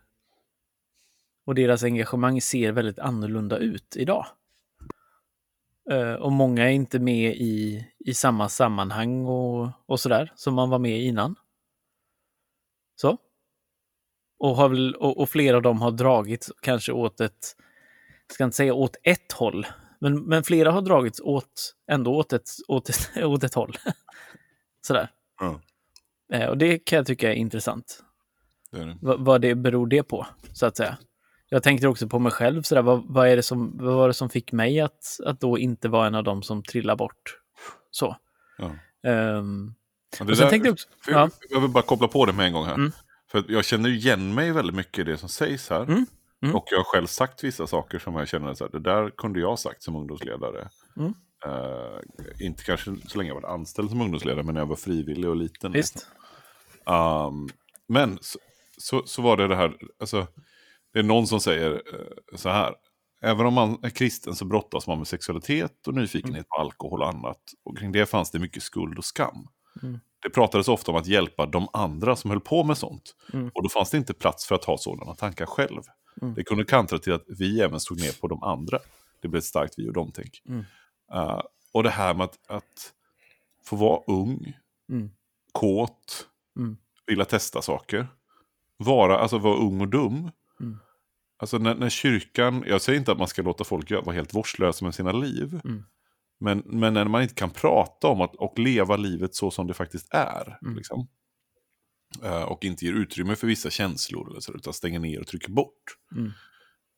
och 1.45 1.55
deras 1.55 1.85
engagemang 1.85 2.41
ser 2.41 2.73
väldigt 2.73 2.99
annorlunda 2.99 3.59
ut 3.59 3.97
idag. 3.97 4.27
Eh, 5.91 6.13
och 6.13 6.33
många 6.33 6.65
är 6.65 6.73
inte 6.73 6.99
med 6.99 7.37
i, 7.37 7.87
i 7.99 8.15
samma 8.15 8.49
sammanhang 8.49 9.27
och, 9.27 9.71
och 9.87 10.01
sådär 10.01 10.33
som 10.35 10.55
man 10.55 10.71
var 10.71 10.79
med 10.79 10.99
i 10.99 11.07
innan. 11.07 11.37
Så. 12.97 13.19
Och, 14.39 14.57
har 14.57 14.69
väl, 14.69 14.95
och, 14.95 15.21
och 15.21 15.29
flera 15.29 15.57
av 15.57 15.63
dem 15.63 15.83
har 15.83 15.91
dragits 15.91 16.53
kanske 16.63 16.93
åt 16.93 17.21
ett, 17.21 17.57
ska 18.33 18.45
inte 18.45 18.57
säga 18.57 18.75
åt 18.75 18.97
ett 19.03 19.33
håll, 19.33 19.67
men, 20.01 20.23
men 20.23 20.43
flera 20.43 20.71
har 20.71 20.83
dragits 20.83 21.21
åt, 21.21 21.75
ändå 21.91 22.17
åt 22.17 22.33
ett, 22.33 22.49
åt 22.69 22.89
ett, 22.89 23.11
åt 23.25 23.45
ett 23.45 23.55
håll. 23.55 23.77
sådär. 24.87 25.09
Ja. 25.41 25.61
Eh, 26.33 26.49
och 26.49 26.59
det 26.59 26.79
kan 26.79 26.97
jag 26.97 27.07
tycka 27.07 27.31
är 27.33 27.37
intressant 27.37 28.03
Det 28.73 28.79
är 28.79 28.87
det. 28.87 28.99
vad, 29.03 29.25
vad 29.25 29.41
det 29.41 29.55
beror 29.55 29.87
det 29.87 30.03
på, 30.03 30.27
så 30.53 30.67
att 30.67 30.77
säga. 30.77 30.99
Jag 31.49 31.63
tänkte 31.63 31.89
också 31.89 32.09
på 32.09 32.19
mig 32.19 32.33
själv, 32.33 32.63
sådär, 32.63 32.83
vad, 32.83 33.05
vad, 33.09 33.29
är 33.29 33.37
det 33.37 33.43
som, 33.43 33.79
vad 33.79 33.95
var 33.95 34.09
det 34.09 34.15
som 34.15 34.31
fick 34.31 34.53
mig 34.53 34.81
att, 34.81 35.21
att 35.25 35.41
då 35.41 35.59
inte 35.59 35.89
vara 35.89 36.07
en 36.07 36.15
av 36.15 36.25
dem 36.25 36.43
som 36.43 36.63
trillar 36.63 36.97
bort? 36.97 37.41
Så. 37.91 38.17
Ja. 38.59 38.73
Ehm, 39.11 39.75
Ja, 40.19 40.25
det 40.25 40.33
och 40.33 40.37
sen 40.37 40.45
där- 40.45 40.51
tänkte 40.51 40.69
jag 40.69 40.73
också... 40.73 40.89
för 41.05 41.13
Ja, 41.13 41.19
jag, 41.19 41.31
jag 41.51 41.61
vill 41.61 41.71
bara 41.71 41.83
koppla 41.83 42.09
på 42.09 42.27
det 42.27 42.33
med 42.33 42.47
en 42.47 42.53
gång 42.53 42.67
här. 42.67 42.75
Mm. 42.75 42.93
För 43.31 43.39
att 43.39 43.49
jag 43.49 43.65
känner 43.65 43.89
igen 43.89 44.35
mig 44.35 44.53
väldigt 44.53 44.77
mycket 44.77 44.99
i 44.99 45.05
det 45.05 45.19
som 45.19 45.29
sägs 45.29 45.71
här. 45.71 45.83
Mm. 45.83 46.07
Mm. 46.43 46.57
Och 46.57 46.65
jag 46.71 46.79
har 46.79 46.85
själv 46.85 47.07
sagt 47.07 47.45
vissa 47.45 47.67
saker 47.67 47.99
som 47.99 48.15
jag 48.15 48.29
känner 48.29 48.55
så 48.55 48.65
här, 48.65 48.71
det 48.71 48.81
där 48.81 49.11
kunde 49.11 49.41
jag 49.41 49.49
ha 49.49 49.57
sagt 49.57 49.83
som 49.83 49.97
ungdomsledare. 49.97 50.69
Mm. 50.97 51.15
Eh, 51.47 52.47
inte 52.47 52.65
kanske 52.65 52.97
så 53.09 53.19
länge 53.19 53.31
jag 53.31 53.41
var 53.41 53.51
anställd 53.51 53.91
som 53.91 54.01
ungdomsledare, 54.01 54.43
men 54.43 54.55
när 54.55 54.61
jag 54.61 54.67
var 54.67 54.77
frivillig 54.77 55.31
och 55.31 55.37
liten. 55.37 55.73
visst. 55.73 56.07
Um, 56.87 57.49
men 57.89 58.19
så, 58.21 58.39
så, 58.79 59.03
så 59.07 59.23
var 59.23 59.37
det 59.37 59.49
det 59.49 59.57
här, 59.57 59.77
alltså, 60.01 60.27
det 60.93 60.99
är 60.99 61.03
någon 61.03 61.27
som 61.27 61.41
säger 61.41 61.73
eh, 61.73 62.37
så 62.37 62.49
här. 62.49 62.75
Även 63.23 63.47
om 63.47 63.55
man 63.55 63.79
är 63.83 63.91
kristen 63.91 64.35
så 64.35 64.45
brottas 64.45 64.87
man 64.87 64.99
med 64.99 65.09
sexualitet 65.09 65.87
och 65.87 65.95
nyfikenhet 65.95 66.49
på 66.49 66.61
alkohol 66.61 67.03
och 67.03 67.09
annat. 67.09 67.41
Och 67.65 67.79
kring 67.79 67.93
det 67.93 68.07
fanns 68.07 68.31
det 68.31 68.39
mycket 68.39 68.63
skuld 68.63 68.99
och 68.99 69.05
skam. 69.05 69.49
Mm. 69.83 70.01
Det 70.23 70.31
pratades 70.31 70.69
ofta 70.69 70.91
om 70.93 70.97
att 70.99 71.07
hjälpa 71.07 71.47
de 71.47 71.69
andra 71.73 72.17
som 72.17 72.31
höll 72.31 72.41
på 72.41 72.65
med 72.65 72.79
sånt. 72.79 73.15
Mm. 73.33 73.51
Och 73.55 73.63
då 73.63 73.69
fanns 73.69 73.91
det 73.91 73.97
inte 73.97 74.15
plats 74.15 74.47
för 74.47 74.55
att 74.55 74.65
ha 74.65 74.79
sådana 74.79 75.15
tankar 75.15 75.47
själv. 75.47 75.83
Mm. 76.23 76.35
Det 76.35 76.45
kunde 76.45 76.65
kantra 76.65 76.99
till 76.99 77.13
att 77.13 77.25
vi 77.39 77.61
även 77.61 77.81
stod 77.81 78.01
ner 78.01 78.21
på 78.21 78.29
de 78.29 78.43
andra. 78.43 78.79
Det 79.23 79.29
blev 79.29 79.39
ett 79.39 79.45
starkt 79.45 79.75
vi 79.77 79.89
och 79.89 79.93
dem-tänk. 79.93 80.43
Mm. 80.49 80.65
Uh, 81.15 81.41
och 81.73 81.83
det 81.83 81.91
här 81.91 82.15
med 82.15 82.25
att, 82.25 82.51
att 82.51 82.93
få 83.65 83.77
vara 83.77 84.01
ung, 84.07 84.57
Mm. 84.89 85.11
kåt, 85.53 86.27
Mm. 86.57 86.77
vilja 87.07 87.25
testa 87.25 87.63
saker. 87.63 88.07
Vara, 88.77 89.19
alltså 89.19 89.39
vara 89.39 89.57
ung 89.57 89.81
och 89.81 89.89
dum. 89.89 90.31
Mm. 90.61 90.79
Alltså 91.39 91.59
när, 91.59 91.75
när 91.75 91.89
kyrkan, 91.89 92.65
jag 92.67 92.83
säger 92.83 92.99
inte 92.99 93.13
att 93.13 93.19
man 93.19 93.29
ska 93.29 93.43
låta 93.43 93.65
folk 93.65 93.91
vara 93.91 94.13
helt 94.13 94.35
vårdslösa 94.35 94.85
med 94.85 94.95
sina 94.95 95.13
liv. 95.13 95.61
Mm. 95.65 95.85
Men, 96.41 96.63
men 96.67 96.95
när 96.95 97.05
man 97.05 97.23
inte 97.23 97.35
kan 97.35 97.51
prata 97.51 98.09
om 98.09 98.21
att, 98.21 98.37
och 98.37 98.59
leva 98.59 98.97
livet 98.97 99.35
så 99.35 99.51
som 99.51 99.67
det 99.67 99.75
faktiskt 99.75 100.15
är. 100.15 100.59
Mm. 100.63 100.77
Liksom, 100.77 101.09
eh, 102.23 102.43
och 102.43 102.65
inte 102.65 102.85
ger 102.85 102.93
utrymme 102.93 103.37
för 103.37 103.47
vissa 103.47 103.71
känslor, 103.71 104.31
eller 104.31 104.41
så, 104.41 104.53
utan 104.53 104.73
stänger 104.73 104.99
ner 104.99 105.21
och 105.21 105.27
trycker 105.27 105.51
bort. 105.53 105.83
Mm. 106.17 106.33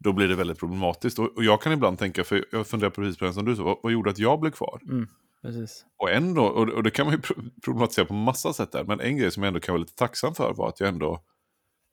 Då 0.05 0.13
blir 0.13 0.29
det 0.29 0.35
väldigt 0.35 0.59
problematiskt. 0.59 1.19
Och, 1.19 1.37
och 1.37 1.45
jag 1.45 1.63
kan 1.63 1.73
ibland 1.73 1.99
tänka, 1.99 2.25
för 2.25 2.45
jag 2.53 2.67
funderar 2.67 2.91
precis 2.91 3.19
på 3.19 3.25
det 3.25 3.33
som 3.33 3.45
du 3.45 3.57
sa, 3.57 3.63
vad, 3.63 3.79
vad 3.83 3.93
gjorde 3.93 4.11
att 4.11 4.19
jag 4.19 4.41
blev 4.41 4.51
kvar? 4.51 4.81
Mm. 4.91 5.09
Precis. 5.43 5.85
Och 5.99 6.11
ändå, 6.11 6.45
och, 6.45 6.69
och 6.69 6.83
det 6.83 6.91
kan 6.91 7.07
man 7.07 7.15
ju 7.15 7.21
pro- 7.21 7.43
problematisera 7.65 8.07
på 8.07 8.15
massa 8.15 8.53
sätt 8.53 8.73
där, 8.73 8.85
men 8.85 9.01
en 9.01 9.17
grej 9.17 9.31
som 9.31 9.43
jag 9.43 9.49
ändå 9.49 9.61
kan 9.61 9.73
vara 9.73 9.81
lite 9.81 9.95
tacksam 9.95 10.35
för 10.35 10.55
var 10.55 10.69
att 10.69 10.81
jag 10.81 10.89
ändå, 10.89 11.23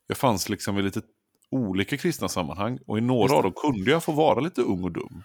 jag 0.08 0.18
fanns 0.18 0.50
liksom 0.50 0.78
i 0.78 0.82
lite 0.82 1.02
olika 1.52 1.98
kristna 1.98 2.28
sammanhang 2.28 2.80
och 2.88 2.98
i 2.98 3.02
några 3.02 3.36
av 3.36 3.44
dem 3.44 3.54
kunde 3.56 3.92
jag 3.92 4.04
få 4.04 4.12
vara 4.12 4.40
lite 4.40 4.62
ung 4.62 4.84
och 4.84 4.92
dum. 4.92 5.24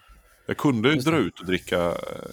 Jag 0.51 0.57
kunde 0.57 0.95
dra 0.95 1.17
ut 1.17 1.39
och 1.39 1.45
dricka 1.45 1.85
eh, 1.87 2.31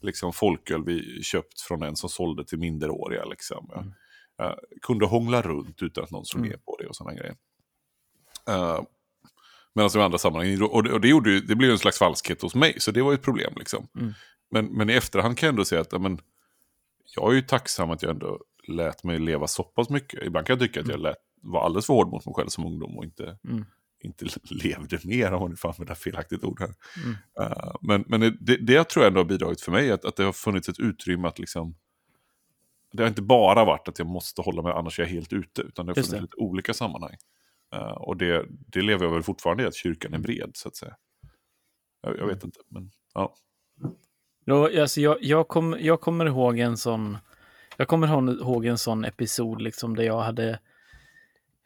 liksom 0.00 0.32
folköl 0.32 0.84
vi 0.84 1.22
köpt 1.22 1.60
från 1.60 1.82
en 1.82 1.96
som 1.96 2.08
sålde 2.08 2.44
till 2.44 2.58
minderåriga. 2.58 3.24
Liksom. 3.24 3.70
Mm. 3.76 3.92
jag 4.36 4.58
kunde 4.82 5.06
hångla 5.06 5.42
runt 5.42 5.82
utan 5.82 6.04
att 6.04 6.10
någon 6.10 6.24
slog 6.24 6.40
Mm. 6.40 6.50
ner 6.50 6.58
på 6.58 6.76
det 6.80 6.86
och 6.86 6.96
sådana 6.96 7.14
grejer. 7.16 7.36
Uh, 8.50 8.80
Medan 9.74 9.90
i 9.96 9.98
andra 9.98 10.18
sammanhang, 10.18 10.62
och 10.62 10.82
det, 10.82 10.92
och 10.92 11.00
det, 11.00 11.08
gjorde, 11.08 11.30
ju- 11.30 11.40
det 11.40 11.56
blev 11.56 11.70
en 11.70 11.78
slags 11.78 11.98
falskhet 11.98 12.42
hos 12.42 12.54
mig, 12.54 12.80
så 12.80 12.90
det 12.90 13.02
var 13.02 13.10
ju 13.10 13.14
ett 13.14 13.22
problem. 13.22 13.52
Liksom. 13.56 13.88
Mm. 14.00 14.12
Men, 14.50 14.66
men 14.66 14.90
i 14.90 14.92
efterhand 14.92 15.38
kan 15.38 15.46
jag 15.46 15.52
ändå 15.52 15.64
säga 15.64 15.80
att 15.80 15.92
ja, 15.92 15.98
men, 15.98 16.18
jag 17.16 17.30
är 17.30 17.34
ju 17.34 17.42
tacksam 17.42 17.90
att 17.90 18.02
jag 18.02 18.10
ändå 18.10 18.40
lät 18.68 19.04
mig 19.04 19.18
leva 19.18 19.46
så 19.46 19.62
pass 19.62 19.90
mycket. 19.90 20.22
Ibland 20.26 20.46
kan 20.46 20.54
jag 20.58 20.60
tycka 20.60 20.80
att 20.80 20.88
jag 20.88 21.00
lät, 21.00 21.16
var 21.42 21.64
alldeles 21.64 21.86
för 21.86 21.94
hård 21.94 22.08
mot 22.08 22.26
mig 22.26 22.34
själv 22.34 22.48
som 22.48 22.64
ungdom 22.66 22.98
och 22.98 23.04
inte, 23.04 23.38
Mm. 23.44 23.64
Inte 24.00 24.26
levde 24.50 24.98
mer, 25.04 25.32
om 25.32 25.40
man 25.40 25.50
nu 25.50 25.56
får 25.56 25.68
använda 25.68 25.94
felaktigt 25.94 26.44
ord 26.44 26.60
här. 26.60 26.74
Mm. 27.04 27.16
Uh, 27.40 27.74
men 27.80 28.04
men 28.06 28.20
det, 28.40 28.56
det 28.56 28.72
jag 28.72 28.88
tror 28.88 29.06
ändå 29.06 29.20
har 29.20 29.24
bidragit 29.24 29.60
för 29.60 29.72
mig, 29.72 29.92
att, 29.92 30.04
att 30.04 30.16
det 30.16 30.24
har 30.24 30.32
funnits 30.32 30.68
ett 30.68 30.78
utrymme 30.80 31.28
att 31.28 31.38
liksom... 31.38 31.74
Det 32.92 33.02
har 33.02 33.08
inte 33.08 33.22
bara 33.22 33.64
varit 33.64 33.88
att 33.88 33.98
jag 33.98 34.08
måste 34.08 34.42
hålla 34.42 34.62
mig, 34.62 34.72
annars 34.72 34.98
är 34.98 35.02
jag 35.02 35.10
helt 35.10 35.32
ute, 35.32 35.62
utan 35.62 35.86
det 35.86 35.90
har 35.90 35.94
funnits 35.94 36.10
det. 36.10 36.20
lite 36.20 36.36
olika 36.36 36.74
sammanhang. 36.74 37.16
Uh, 37.74 37.80
och 37.80 38.16
det, 38.16 38.46
det 38.48 38.82
lever 38.82 39.04
jag 39.04 39.12
väl 39.12 39.22
fortfarande 39.22 39.62
i, 39.62 39.66
att 39.66 39.74
kyrkan 39.74 40.12
är 40.12 40.16
Mm. 40.16 40.22
bred, 40.22 40.50
så 40.54 40.68
att 40.68 40.76
säga. 40.76 40.96
Jag, 42.02 42.18
jag 42.18 42.26
vet 42.26 42.44
inte, 42.44 42.60
men 42.68 42.90
ja. 43.14 43.34
Då, 44.46 44.80
alltså 44.80 45.00
jag, 45.00 45.16
jag, 45.20 45.48
kom, 45.48 45.76
jag 45.80 46.00
kommer 46.00 46.26
ihåg 46.26 46.58
en 46.58 46.76
sån... 46.76 47.18
Jag 47.76 47.88
kommer 47.88 48.30
ihåg 48.32 48.66
en 48.66 48.78
sån 48.78 49.04
episod 49.04 49.62
liksom 49.62 49.96
där 49.96 50.04
jag 50.04 50.20
hade... 50.20 50.58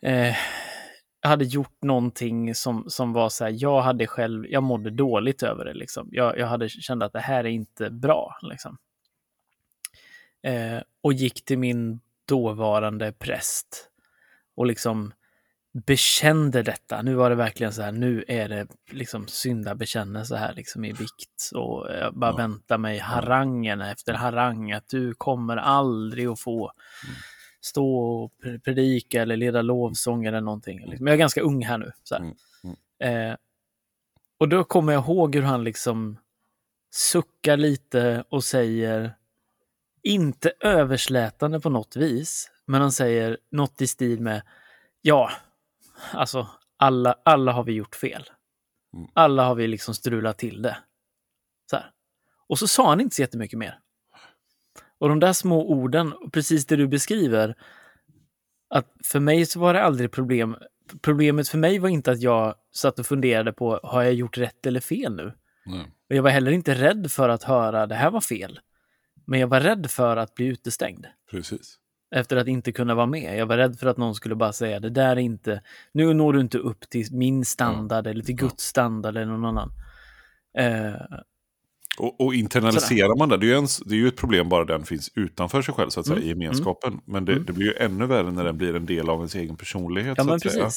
Eh, 0.03 0.37
jag 1.25 1.29
hade 1.31 1.45
gjort 1.45 1.83
någonting 1.83 2.55
som, 2.55 2.85
som 2.89 3.13
var 3.13 3.29
så 3.29 3.45
här, 3.45 3.55
jag 3.57 3.83
hade 3.83 4.07
själv, 4.07 4.47
jag 4.47 4.63
mådde 4.63 4.91
dåligt 4.91 5.43
över 5.43 5.65
det 5.65 5.75
liksom. 5.75 6.09
Jag, 6.13 6.39
jag 6.39 6.47
hade 6.47 6.69
känt 6.69 7.03
att 7.03 7.13
det 7.13 7.21
här 7.21 7.45
är 7.45 7.49
inte 7.49 7.91
bra 7.91 8.39
liksom. 8.43 8.79
Eh, 10.43 10.83
och 11.03 11.13
gick 11.13 11.45
till 11.45 11.59
min 11.59 12.01
dåvarande 12.29 13.13
präst 13.13 13.89
och 14.57 14.67
liksom 14.67 15.13
bekände 15.87 16.63
detta. 16.63 17.03
Nu 17.03 17.15
var 17.15 17.31
det 17.31 17.37
verkligen 17.37 17.73
så 17.73 17.83
här, 17.83 17.93
nu 17.93 18.25
är 18.29 18.49
det 18.49 18.67
liksom 18.91 19.27
syndabekännelse 19.27 20.37
här 20.37 20.53
liksom 20.55 20.85
i 20.85 20.93
vikt. 20.93 21.51
Och 21.55 21.87
jag 22.01 22.15
bara 22.15 22.31
Ja. 22.31 22.37
väntar 22.37 22.79
mig 22.79 22.99
harangen 22.99 23.81
efter 23.81 24.15
harang, 24.15 24.73
att 24.73 24.89
du 24.89 25.15
kommer 25.15 25.57
aldrig 25.57 26.27
att 26.27 26.41
få 26.41 26.73
stå 27.65 27.97
och 27.99 28.33
pre- 28.43 28.59
predika 28.59 29.23
eller 29.23 29.37
leda 29.37 29.63
lovsång 29.63 30.25
eller 30.25 30.41
någonting. 30.41 30.87
Liksom. 30.87 31.07
Jag 31.07 31.15
är 31.15 31.19
ganska 31.19 31.41
ung 31.41 31.65
här 31.65 31.79
nu. 31.79 31.93
Så 32.03 32.15
här. 32.15 32.23
Mm, 32.23 32.37
Eh, 32.99 33.37
och 34.39 34.49
då 34.49 34.65
kommer 34.65 34.93
jag 34.93 35.05
ihåg 35.05 35.35
hur 35.35 35.43
han 35.43 35.65
liksom 35.65 36.19
suckar 36.91 37.57
lite 37.57 38.25
och 38.29 38.45
säger, 38.45 39.15
inte 40.03 40.53
överslätande 40.61 41.61
på 41.61 41.71
något 41.71 41.97
vis, 41.97 42.51
men 42.67 42.81
han 42.81 42.93
säger 42.93 43.39
något 43.51 43.81
i 43.81 43.87
stil 43.87 44.21
med, 44.21 44.43
ja, 45.01 45.31
alltså 46.13 46.49
alla, 46.77 47.19
alla 47.25 47.53
har 47.53 47.65
vi 47.65 47.73
gjort 47.73 47.95
fel. 47.95 48.25
Mm. 48.97 49.11
Alla 49.15 49.45
har 49.45 49.55
vi 49.55 49.67
liksom 49.67 49.95
strulat 49.95 50.39
till 50.39 50.63
det. 50.63 50.77
Så 51.71 51.77
här. 51.77 51.91
Och 52.47 52.59
så 52.59 52.69
sa 52.69 52.89
han 52.89 53.01
inte 53.01 53.17
så 53.17 53.23
jättemycket 53.23 53.59
mer. 53.59 53.79
Och 54.99 55.09
de 55.09 55.21
där 55.21 55.33
små 55.33 55.71
orden, 55.71 56.13
precis 56.33 56.67
det 56.67 56.77
du 56.77 56.89
beskriver, 56.89 57.55
att 58.71 58.93
för 59.05 59.21
mig 59.21 59.47
så 59.47 59.61
var 59.61 59.75
det 59.75 59.83
aldrig 59.83 60.13
problem. 60.13 60.57
Problemet 61.03 61.49
för 61.49 61.59
mig 61.59 61.79
var 61.79 61.89
inte 61.89 62.13
att 62.13 62.21
jag 62.21 62.55
satt 62.75 62.99
och 62.99 63.07
funderade 63.07 63.53
på, 63.53 63.81
har 63.83 64.03
jag 64.03 64.15
gjort 64.15 64.39
rätt 64.39 64.67
eller 64.67 64.81
fel 64.81 65.15
nu? 65.17 65.33
Nej. 65.67 65.87
Och 66.09 66.17
jag 66.17 66.23
var 66.23 66.31
heller 66.31 66.53
inte 66.53 66.75
rädd 66.75 67.11
för 67.11 67.29
att 67.29 67.43
höra, 67.43 67.87
det 67.87 67.95
här 67.95 68.11
var 68.11 68.21
fel. 68.21 68.61
Men 69.27 69.41
jag 69.41 69.49
var 69.49 69.61
rädd 69.61 69.91
för 69.91 70.17
att 70.17 70.35
bli 70.35 70.47
utestängd. 70.47 71.07
Precis. 71.31 71.79
Efter 72.15 72.37
att 72.37 72.49
inte 72.49 72.73
kunna 72.73 72.95
vara 72.95 73.07
med. 73.07 73.39
Jag 73.39 73.47
var 73.47 73.57
rädd 73.57 73.79
för 73.79 73.87
att 73.87 73.97
någon 73.97 74.15
skulle 74.15 74.35
bara 74.35 74.53
säga, 74.53 74.81
det 74.81 74.91
där 74.91 75.17
är 75.17 75.21
inte, 75.21 75.63
nu 75.93 76.15
når 76.15 76.33
du 76.33 76.41
inte 76.41 76.59
upp 76.59 76.81
till 76.91 77.07
min 77.13 77.45
standard 77.45 78.07
eller 78.07 78.23
till 78.23 78.35
Guds 78.35 78.65
standard 78.65 79.17
eller 79.17 79.33
någon 79.33 79.45
annan. 79.45 79.73
Eh, 80.59 80.95
Och, 81.99 82.21
och 82.21 82.35
internaliserar 82.35 83.19
man 83.19 83.29
det, 83.29 83.37
det 83.37 83.47
är, 83.47 83.49
ju 83.49 83.55
en, 83.55 83.67
det 83.85 83.95
är 83.95 83.99
ju 83.99 84.09
ett 84.09 84.17
problem 84.17 84.49
bara 84.49 84.65
den 84.65 84.85
finns 84.85 85.11
utanför 85.15 85.63
sig 85.63 85.75
själv, 85.75 85.91
så 85.91 86.01
att 86.01 86.07
säga, 86.07 86.17
Mm, 86.17 86.27
i 86.27 86.29
gemenskapen. 86.29 87.01
Men 87.05 87.25
det, 87.25 87.33
mm. 87.33 87.45
det 87.45 87.53
blir 87.53 87.67
ju 87.67 87.75
ännu 87.75 88.07
värre 88.07 88.31
när 88.31 88.45
den 88.45 88.59
blir 88.59 88.77
en 88.77 88.87
del 88.87 89.09
av 89.09 89.19
ens 89.19 89.35
egen 89.35 89.57
personlighet, 89.57 90.15
ja, 90.19 90.25
så 90.25 90.33
att 90.33 90.43
säga. 90.43 90.71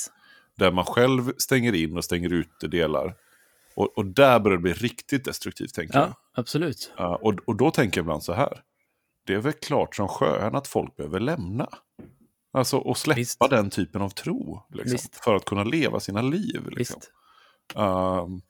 Där 0.58 0.72
man 0.72 0.86
själv 0.86 1.34
stänger 1.38 1.76
in 1.76 1.98
och 1.98 2.04
stänger 2.04 2.34
ute 2.34 2.68
delar. 2.68 3.16
Och, 3.76 3.98
och 3.98 4.06
där 4.06 4.40
börjar 4.40 4.58
det 4.58 4.62
bli 4.62 4.74
riktigt 4.74 5.26
destruktivt, 5.26 5.74
tänker 5.74 6.00
jag. 6.00 6.08
Ja, 6.08 6.14
absolut. 6.36 6.92
Ja, 6.98 7.16
och, 7.22 7.34
och 7.46 7.56
då 7.56 7.72
tänker 7.72 7.98
jag 8.00 8.04
ibland 8.04 8.24
så 8.24 8.34
här. 8.34 8.62
Det 9.26 9.34
är 9.34 9.40
väl 9.40 9.54
klart 9.54 9.96
som 9.96 10.08
sjön 10.08 10.56
att 10.56 10.68
folk 10.68 10.96
behöver 10.96 11.20
lämna. 11.20 11.70
Alltså 12.54 12.78
och 12.78 12.98
släppa 12.98 13.20
Visst. 13.20 13.40
den 13.50 13.70
typen 13.70 14.02
av 14.02 14.10
tro. 14.10 14.64
Liksom, 14.74 15.00
för 15.24 15.36
att 15.36 15.46
kunna 15.46 15.64
leva 15.64 16.00
sina 16.00 16.22
liv. 16.22 16.70
Liksom. 16.70 17.00
Visst. 17.00 17.12
Ehm, 17.76 18.42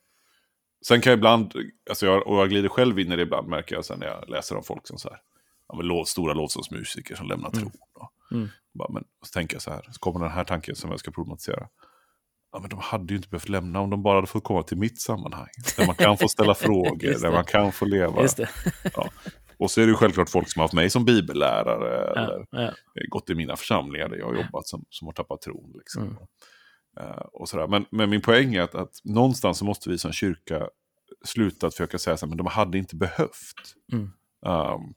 sen 0.87 1.01
kan 1.01 1.11
jag 1.11 1.17
ibland, 1.17 1.53
alltså 1.89 2.05
jag, 2.05 2.27
och 2.27 2.37
jag 2.37 2.49
glider 2.49 2.69
själv 2.69 2.99
in 2.99 3.11
i 3.11 3.15
det 3.15 3.21
ibland 3.21 3.47
märker 3.47 3.75
jag 3.75 3.85
sen 3.85 3.99
när 3.99 4.07
jag 4.07 4.29
läser 4.29 4.55
om 4.57 4.63
folk 4.63 4.87
som 4.87 4.97
så 4.97 5.09
här, 5.09 5.17
ja, 5.67 5.81
lov, 5.81 6.03
stora 6.03 6.33
lovsångsmusiker 6.33 7.15
som 7.15 7.27
lämnar 7.27 7.49
tron. 7.49 7.71
Och, 7.93 8.11
Mm. 8.31 8.47
bara, 8.73 8.89
men, 8.91 9.03
så 9.25 9.31
tänker 9.33 9.55
jag 9.55 9.61
så 9.61 9.71
här, 9.71 9.81
så 9.91 9.99
kommer 9.99 10.19
den 10.19 10.31
här 10.31 10.43
tanken 10.43 10.75
som 10.75 10.89
jag 10.91 10.99
ska 10.99 11.11
problematisera. 11.11 11.67
Ja, 12.51 12.59
men 12.59 12.69
de 12.69 12.79
hade 12.79 13.13
ju 13.13 13.17
inte 13.17 13.29
behövt 13.29 13.49
lämna 13.49 13.79
om 13.79 13.89
de 13.89 14.03
bara 14.03 14.15
hade 14.15 14.27
fått 14.27 14.43
komma 14.43 14.63
till 14.63 14.77
mitt 14.77 15.01
sammanhang. 15.01 15.47
Där 15.77 15.85
man 15.85 15.95
kan 15.95 16.17
få 16.17 16.27
ställa 16.27 16.53
frågor, 16.55 17.21
där 17.21 17.31
man 17.31 17.45
kan 17.45 17.71
få 17.71 17.85
leva. 17.85 18.21
Det. 18.37 18.49
Och 19.59 19.71
så 19.71 19.81
är 19.81 19.85
det 19.85 19.89
ju 19.89 19.95
självklart 19.95 20.29
folk 20.29 20.49
som 20.51 20.59
har 20.59 20.63
haft 20.63 20.73
mig 20.73 20.89
som 20.89 21.05
bibellärare 21.05 22.11
Ja, 22.15 22.21
eller 22.21 22.45
ja. 22.51 22.71
gått 23.09 23.29
i 23.29 23.35
mina 23.35 23.55
församlingar 23.55 24.09
där 24.09 24.17
jag 24.17 24.25
har 24.25 24.35
jobbat 24.35 24.67
som, 24.67 24.85
som 24.89 25.07
har 25.07 25.13
tappat 25.13 25.41
tron. 25.41 25.71
Liksom. 25.77 26.03
Mm. 26.03 26.15
Eh, 26.99 27.25
och 27.33 27.49
sådär. 27.49 27.67
Men, 27.67 27.85
men 27.89 28.09
min 28.09 28.21
poäng 28.21 28.55
är 28.55 28.61
att, 28.61 28.75
att 28.75 29.01
någonstans 29.03 29.57
så 29.57 29.65
måste 29.65 29.89
vi 29.89 29.97
som 29.97 30.11
kyrka 30.11 30.67
sluta 31.25 31.67
att 31.67 31.73
försöka 31.73 31.97
säga 31.97 32.17
men 32.21 32.37
de 32.37 32.47
hade 32.47 32.77
inte 32.77 32.95
behövt. 32.95 33.75
Mm. 33.93 34.03
Um, 34.45 34.93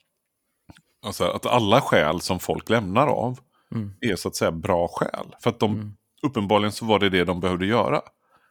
alltså 1.07 1.25
att 1.25 1.47
alla 1.47 1.81
skäl 1.81 2.21
som 2.21 2.39
folk 2.39 2.71
lämnar 2.71 3.07
av 3.07 3.39
Mm. 3.75 3.93
är 4.01 4.17
så 4.17 4.29
att 4.29 4.37
säga 4.37 4.53
bra 4.53 4.89
skäl. 4.89 5.37
För 5.43 5.51
att 5.51 5.61
de, 5.61 5.75
Mm. 5.75 5.93
uppenbarligen 6.23 6.73
så 6.73 6.85
var 6.85 6.99
det 6.99 7.09
det 7.09 7.25
de 7.25 7.41
behövde 7.41 7.67
göra. 7.67 8.01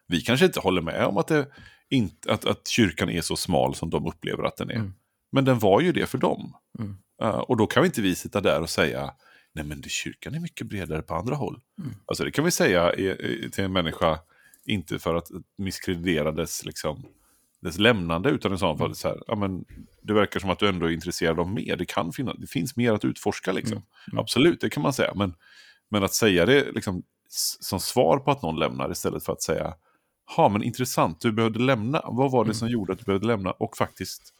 Vi 0.06 0.20
kanske 0.20 0.46
inte 0.46 0.60
håller 0.60 0.82
med 0.82 1.06
om 1.06 1.16
att, 1.16 1.26
det 1.28 1.48
inte, 1.90 2.32
att, 2.32 2.44
att 2.44 2.68
kyrkan 2.68 3.10
är 3.10 3.20
så 3.20 3.36
smal 3.36 3.74
som 3.74 3.90
de 3.90 4.06
upplever 4.06 4.44
att 4.44 4.56
den 4.56 4.70
är. 4.70 4.74
Mm. 4.74 4.94
Men 5.32 5.44
den 5.44 5.58
var 5.58 5.80
ju 5.80 5.92
det 5.92 6.06
för 6.06 6.18
dem. 6.18 6.56
Uh, 7.22 7.28
och 7.28 7.56
då 7.56 7.66
kan 7.66 7.82
vi 7.82 7.86
inte 7.86 8.02
vi 8.02 8.14
sitta 8.14 8.40
där 8.40 8.60
och 8.60 8.70
säga, 8.70 9.14
nej 9.54 9.64
men 9.64 9.80
det, 9.80 9.88
kyrkan 9.88 10.34
är 10.34 10.40
mycket 10.40 10.66
bredare 10.66 11.02
på 11.02 11.14
andra 11.14 11.34
håll. 11.34 11.60
Mm. 11.78 11.90
Alltså 12.06 12.24
det 12.24 12.30
kan 12.30 12.44
vi 12.44 12.50
säga 12.50 12.92
till 13.52 13.64
en 13.64 13.72
människa, 13.72 14.18
inte 14.64 14.98
för 14.98 15.14
att 15.14 15.28
misskreditera 15.58 16.32
dess, 16.32 16.64
liksom, 16.64 17.06
dess 17.60 17.78
lämnande, 17.78 18.30
utan 18.30 18.54
i 18.54 18.58
så 18.58 18.76
fall 18.76 18.94
så 18.94 19.08
här, 19.08 19.22
ja 19.26 19.34
men 19.34 19.64
det 20.02 20.12
verkar 20.12 20.40
som 20.40 20.50
att 20.50 20.58
du 20.58 20.68
ändå 20.68 20.86
är 20.86 20.90
intresserad 20.90 21.40
av 21.40 21.48
mer. 21.50 21.76
Det 21.76 21.84
kan 21.84 22.12
finnas, 22.12 22.36
det 22.38 22.46
finns 22.46 22.76
mer 22.76 22.92
att 22.92 23.04
utforska 23.04 23.52
liksom. 23.52 23.76
Mm. 23.76 23.86
Mm. 24.12 24.18
Absolut, 24.20 24.60
det 24.60 24.70
kan 24.70 24.82
man 24.82 24.92
säga. 24.92 25.12
Men, 25.14 25.34
men 25.88 26.04
att 26.04 26.14
säga 26.14 26.46
det 26.46 26.72
liksom, 26.72 27.02
som 27.60 27.80
svar 27.80 28.18
på 28.18 28.30
att 28.30 28.42
någon 28.42 28.58
lämnar 28.58 28.90
istället 28.92 29.24
för 29.24 29.32
att 29.32 29.42
säga, 29.42 29.74
ja 30.36 30.48
men 30.48 30.62
intressant, 30.62 31.20
du 31.20 31.32
behövde 31.32 31.58
lämna. 31.58 32.02
Vad 32.04 32.30
var 32.30 32.44
det 32.44 32.48
Mm. 32.48 32.54
som 32.54 32.68
gjorde 32.68 32.92
att 32.92 32.98
du 32.98 33.04
behövde 33.04 33.26
lämna? 33.26 33.50
Och 33.50 33.76
faktiskt 33.76 34.34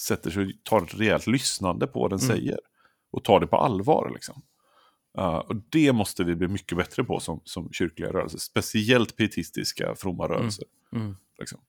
sätter 0.00 0.30
sig 0.30 0.44
och 0.46 0.50
tar 0.64 0.82
ett 0.82 0.94
rejält 1.00 1.26
lyssnande 1.26 1.86
på 1.86 2.00
vad 2.00 2.10
den 2.10 2.18
Mm. 2.18 2.36
säger. 2.36 2.58
Och 3.14 3.24
tar 3.24 3.40
det 3.40 3.46
på 3.46 3.56
allvar. 3.56 4.10
Liksom. 4.14 4.42
Uh, 5.18 5.36
och 5.36 5.56
det 5.56 5.92
måste 5.92 6.24
vi 6.24 6.36
bli 6.36 6.48
mycket 6.48 6.78
bättre 6.78 7.04
på 7.04 7.20
som, 7.20 7.40
som 7.44 7.72
kyrkliga 7.72 8.12
rörelser. 8.12 8.38
Speciellt 8.38 9.16
pietistiska, 9.16 9.94
fromma 9.94 10.28
rörelser. 10.28 10.64
Mm. 10.92 11.16
Liksom. 11.38 11.60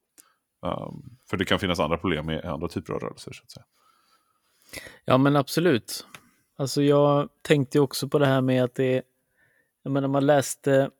Um, 0.61 1.17
för 1.29 1.37
det 1.37 1.45
kan 1.45 1.59
finnas 1.59 1.79
andra 1.79 1.97
problem 1.97 2.25
med 2.25 2.45
andra 2.45 2.67
typer 2.67 2.93
av 2.93 2.99
rörelser. 2.99 3.31
Så 3.31 3.43
att 3.43 3.51
säga. 3.51 3.65
Ja, 5.05 5.17
men 5.17 5.35
absolut. 5.35 6.05
Alltså 6.57 6.83
jag 6.83 7.29
tänkte 7.41 7.79
också 7.79 8.09
på 8.09 8.19
det 8.19 8.25
här 8.25 8.41
med 8.41 8.63
att 8.63 8.75
det... 8.75 9.01
Jag 9.83 9.91
menar, 9.91 10.07
man 10.07 10.25
läste... 10.25 10.91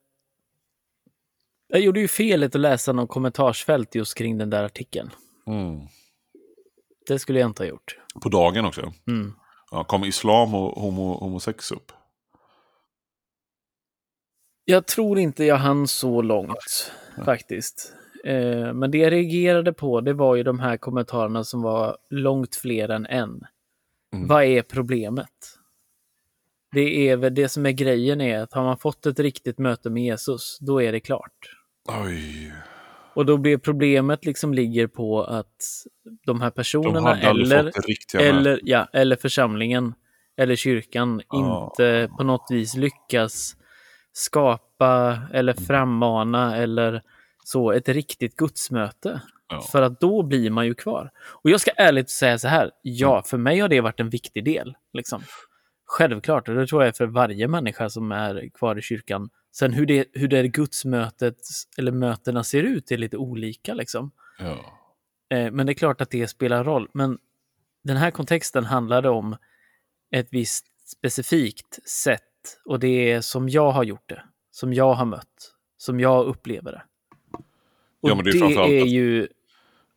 Jag 1.68 1.82
gjorde 1.82 2.00
ju 2.00 2.08
felet 2.08 2.56
att 2.56 2.62
läsa 2.62 2.94
någon 2.94 3.08
kommentarsfält 3.08 3.96
just 3.96 4.18
kring 4.18 4.38
den 4.38 4.50
där 4.50 4.64
artikeln. 4.64 5.10
Mm. 5.48 5.80
Det 7.08 7.20
skulle 7.20 7.40
jag 7.40 7.50
inte 7.50 7.64
ha 7.64 7.68
gjort. 7.68 7.98
På 8.22 8.30
dagen 8.30 8.66
också. 8.66 8.94
Mm. 9.08 9.34
Ja, 9.76 9.84
kom 9.84 10.04
islam 10.04 10.56
och 10.56 10.82
homo, 10.82 11.14
homosex 11.14 11.72
upp? 11.72 11.92
Jag 14.66 14.86
tror 14.88 15.20
inte 15.20 15.44
jag 15.44 15.56
hann 15.56 15.88
så 15.88 16.22
långt, 16.22 16.92
faktiskt. 17.26 17.94
Eh, 18.26 18.74
men 18.74 18.92
det 18.92 18.98
jag 18.98 19.12
reagerade 19.12 19.74
på, 19.74 20.02
det 20.02 20.14
var 20.14 20.36
ju 20.36 20.44
de 20.44 20.60
här 20.60 20.78
kommentarerna 20.78 21.44
som 21.44 21.62
var 21.62 21.98
långt 22.10 22.56
fler 22.56 22.90
än 22.90 23.06
en. 23.06 23.42
Mm. 24.14 24.28
Vad 24.28 24.44
är 24.44 24.62
problemet? 24.62 25.60
Det 26.72 27.10
är 27.10 27.18
väl 27.18 27.36
det 27.36 27.50
som 27.50 27.66
är 27.66 27.72
grejen 27.72 28.22
är 28.22 28.40
att 28.40 28.54
har 28.54 28.64
man 28.64 28.78
fått 28.78 29.06
ett 29.06 29.20
riktigt 29.20 29.60
möte 29.60 29.90
med 29.90 30.04
Jesus, 30.04 30.58
då 30.60 30.82
är 30.82 30.92
det 30.92 31.00
klart. 31.00 31.38
Oj. 32.06 32.54
Och 33.16 33.26
då 33.26 33.38
blir 33.38 33.58
problemet 33.58 34.26
liksom 34.26 34.54
ligger 34.54 34.88
på 34.88 35.24
att 35.24 35.86
de 36.26 36.42
här 36.42 36.50
De 36.50 36.56
personerna 36.56 37.10
aldrig 37.24 37.52
eller, 37.60 37.72
eller, 38.22 38.60
ja, 38.64 38.88
eller 38.94 39.16
församlingen 39.16 39.94
eller 40.38 40.56
kyrkan 40.56 41.22
Ja. 41.30 41.66
inte 41.72 42.10
på 42.18 42.24
något 42.24 42.48
vis 42.50 42.76
lyckas 42.76 43.56
skapa 44.14 45.20
eller 45.34 45.54
Mm. 45.54 45.66
frammana 45.66 46.56
eller 46.58 47.02
så 47.44 47.72
ett 47.72 47.90
riktigt 47.90 48.36
gudsmöte. 48.36 49.22
Ja. 49.50 49.62
För 49.62 49.82
att 49.82 50.00
då 50.00 50.24
blir 50.24 50.50
man 50.50 50.66
ju 50.66 50.74
kvar. 50.74 51.12
Och 51.44 51.50
jag 51.50 51.60
ska 51.62 51.72
ärligt 51.72 52.10
säga 52.10 52.38
så 52.38 52.48
här, 52.48 52.62
Mm. 52.62 52.72
ja, 52.82 53.24
för 53.26 53.38
mig 53.38 53.60
har 53.60 53.70
det 53.70 53.82
varit 53.82 54.00
en 54.00 54.10
viktig 54.10 54.44
del. 54.46 54.76
Liksom. 54.94 55.22
Självklart, 55.86 56.50
och 56.50 56.56
det 56.56 56.68
tror 56.68 56.82
jag 56.82 56.88
är 56.90 56.94
för 56.94 57.06
varje 57.06 57.48
människa 57.48 57.90
som 57.90 58.12
är 58.12 58.50
kvar 58.54 58.78
i 58.78 58.82
kyrkan 58.82 59.30
Sen 59.58 59.74
hur 59.74 59.86
det, 59.86 60.06
hur 60.14 60.28
det 60.28 60.48
gudsmötet 60.48 61.38
eller 61.78 61.92
mötena 61.92 62.44
ser 62.44 62.64
ut 62.64 62.92
är 62.92 62.98
lite 62.98 63.18
olika 63.18 63.74
liksom. 63.74 64.12
Ja. 64.40 64.58
Eh, 65.38 65.52
men 65.52 65.66
det 65.66 65.72
är 65.72 65.74
klart 65.74 66.02
att 66.02 66.10
det 66.10 66.28
spelar 66.28 66.64
roll. 66.64 66.90
Men 66.94 67.18
den 67.84 67.98
här 67.98 68.12
kontexten 68.12 68.66
handlade 68.66 69.10
om 69.10 69.36
ett 70.12 70.28
visst 70.32 70.66
specifikt 70.90 71.90
sätt 71.90 72.22
och 72.66 72.80
det 72.80 73.12
är 73.12 73.22
som 73.22 73.50
jag 73.50 73.72
har 73.72 73.84
gjort 73.84 74.10
det, 74.10 74.24
som 74.52 74.74
jag 74.74 74.94
har 74.94 75.06
mött, 75.06 75.54
som 75.78 76.00
jag 76.00 76.26
upplever 76.26 76.72
det. 76.72 76.82
Och 78.02 78.10
Ja, 78.10 78.16
men 78.16 78.26
det 78.26 78.32
är 78.32 78.68
det 78.68 78.78
är 78.80 78.82
att- 78.84 78.90
ju... 78.90 79.28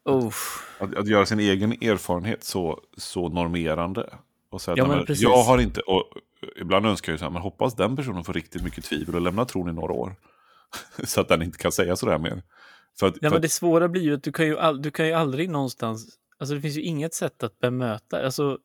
Oh, 0.04 0.32
Att, 0.80 0.94
att 0.94 1.08
göra 1.08 1.26
sin 1.26 1.40
egen 1.40 1.72
erfarenhet 1.72 2.44
så, 2.44 2.80
så 2.96 3.28
normerande. 3.28 4.14
Och 4.50 4.60
säga 4.60 4.76
Ja, 4.76 4.82
"Nej, 4.84 4.88
men 4.88 4.96
men 4.98 5.06
precis. 5.06 5.22
jag 5.22 5.42
har 5.42 5.58
inte, 5.58 5.80
och 5.80 6.04
ibland 6.60 6.86
önskar 6.86 7.12
jag 7.12 7.14
ju 7.14 7.18
så 7.18 7.24
här, 7.24 7.30
men 7.32 7.42
hoppas 7.42 7.74
den 7.76 7.96
personen 7.96 8.24
får 8.24 8.32
riktigt 8.32 8.62
mycket 8.62 8.84
tvivel 8.84 9.14
och 9.14 9.20
lämnar 9.20 9.44
tron 9.44 9.68
i 9.68 9.72
några 9.72 9.92
år. 9.92 10.14
så 11.04 11.20
att 11.20 11.28
den 11.28 11.42
inte 11.42 11.58
kan 11.58 11.72
säga 11.72 11.96
sådär 11.96 12.18
mer. 12.18 12.42
För 13.00 13.06
att, 13.06 13.14
Ja, 13.20 13.28
för 13.28 13.34
men 13.36 13.42
det 13.42 13.48
svåra 13.48 13.88
blir 13.88 14.02
ju 14.02 14.14
att 14.14 14.22
du 14.22 14.32
kan 14.32 14.46
ju, 14.46 14.58
all, 14.58 14.82
du 14.82 14.90
kan 14.90 15.06
ju 15.06 15.12
aldrig 15.12 15.50
någonstans... 15.50 16.18
Alltså 16.40 16.54
det 16.54 16.60
finns 16.60 16.76
ju 16.76 16.82
inget 16.82 17.14
sätt 17.14 17.42
att 17.42 17.58
bemöta. 17.58 18.24
Alltså, 18.24 18.58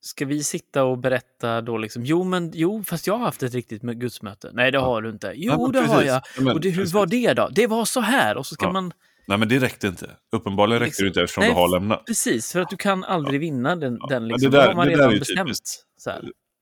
ska 0.00 0.24
vi 0.26 0.44
sitta 0.44 0.84
och 0.84 0.98
berätta 0.98 1.60
då 1.60 1.78
liksom, 1.78 2.04
jo 2.04 2.24
men 2.24 2.50
jo, 2.54 2.84
fast 2.84 3.06
jag 3.06 3.14
har 3.14 3.24
haft 3.24 3.42
ett 3.42 3.54
riktigt 3.54 3.82
gudsmöte. 3.82 4.50
Nej, 4.52 4.70
det 4.72 4.78
har 4.78 5.02
du 5.02 5.10
inte. 5.10 5.32
Jo, 5.36 5.52
Ja, 5.52 5.58
men 5.62 5.72
det 5.72 5.80
har 5.80 6.02
jag. 6.02 6.16
Ja, 6.36 6.42
men 6.42 6.54
och 6.54 6.60
det, 6.60 6.68
hur 6.70 6.76
precis. 6.76 6.94
var 6.94 7.06
det 7.06 7.34
då? 7.34 7.48
Det 7.52 7.66
var 7.66 7.84
så 7.84 8.00
här. 8.00 8.36
Och 8.36 8.46
så 8.46 8.54
ska 8.54 8.66
Ja. 8.66 8.72
man... 8.72 8.92
nej 9.26 9.38
men 9.38 9.48
det 9.48 9.58
räckte 9.58 9.86
inte. 9.86 10.10
Uppenbarligen 10.32 10.80
räckte 10.80 11.02
det 11.02 11.08
inte 11.08 11.22
eftersom 11.22 11.40
Nej, 11.40 11.50
du 11.50 11.54
har 11.56 11.68
lämnat. 11.68 12.06
Precis, 12.06 12.52
för 12.52 12.60
att 12.60 12.70
du 12.70 12.76
kan 12.76 13.04
aldrig 13.04 13.40
vinna 13.40 13.76
den, 13.76 13.98
den 14.08 14.28
liksom. 14.28 14.50
det 14.50 14.56
där- 14.56 14.64
då 14.64 14.70
har 14.70 14.74
man 14.76 14.86
det 14.86 14.92
där 14.92 14.96
redan 14.96 15.10
är 15.10 15.14
ju 15.14 15.18
bestämt. 15.18 15.46
typiskt. 15.48 15.84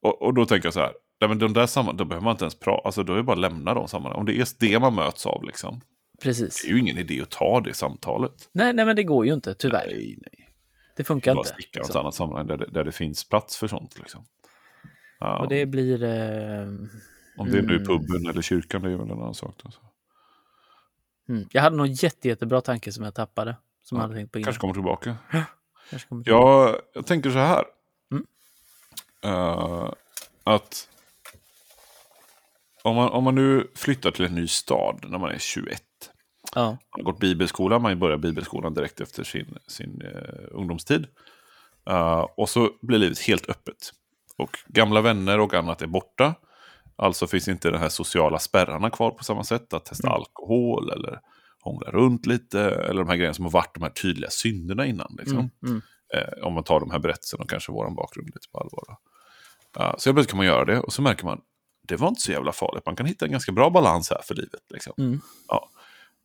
Och, 0.06 0.22
och 0.22 0.34
då 0.34 0.46
tänker 0.46 0.66
jag 0.66 0.74
så 0.74 0.80
här, 0.80 0.92
nej, 1.20 1.28
men 1.28 1.38
de 1.38 1.52
där 1.52 1.66
samman, 1.66 1.96
då 1.96 2.04
behöver 2.04 2.24
man 2.24 2.30
inte 2.30 2.44
ens 2.44 2.58
prata, 2.58 2.82
alltså 2.84 3.02
då 3.02 3.12
är 3.12 3.16
det 3.16 3.22
bara 3.22 3.32
att 3.32 3.38
lämna 3.38 3.74
de 3.74 3.88
sammanhangen. 3.88 4.20
Om 4.20 4.26
det 4.26 4.36
är 4.36 4.46
det 4.60 4.78
man 4.78 4.94
möts 4.94 5.26
av 5.26 5.44
liksom. 5.44 5.80
Precis. 6.22 6.62
Det 6.62 6.68
är 6.68 6.72
ju 6.72 6.80
ingen 6.80 6.98
idé 6.98 7.22
att 7.22 7.30
ta 7.30 7.60
det 7.60 7.74
samtalet. 7.74 8.32
Nej, 8.52 8.72
nej, 8.72 8.84
men 8.86 8.96
det 8.96 9.04
går 9.04 9.26
ju 9.26 9.34
inte, 9.34 9.54
tyvärr. 9.54 9.86
Nej, 9.86 10.18
nej. 10.20 10.48
Det 10.96 11.04
funkar 11.04 11.34
Bara 11.34 11.40
inte. 11.40 11.52
sticka 11.52 11.78
något 11.78 11.88
liksom. 11.88 12.00
annat 12.00 12.14
sammanhang 12.14 12.46
där 12.46 12.56
det, 12.56 12.66
där 12.72 12.84
det 12.84 12.92
finns 12.92 13.28
plats 13.28 13.56
för 13.56 13.68
sånt. 13.68 13.98
Liksom. 13.98 14.24
Ja, 15.20 15.38
Och 15.38 15.48
det 15.48 15.66
blir... 15.66 16.02
Eh, 16.02 16.68
Om 17.36 17.50
det 17.50 17.58
är 17.58 17.62
nu 17.62 17.74
mm. 17.74 17.84
puben 17.86 18.26
eller 18.30 18.42
kyrkan, 18.42 18.82
det 18.82 18.90
är 18.90 18.96
väl 18.96 19.10
en 19.10 19.12
annan 19.12 19.34
sak. 19.34 19.60
Alltså. 19.64 19.80
mm. 21.28 21.48
Jag 21.52 21.62
hade 21.62 21.76
någon 21.76 21.92
jätte, 21.92 22.28
jättebra 22.28 22.60
tanke 22.60 22.92
som 22.92 23.04
jag 23.04 23.14
tappade. 23.14 23.56
Som 23.82 23.96
Ja, 23.96 24.02
jag 24.02 24.08
hade 24.08 24.14
tänkt 24.14 24.32
på 24.32 24.38
innan. 24.38 24.44
Kanske 24.44 24.60
kommer 24.60 24.74
tillbaka. 24.74 25.16
Kanske 25.90 26.08
kommer 26.08 26.24
tillbaka. 26.24 26.70
Jag, 26.72 26.80
jag 26.94 27.06
tänker 27.06 27.30
så 27.30 27.38
här. 27.38 27.64
Mm. 29.22 29.36
Eh, 29.36 29.90
att 30.44 30.88
om 32.82 32.96
man, 32.96 33.08
om 33.08 33.24
man 33.24 33.34
nu 33.34 33.70
flyttar 33.74 34.10
till 34.10 34.24
en 34.24 34.34
ny 34.34 34.48
stad 34.48 35.04
när 35.08 35.18
man 35.18 35.30
är 35.30 35.38
21. 35.38 35.82
Ja. 36.54 36.64
Man 36.64 36.78
har 36.90 37.02
gått 37.02 37.20
bibelskola, 37.20 37.78
man 37.78 37.98
börjar 37.98 38.18
bibelskolan 38.18 38.74
direkt 38.74 39.00
efter 39.00 39.24
sin, 39.24 39.58
sin 39.66 40.02
eh, 40.02 40.44
ungdomstid. 40.50 41.06
Eh, 41.90 42.26
och 42.36 42.48
så 42.48 42.70
blir 42.82 42.98
livet 42.98 43.18
helt 43.18 43.48
öppet. 43.48 43.92
Och 44.36 44.58
gamla 44.66 45.00
vänner 45.00 45.40
och 45.40 45.54
annat 45.54 45.82
är 45.82 45.86
borta. 45.86 46.34
Alltså 46.96 47.26
finns 47.26 47.48
inte 47.48 47.70
de 47.70 47.78
här 47.78 47.88
sociala 47.88 48.38
spärrarna 48.38 48.90
kvar 48.90 49.10
på 49.10 49.24
samma 49.24 49.44
sätt. 49.44 49.72
Att 49.72 49.84
testa 49.84 50.08
alkohol 50.08 50.90
eller 50.90 51.20
hångla 51.62 51.90
runt 51.90 52.26
lite. 52.26 52.60
Eller 52.60 53.00
de 53.00 53.08
här 53.08 53.16
grejerna 53.16 53.34
som 53.34 53.44
har 53.44 53.52
varit 53.52 53.74
de 53.74 53.82
här 53.82 53.90
tydliga 53.90 54.30
synderna 54.30 54.86
innan. 54.86 55.16
Liksom. 55.18 55.38
Mm, 55.38 55.50
mm. 55.66 55.82
Eh, 56.14 56.46
om 56.46 56.54
man 56.54 56.64
tar 56.64 56.80
de 56.80 56.90
här 56.90 56.98
berättelserna 56.98 57.42
och 57.42 57.50
kanske 57.50 57.72
vår 57.72 57.90
bakgrund 57.90 58.26
lite 58.26 58.48
på 58.52 58.58
allvar. 58.58 58.96
Ja, 59.78 59.94
så 59.98 60.08
jag 60.08 60.14
plötsligt 60.16 60.30
kan 60.30 60.36
man 60.36 60.46
göra 60.46 60.64
det 60.64 60.80
och 60.80 60.92
så 60.92 61.02
märker 61.02 61.24
man 61.24 61.40
det 61.88 61.96
var 61.96 62.08
inte 62.08 62.20
så 62.20 62.32
jävla 62.32 62.52
farligt. 62.52 62.86
Man 62.86 62.96
kan 62.96 63.06
hitta 63.06 63.24
en 63.24 63.30
ganska 63.30 63.52
bra 63.52 63.70
balans 63.70 64.10
här 64.10 64.20
för 64.24 64.34
livet. 64.34 64.60
Liksom. 64.70 64.92
Mm. 64.98 65.20
Ja. 65.48 65.70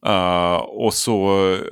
Eh, 0.05 0.57
och 0.57 0.93
så 0.93 1.27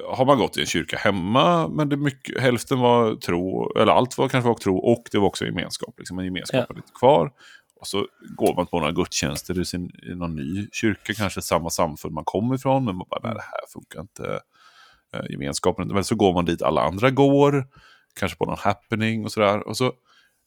har 0.10 0.26
man 0.26 0.38
gått 0.38 0.58
i 0.58 0.60
en 0.60 0.66
kyrka 0.66 0.98
hemma, 0.98 1.68
men 1.68 1.90
det 1.90 1.98
mycket, 1.98 2.42
hälften 2.42 2.80
var 2.80 3.16
tro, 3.16 3.78
eller 3.78 3.92
allt 3.92 4.18
var 4.18 4.30
kanske 4.30 4.48
var 4.48 4.56
tro 4.56 4.78
och 4.78 5.04
det 5.12 5.18
var 5.18 5.28
också 5.28 5.46
gemenskap. 5.46 5.94
Liksom, 5.98 6.16
men 6.16 6.26
gemenskapen 6.26 6.76
är 6.76 6.76
lite 6.76 6.94
kvar. 7.00 7.32
Och 7.80 7.88
så 7.88 8.08
går 8.38 8.56
man 8.56 8.68
på 8.68 8.80
några 8.80 8.92
gudstjänster 8.92 9.60
i, 9.60 9.66
sin, 9.66 9.92
i 10.12 10.16
någon 10.16 10.36
ny 10.36 10.68
kyrka, 10.72 11.14
kanske 11.14 11.42
samma 11.42 11.70
samfund 11.70 12.14
man 12.14 12.26
kommer 12.26 12.56
ifrån, 12.56 12.86
men 12.86 12.96
man 12.96 13.08
bara, 13.10 13.20
nej 13.24 13.34
det 13.34 13.42
här 13.42 13.68
funkar 13.74 14.02
inte. 14.02 14.40
Eh, 15.14 15.26
gemenskapen, 15.30 15.88
men 15.88 16.04
så 16.04 16.16
går 16.16 16.34
man 16.34 16.46
dit 16.46 16.62
alla 16.62 16.82
andra 16.82 17.10
går, 17.10 17.68
kanske 18.20 18.38
på 18.38 18.46
någon 18.46 18.58
happening 18.60 19.26
och 19.26 19.32
sådär. 19.32 19.68
Och 19.68 19.78
så 19.78 19.94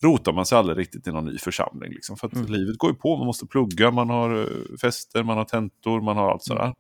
rotar 0.05 0.33
man 0.33 0.47
sig 0.47 0.59
aldrig 0.59 0.79
riktigt 0.79 1.07
i 1.07 1.13
någon 1.13 1.25
ny 1.25 1.39
församling. 1.39 1.93
Liksom, 1.93 2.17
för 2.17 2.27
att 2.27 2.33
Mm. 2.35 2.53
livet 2.53 2.79
går 2.79 2.91
ju 2.91 2.97
på, 2.97 3.17
man 3.17 3.27
måste 3.27 3.47
plugga, 3.47 3.91
man 3.91 4.11
har 4.11 4.41
eh, 4.41 4.77
fester, 4.81 5.23
man 5.23 5.37
har 5.37 5.45
tentor, 5.45 6.01
man 6.01 6.17
har 6.17 6.31
allt 6.31 6.43
sådär. 6.43 6.75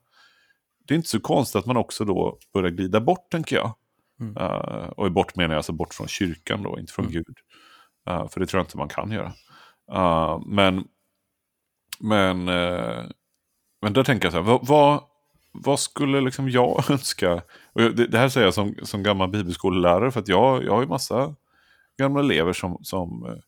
Det 0.87 0.95
är 0.95 0.97
inte 0.97 1.09
så 1.09 1.21
konstigt 1.21 1.57
att 1.59 1.67
man 1.67 1.77
också 1.77 2.05
då 2.05 2.39
börjar 2.55 2.71
glida 2.71 3.01
bort, 3.01 3.31
tänker 3.31 3.57
jag. 3.57 3.75
Mm. 4.21 4.37
Eh, 4.37 4.89
och 4.97 5.13
bort 5.13 5.37
menar 5.37 5.55
jag 5.55 5.57
alltså 5.59 5.73
bort 5.73 5.95
från 5.95 6.09
kyrkan 6.09 6.63
då, 6.63 6.79
inte 6.79 6.93
från 6.93 7.05
Mm. 7.05 7.13
Gud. 7.15 7.37
Eh, 8.09 8.29
för 8.29 8.41
det 8.41 8.47
tror 8.47 8.59
jag 8.59 8.65
inte 8.65 8.79
man 8.79 8.89
kan 8.89 9.11
göra. 9.11 9.33
Eh, 9.93 10.41
men, 10.47 10.85
men, 12.01 12.45
men 13.83 13.93
där 13.93 14.05
tänker 14.05 14.27
jag 14.27 14.33
så 14.33 14.39
här, 14.39 14.45
vad, 14.45 14.67
vad, 14.67 15.01
vad 15.53 15.81
skulle 15.81 16.21
liksom 16.21 16.49
jag 16.51 16.85
önska? 16.91 17.43
Det, 17.75 18.07
det 18.07 18.19
här 18.19 18.29
säger 18.29 18.47
jag 18.47 18.55
som, 18.55 18.75
som 18.83 19.03
gammal 19.03 19.29
bibelskolelärare, 19.31 20.11
för 20.11 20.21
att 20.21 20.29
jag, 20.29 20.65
jag 20.65 20.73
har 20.73 20.81
ju 20.83 20.89
massa 20.89 21.35
gamla 21.99 22.21
elever 22.21 22.53
som, 22.53 22.79
som 22.83 23.27
eh, 23.27 23.39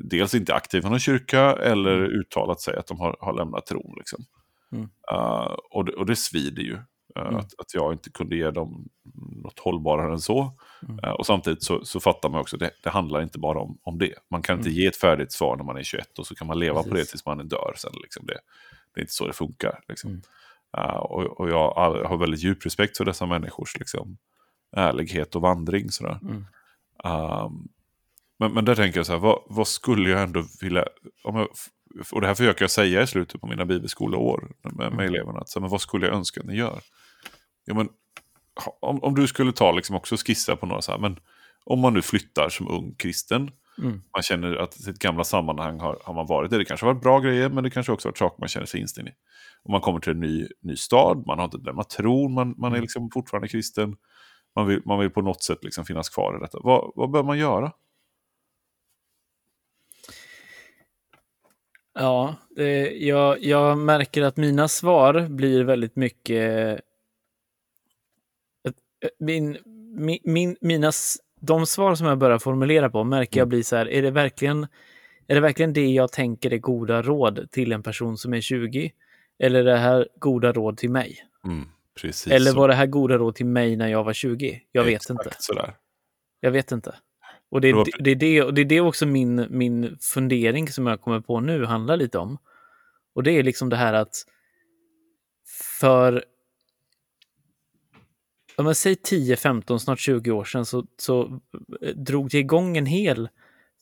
dels 0.00 0.34
inte 0.34 0.52
är 0.52 0.56
aktiva 0.56 0.88
i 0.88 0.90
någon 0.90 1.00
kyrka 1.00 1.52
eller 1.52 2.02
uttalat 2.02 2.60
sig 2.60 2.76
att 2.76 2.86
de 2.86 3.00
har, 3.00 3.16
har 3.20 3.32
lämnat 3.32 3.66
tron. 3.66 3.94
Liksom. 3.96 4.24
Mm. 4.72 4.88
Eh, 5.12 5.54
och, 5.70 5.84
det, 5.84 5.92
och 5.92 6.06
det 6.06 6.16
svider 6.16 6.62
ju. 6.62 6.72
eh, 6.74 6.80
Mm. 7.16 7.36
Att, 7.36 7.60
att 7.60 7.74
jag 7.74 7.92
inte 7.92 8.10
kunde 8.10 8.36
ge 8.36 8.50
dem 8.50 8.88
något 9.42 9.58
hållbarare 9.58 10.12
än 10.12 10.20
så. 10.20 10.52
Mm. 10.88 10.98
Eh, 11.04 11.10
och 11.10 11.26
samtidigt 11.26 11.62
så, 11.62 11.84
så 11.84 12.00
fattar 12.00 12.28
man 12.28 12.40
också, 12.40 12.56
det, 12.56 12.70
det 12.82 12.90
handlar 12.90 13.22
inte 13.22 13.38
bara 13.38 13.60
om, 13.60 13.78
om 13.82 13.98
det. 13.98 14.14
Man 14.30 14.42
kan 14.42 14.56
inte 14.58 14.68
Mm. 14.68 14.80
ge 14.80 14.86
ett 14.86 14.96
färdigt 14.96 15.32
svar 15.32 15.56
när 15.56 15.64
man 15.64 15.76
är 15.76 15.82
21 15.82 16.18
och 16.18 16.26
så 16.26 16.34
kan 16.34 16.46
man 16.46 16.58
leva 16.58 16.82
på 16.82 16.88
det 16.88 16.94
Precis. 16.94 17.10
tills 17.10 17.26
man 17.26 17.48
dör. 17.48 17.74
Sen, 17.76 17.92
liksom 18.02 18.26
det, 18.26 18.38
det 18.94 19.00
är 19.00 19.02
inte 19.02 19.12
så 19.12 19.26
det 19.26 19.32
funkar. 19.32 19.80
Liksom. 19.88 20.22
Eh, 20.78 20.96
och, 20.96 21.40
och 21.40 21.50
jag 21.50 21.72
har 22.08 22.16
väldigt 22.16 22.42
djup 22.42 22.66
respekt 22.66 22.96
för 22.96 23.04
dessa 23.04 23.26
människors 23.26 23.78
liksom, 23.78 24.16
ärlighet 24.76 25.36
och 25.36 25.42
vandring. 25.42 25.90
Sådär. 25.90 26.18
Mm. 26.22 26.44
Um, 27.04 27.68
men, 28.38 28.52
men 28.52 28.64
där 28.64 28.74
tänker 28.74 28.98
jag 28.98 29.06
så 29.06 29.12
här, 29.12 29.18
vad, 29.18 29.42
vad 29.46 29.68
skulle 29.68 30.10
jag 30.10 30.22
ändå 30.22 30.44
vilja... 30.60 30.84
Om 31.24 31.36
jag, 31.36 31.48
och 32.12 32.20
det 32.20 32.26
här 32.26 32.34
försöker 32.34 32.62
jag 32.62 32.70
säga 32.70 33.02
i 33.02 33.06
slutet 33.06 33.40
på 33.40 33.46
mina 33.46 33.64
bibelskoleår 33.64 34.52
med, 34.62 34.74
med 34.74 34.86
Mm. 34.86 35.00
eleverna. 35.00 35.38
Att, 35.38 35.48
så 35.48 35.58
här, 35.58 35.60
men 35.60 35.70
vad 35.70 35.80
skulle 35.80 36.06
jag 36.06 36.14
önska 36.14 36.40
att 36.40 36.46
ni 36.46 36.56
gör? 36.56 36.80
Ja, 37.64 37.74
men, 37.74 37.88
om, 38.80 39.02
om 39.02 39.14
du 39.14 39.26
skulle 39.26 39.52
ta 39.52 39.72
liksom 39.72 39.96
också 39.96 40.16
skissa 40.16 40.56
på 40.56 40.66
några 40.66 40.82
så 40.82 40.92
här, 40.92 40.98
men 40.98 41.18
om 41.64 41.80
man 41.80 41.94
nu 41.94 42.02
flyttar 42.02 42.48
som 42.48 42.68
ung 42.68 42.94
kristen, 42.94 43.50
Mm. 43.80 44.02
man 44.16 44.22
känner 44.22 44.56
att 44.56 44.74
sitt 44.74 44.98
gamla 44.98 45.24
sammanhang 45.24 45.80
har, 45.80 45.98
har 46.04 46.14
man 46.14 46.26
varit 46.26 46.52
i. 46.52 46.58
Det 46.58 46.64
kanske 46.64 46.86
har 46.86 46.94
varit 46.94 47.02
bra 47.02 47.20
grejer, 47.20 47.48
men 47.48 47.64
det 47.64 47.70
kanske 47.70 47.92
också 47.92 48.08
har 48.08 48.10
varit 48.10 48.18
saker 48.18 48.36
man 48.40 48.48
känner 48.48 48.66
sig 48.66 48.80
inställd 48.80 49.08
i. 49.08 49.12
Och 49.62 49.70
man 49.70 49.80
kommer 49.80 50.00
till 50.00 50.12
en 50.12 50.20
ny, 50.20 50.48
ny 50.60 50.76
stad, 50.76 51.24
man 51.26 51.38
har 51.38 51.44
inte 51.44 51.56
lämnat 51.58 51.90
tron, 51.90 52.32
man, 52.32 52.54
man 52.58 52.72
är 52.72 52.76
Mm. 52.76 52.82
liksom 52.82 53.10
fortfarande 53.10 53.48
kristen. 53.48 53.96
Man 54.56 54.66
vill, 54.66 54.82
man 54.84 54.98
vill 54.98 55.10
på 55.10 55.22
något 55.22 55.42
sätt 55.42 55.64
liksom 55.64 55.84
finnas 55.84 56.08
kvar 56.08 56.36
i 56.36 56.40
detta. 56.40 56.58
Vad, 56.62 56.92
vad 56.94 57.10
bör 57.10 57.22
man 57.22 57.38
göra? 57.38 57.72
Ja, 61.94 62.34
det, 62.56 62.90
jag, 62.90 63.42
jag 63.42 63.78
märker 63.78 64.22
att 64.22 64.36
mina 64.36 64.68
svar 64.68 65.26
blir 65.28 65.64
väldigt 65.64 65.96
mycket... 65.96 66.80
Min, 69.18 69.58
min, 69.96 70.18
min, 70.24 70.56
mina, 70.60 70.92
de 71.40 71.66
svar 71.66 71.94
som 71.94 72.06
jag 72.06 72.18
börjar 72.18 72.38
formulera 72.38 72.90
på 72.90 73.04
märker 73.04 73.40
jag 73.40 73.48
blir 73.48 73.62
så 73.62 73.76
här, 73.76 73.88
är 73.88 74.02
det 74.02 74.10
verkligen, 74.10 74.66
är 75.26 75.34
det 75.34 75.40
verkligen 75.40 75.72
det 75.72 75.86
jag 75.86 76.12
tänker 76.12 76.52
är 76.52 76.58
goda 76.58 77.02
råd 77.02 77.50
till 77.50 77.72
en 77.72 77.82
person 77.82 78.16
som 78.18 78.34
är 78.34 78.40
20? 78.40 78.92
Eller 79.38 79.60
är 79.60 79.64
det 79.64 79.76
här 79.76 80.08
goda 80.18 80.52
råd 80.52 80.76
till 80.76 80.90
mig? 80.90 81.18
Mm, 81.44 81.64
Eller 82.30 82.50
så. 82.50 82.56
var 82.58 82.68
det 82.68 82.74
här 82.74 82.86
goda 82.86 83.16
råd 83.18 83.34
till 83.34 83.46
mig 83.46 83.76
när 83.76 83.88
jag 83.88 84.04
var 84.04 84.12
20? 84.12 84.60
Jag 84.72 84.84
vet 84.84 84.94
Exakt 84.94 85.10
inte. 85.26 85.36
Sådär. 85.38 85.74
Jag 86.40 86.50
vet 86.50 86.72
inte. 86.72 86.94
Och 87.50 87.60
det 87.60 87.68
är 87.68 87.72
Det 87.72 87.76
var- 87.76 87.84
det, 87.84 88.02
det, 88.04 88.10
är 88.10 88.14
det, 88.16 88.42
och 88.42 88.54
det 88.54 88.60
är 88.60 88.64
det 88.64 88.80
också 88.80 89.06
min, 89.06 89.46
min 89.50 89.98
fundering 90.00 90.68
som 90.68 90.86
jag 90.86 91.00
kommer 91.00 91.20
på 91.20 91.40
nu 91.40 91.64
handlar 91.64 91.96
lite 91.96 92.18
om. 92.18 92.38
Och 93.14 93.22
det 93.22 93.32
är 93.32 93.42
liksom 93.42 93.68
det 93.68 93.76
här 93.76 93.92
att 93.92 94.14
för 95.80 96.24
om 98.60 98.64
man 98.64 98.74
säger 98.74 98.96
10, 98.96 99.36
15, 99.36 99.80
snart 99.80 99.98
20 100.00 100.30
år 100.30 100.44
sedan 100.44 100.66
så, 100.66 100.86
så 100.96 101.40
eh, 101.82 101.94
drog 101.94 102.30
det 102.30 102.38
igång 102.38 102.76
en 102.76 102.86
hel 102.86 103.28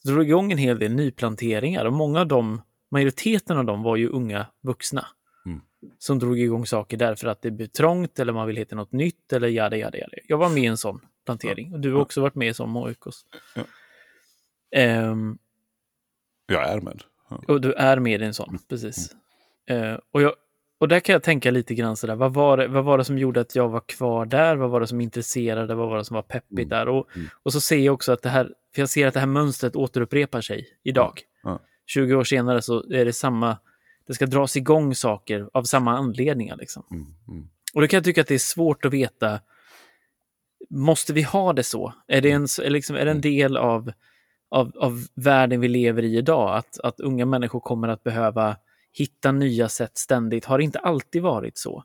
drog 0.03 0.25
igång 0.27 0.51
en 0.51 0.57
hel 0.57 0.79
del 0.79 0.91
nyplanteringar 0.95 1.85
och 1.85 1.93
många 1.93 2.19
av 2.19 2.27
dem, 2.27 2.61
majoriteten 2.91 3.57
av 3.57 3.65
dem 3.65 3.83
var 3.83 3.95
ju 3.95 4.09
unga 4.09 4.45
vuxna. 4.61 5.07
Mm. 5.45 5.61
Som 5.97 6.19
drog 6.19 6.39
igång 6.39 6.65
saker 6.65 6.97
därför 6.97 7.27
att 7.27 7.41
det 7.41 7.51
blev 7.51 7.67
trångt 7.67 8.19
eller 8.19 8.33
man 8.33 8.47
vill 8.47 8.57
hitta 8.57 8.75
något 8.75 8.91
nytt 8.91 9.33
eller 9.33 9.47
jada, 9.47 9.77
jada, 9.77 9.97
jada. 9.97 10.13
Jag 10.27 10.37
var 10.37 10.49
med 10.49 10.63
i 10.63 10.65
en 10.65 10.77
sån 10.77 11.01
plantering 11.25 11.73
och 11.73 11.79
du 11.79 11.93
har 11.93 12.01
också 12.01 12.21
varit 12.21 12.35
med 12.35 12.47
i 12.47 12.53
sån 12.53 12.69
Moikos. 12.69 13.25
Ja. 13.55 13.63
Ehm, 14.75 15.37
Jag 16.47 16.69
är 16.69 16.81
med. 16.81 17.03
Ja. 17.29 17.41
och 17.47 17.61
du 17.61 17.73
är 17.73 17.99
med 17.99 18.21
i 18.21 18.25
en 18.25 18.33
sån, 18.33 18.59
precis. 18.69 19.15
Eh, 19.69 19.97
och, 20.11 20.21
jag, 20.21 20.33
och 20.79 20.87
där 20.87 20.99
kan 20.99 21.13
jag 21.13 21.23
tänka 21.23 21.51
lite 21.51 21.75
grann 21.75 21.95
sådär, 21.97 22.15
vad 22.15 22.33
var, 22.33 22.57
det, 22.57 22.67
vad 22.67 22.83
var 22.83 22.97
det 22.97 23.05
som 23.05 23.17
gjorde 23.17 23.41
att 23.41 23.55
jag 23.55 23.69
var 23.69 23.81
kvar 23.85 24.25
där? 24.25 24.55
Vad 24.55 24.69
var 24.69 24.79
det 24.79 24.87
som 24.87 25.01
intresserade? 25.01 25.75
Vad 25.75 25.89
var 25.89 25.97
det 25.97 26.05
som 26.05 26.15
var 26.15 26.21
peppigt 26.21 26.51
Mm. 26.59 26.69
där? 26.69 26.87
Och, 26.89 27.07
Mm. 27.15 27.27
och 27.43 27.53
så 27.53 27.61
ser 27.61 27.77
jag 27.79 27.93
också 27.93 28.11
att 28.11 28.21
det 28.21 28.29
här, 28.29 28.53
för 28.75 28.81
jag 28.81 28.89
ser 28.89 29.07
att 29.07 29.13
det 29.13 29.19
här 29.19 29.27
mönstret 29.27 29.75
återupprepar 29.75 30.41
sig 30.41 30.67
idag. 30.83 31.21
Ja. 31.43 31.59
20 31.85 32.15
år 32.15 32.23
senare 32.23 32.61
så 32.61 32.83
är 32.93 33.05
det 33.05 33.13
samma, 33.13 33.57
det 34.07 34.13
ska 34.13 34.25
dras 34.25 34.57
igång 34.57 34.95
saker 34.95 35.49
av 35.53 35.63
samma 35.63 35.97
anledningar. 35.97 36.57
Liksom. 36.57 36.83
Mm, 36.91 37.05
mm. 37.27 37.49
Och 37.73 37.81
då 37.81 37.87
kan 37.87 37.97
jag 37.97 38.03
tycka 38.03 38.21
att 38.21 38.27
det 38.27 38.33
är 38.35 38.39
svårt 38.39 38.85
att 38.85 38.93
veta, 38.93 39.39
måste 40.69 41.13
vi 41.13 41.21
ha 41.21 41.53
det 41.53 41.63
så? 41.63 41.93
Är 42.07 42.21
det 42.21 42.31
en, 42.31 42.47
liksom, 42.59 42.95
är 42.95 43.05
det 43.05 43.11
en 43.11 43.21
del 43.21 43.57
av, 43.57 43.91
av, 44.49 44.71
av 44.77 45.05
världen 45.15 45.61
vi 45.61 45.67
lever 45.67 46.03
i 46.03 46.17
idag? 46.17 46.57
Att, 46.57 46.79
att 46.79 46.99
unga 46.99 47.25
människor 47.25 47.59
kommer 47.59 47.87
att 47.87 48.03
behöva 48.03 48.55
hitta 48.93 49.31
nya 49.31 49.69
sätt 49.69 49.97
ständigt? 49.97 50.45
Har 50.45 50.59
inte 50.59 50.79
alltid 50.79 51.21
varit 51.21 51.57
så? 51.57 51.83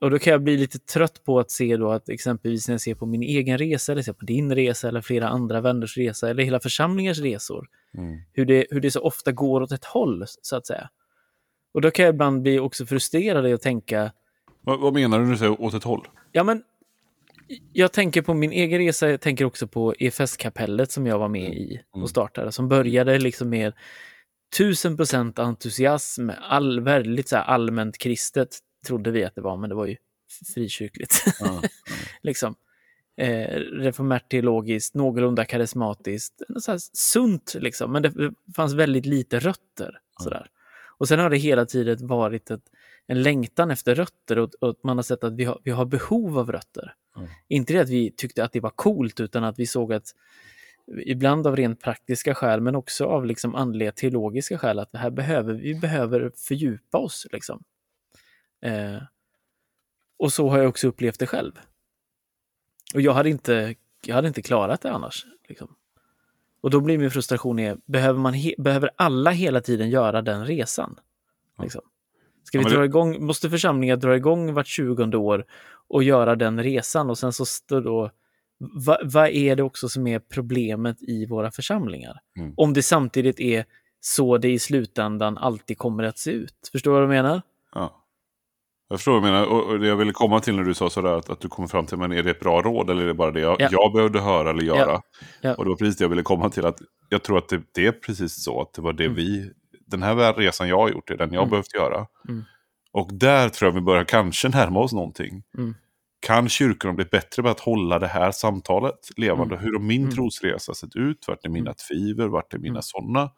Och 0.00 0.10
då 0.10 0.18
kan 0.18 0.30
jag 0.30 0.42
bli 0.42 0.56
lite 0.56 0.78
trött 0.78 1.24
på 1.24 1.38
att 1.38 1.50
se 1.50 1.76
då 1.76 1.90
att 1.92 2.08
exempelvis 2.08 2.68
när 2.68 2.74
jag 2.74 2.80
ser 2.80 2.94
på 2.94 3.06
min 3.06 3.22
egen 3.22 3.58
resa, 3.58 3.92
eller 3.92 4.02
ser 4.02 4.12
på 4.12 4.24
din 4.24 4.54
resa, 4.54 4.88
eller 4.88 5.00
flera 5.00 5.28
andra 5.28 5.60
vänners 5.60 5.96
resa, 5.96 6.30
eller 6.30 6.42
hela 6.42 6.60
församlingars 6.60 7.18
resor, 7.18 7.68
Mm. 7.98 8.18
hur 8.32 8.44
det, 8.44 8.66
hur 8.70 8.80
det 8.80 8.90
så 8.90 9.00
ofta 9.00 9.32
går 9.32 9.60
åt 9.60 9.72
ett 9.72 9.84
håll, 9.84 10.24
så 10.42 10.56
att 10.56 10.66
säga. 10.66 10.90
Och 11.74 11.80
då 11.80 11.90
kan 11.90 12.04
jag 12.04 12.14
ibland 12.14 12.42
bli 12.42 12.58
också 12.58 12.86
frustrerad 12.86 13.46
i 13.48 13.52
att 13.52 13.62
tänka, 13.62 14.12
Vad, 14.60 14.80
vad 14.80 14.94
menar 14.94 15.18
du 15.18 15.24
när 15.24 15.32
du 15.32 15.38
säger 15.38 15.60
åt 15.62 15.74
ett 15.74 15.84
håll? 15.84 16.08
Ja, 16.32 16.44
men 16.44 16.62
jag 17.72 17.92
tänker 17.92 18.22
på 18.22 18.34
min 18.34 18.52
egen 18.52 18.78
resa, 18.78 19.10
jag 19.10 19.20
tänker 19.20 19.44
också 19.44 19.66
på 19.68 19.94
EFS-kapellet 19.98 20.90
som 20.90 21.06
jag 21.06 21.18
var 21.18 21.28
med 21.28 21.54
i 21.54 21.80
Mm. 21.94 22.02
och 22.02 22.10
startade, 22.10 22.52
som 22.52 22.68
började 22.68 23.18
liksom 23.18 23.48
med 23.48 23.72
tusen 24.56 24.96
procent 24.96 25.38
entusiasm, 25.38 26.30
all, 26.40 26.80
väldigt 26.80 27.28
så 27.28 27.36
allmänt 27.36 27.98
kristet, 27.98 28.58
trodde 28.86 29.10
vi 29.10 29.24
att 29.24 29.34
det 29.34 29.40
var, 29.40 29.56
men 29.56 29.68
det 29.68 29.76
var 29.76 29.86
ju 29.86 29.96
frikyrkligt. 30.54 31.24
Ja. 31.40 31.62
liksom. 32.22 32.54
Eh, 33.18 33.58
reformärt 33.58 34.30
teologiskt, 34.30 34.94
någorlunda 34.94 35.44
karismatiskt, 35.44 36.42
så 36.60 36.70
här 36.70 36.78
sunt 36.92 37.56
liksom, 37.58 37.92
men 37.92 38.02
det 38.02 38.32
fanns 38.56 38.74
väldigt 38.74 39.06
lite 39.06 39.38
rötter. 39.38 39.98
Sådär. 40.22 40.50
Och 40.98 41.08
sen 41.08 41.18
har 41.18 41.30
det 41.30 41.36
hela 41.36 41.66
tiden 41.66 42.06
varit 42.06 42.50
ett, 42.50 42.62
en 43.06 43.22
längtan 43.22 43.70
efter 43.70 43.94
rötter 43.94 44.38
och, 44.38 44.54
och 44.60 44.76
man 44.82 44.98
har 44.98 45.02
sett 45.02 45.24
att 45.24 45.34
vi 45.34 45.44
har, 45.44 45.60
vi 45.64 45.70
har 45.70 45.84
behov 45.84 46.38
av 46.38 46.52
rötter. 46.52 46.94
Mm. 47.16 47.28
Inte 47.48 47.72
det 47.72 47.80
att 47.80 47.88
vi 47.88 48.10
tyckte 48.16 48.44
att 48.44 48.52
det 48.52 48.60
var 48.60 48.70
coolt, 48.70 49.20
utan 49.20 49.44
att 49.44 49.58
vi 49.58 49.66
såg 49.66 49.92
att 49.92 50.14
ibland 51.04 51.46
av 51.46 51.56
rent 51.56 51.80
praktiska 51.80 52.34
skäl, 52.34 52.60
men 52.60 52.76
också 52.76 53.04
av 53.04 53.26
liksom 53.26 53.54
andliga 53.54 53.92
teologiska 53.92 54.58
skäl, 54.58 54.78
att 54.78 54.92
det 54.92 54.98
här 54.98 55.10
behöver, 55.10 55.54
vi 55.54 55.74
behöver 55.74 56.32
fördjupa 56.36 56.98
oss. 56.98 57.26
Liksom. 57.32 57.62
Eh, 58.62 59.02
och 60.18 60.32
så 60.32 60.48
har 60.48 60.58
jag 60.58 60.68
också 60.68 60.88
upplevt 60.88 61.18
det 61.18 61.26
själv. 61.26 61.52
Och 62.94 63.00
jag 63.00 63.12
hade 63.12 63.30
inte, 63.30 63.74
jag 64.06 64.14
hade 64.14 64.28
inte 64.28 64.42
klarat 64.42 64.80
det 64.80 64.92
annars. 64.92 65.26
Liksom. 65.48 65.76
Och 66.60 66.70
då 66.70 66.80
blir 66.80 66.98
min 66.98 67.10
frustration, 67.10 67.58
är, 67.58 67.76
behöver, 67.86 68.18
man 68.18 68.34
he, 68.34 68.54
behöver 68.58 68.90
alla 68.96 69.30
hela 69.30 69.60
tiden 69.60 69.90
göra 69.90 70.22
den 70.22 70.46
resan? 70.46 70.98
Liksom. 71.62 71.82
Ska 72.44 72.58
vi 72.58 72.64
Ja, 72.64 72.70
dra 72.70 72.84
igång, 72.84 73.24
måste 73.24 73.50
församlingar 73.50 73.96
dra 73.96 74.16
igång 74.16 74.54
vart 74.54 74.66
20 74.66 75.16
år 75.16 75.44
och 75.88 76.02
göra 76.02 76.36
den 76.36 76.62
resan? 76.62 77.10
Och 77.10 77.18
sen 77.18 77.32
så 77.32 77.46
står 77.46 77.80
då, 77.80 78.10
va- 78.86 78.98
vad 79.02 79.28
är 79.28 79.56
det 79.56 79.62
också 79.62 79.88
som 79.88 80.06
är 80.06 80.18
problemet 80.18 81.02
i 81.02 81.26
våra 81.26 81.50
församlingar? 81.50 82.16
Mm. 82.38 82.54
Om 82.56 82.72
det 82.72 82.82
samtidigt 82.82 83.40
är 83.40 83.64
så 84.00 84.38
det 84.38 84.48
i 84.52 84.58
slutändan 84.58 85.38
alltid 85.38 85.78
kommer 85.78 86.04
att 86.04 86.18
se 86.18 86.30
ut. 86.30 86.68
Förstår 86.72 86.90
du 87.00 87.06
vad 87.06 87.16
jag 87.16 87.22
menar? 87.24 87.42
Ja. 87.74 88.02
Jag 88.88 88.98
förstår 88.98 89.12
vad 89.12 89.22
du 89.22 89.26
menar. 89.26 89.46
Och 89.46 89.78
det 89.80 89.86
jag 89.86 89.96
ville 89.96 90.12
komma 90.12 90.40
till 90.40 90.56
när 90.56 90.62
du 90.64 90.74
sa 90.74 90.90
sådär 90.90 91.12
att, 91.18 91.30
att 91.30 91.40
du 91.40 91.48
kommer 91.48 91.68
fram 91.68 91.86
till, 91.86 91.98
men 91.98 92.12
är 92.12 92.22
det 92.22 92.30
ett 92.30 92.40
bra 92.40 92.62
råd 92.62 92.90
eller 92.90 93.02
är 93.02 93.06
det 93.06 93.14
bara 93.14 93.30
det 93.30 93.40
jag, 93.40 93.56
Ja. 93.60 93.68
jag 93.72 93.92
behövde 93.92 94.20
höra 94.20 94.50
eller 94.50 94.62
göra? 94.62 95.02
Ja. 95.40 95.54
Och 95.54 95.64
det 95.64 95.68
var 95.70 95.76
precis 95.76 95.96
det 95.96 96.04
jag 96.04 96.08
ville 96.08 96.22
komma 96.22 96.50
till. 96.50 96.66
att 96.66 96.78
Jag 97.08 97.22
tror 97.22 97.38
att 97.38 97.48
det, 97.48 97.62
det 97.74 97.86
är 97.86 97.92
precis 97.92 98.44
så 98.44 98.60
att 98.62 98.72
det 98.72 98.82
var 98.82 98.92
det 98.92 99.04
Mm. 99.04 99.16
vi, 99.16 99.50
den 99.86 100.02
här 100.02 100.34
resan 100.34 100.68
jag 100.68 100.78
har 100.78 100.88
gjort 100.90 101.10
är 101.10 101.16
den 101.16 101.32
jag 101.32 101.40
Mm. 101.42 101.50
behövt 101.50 101.74
göra. 101.74 102.06
Mm. 102.28 102.44
Och 102.92 103.08
där 103.12 103.48
tror 103.48 103.68
jag 103.70 103.74
vi 103.74 103.80
börjar 103.80 104.04
kanske 104.04 104.48
närma 104.48 104.80
oss 104.80 104.92
någonting. 104.92 105.42
Mm. 105.58 105.74
Kan 106.26 106.48
kyrkorna 106.48 106.94
bli 106.94 107.04
bättre 107.04 107.42
på 107.42 107.48
att 107.48 107.60
hålla 107.60 107.98
det 107.98 108.06
här 108.06 108.30
samtalet 108.30 109.08
levande? 109.16 109.54
Mm. 109.54 109.64
Hur 109.64 109.72
har 109.72 109.80
min 109.80 110.02
Mm. 110.02 110.14
trosresa 110.14 110.74
sett 110.74 110.96
ut? 110.96 111.28
Vart 111.28 111.44
är 111.44 111.48
mina 111.48 111.70
Mm. 111.70 111.74
tvivel? 111.88 112.28
Vart 112.28 112.54
är 112.54 112.58
mina 112.58 112.70
Mm. 112.72 112.82
sådana? 112.82 113.30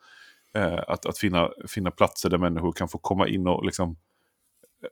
Eh, 0.55 0.79
att 0.89 1.07
att 1.07 1.19
finna, 1.19 1.49
finna 1.69 1.91
platser 1.91 2.31
där 2.31 2.39
människor 2.39 2.73
kan 2.73 2.89
få 2.89 2.99
komma 2.99 3.29
in 3.29 3.47
och 3.47 3.65
liksom 3.65 3.91
eh, 3.91 4.89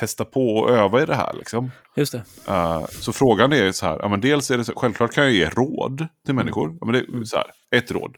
testa 0.00 0.24
på 0.24 0.56
och 0.56 0.70
öva 0.70 1.02
i 1.02 1.06
det 1.06 1.14
här. 1.14 1.32
Liksom. 1.32 1.70
Just 1.96 2.12
det. 2.12 2.22
Eh, 2.48 2.86
så 2.86 3.12
frågan 3.12 3.52
är 3.52 3.72
så 3.72 3.86
här, 3.86 3.98
ja, 4.02 4.08
men 4.08 4.20
dels 4.20 4.50
är 4.50 4.58
det 4.58 4.64
så, 4.64 4.72
självklart 4.76 5.12
kan 5.12 5.24
jag 5.24 5.32
ge 5.32 5.48
råd 5.48 6.06
till 6.26 6.34
människor. 6.34 6.76
Ja, 6.80 6.86
men 6.86 6.92
det 6.92 7.00
är 7.00 7.24
så 7.24 7.36
här, 7.36 7.46
ett 7.76 7.90
råd. 7.90 8.16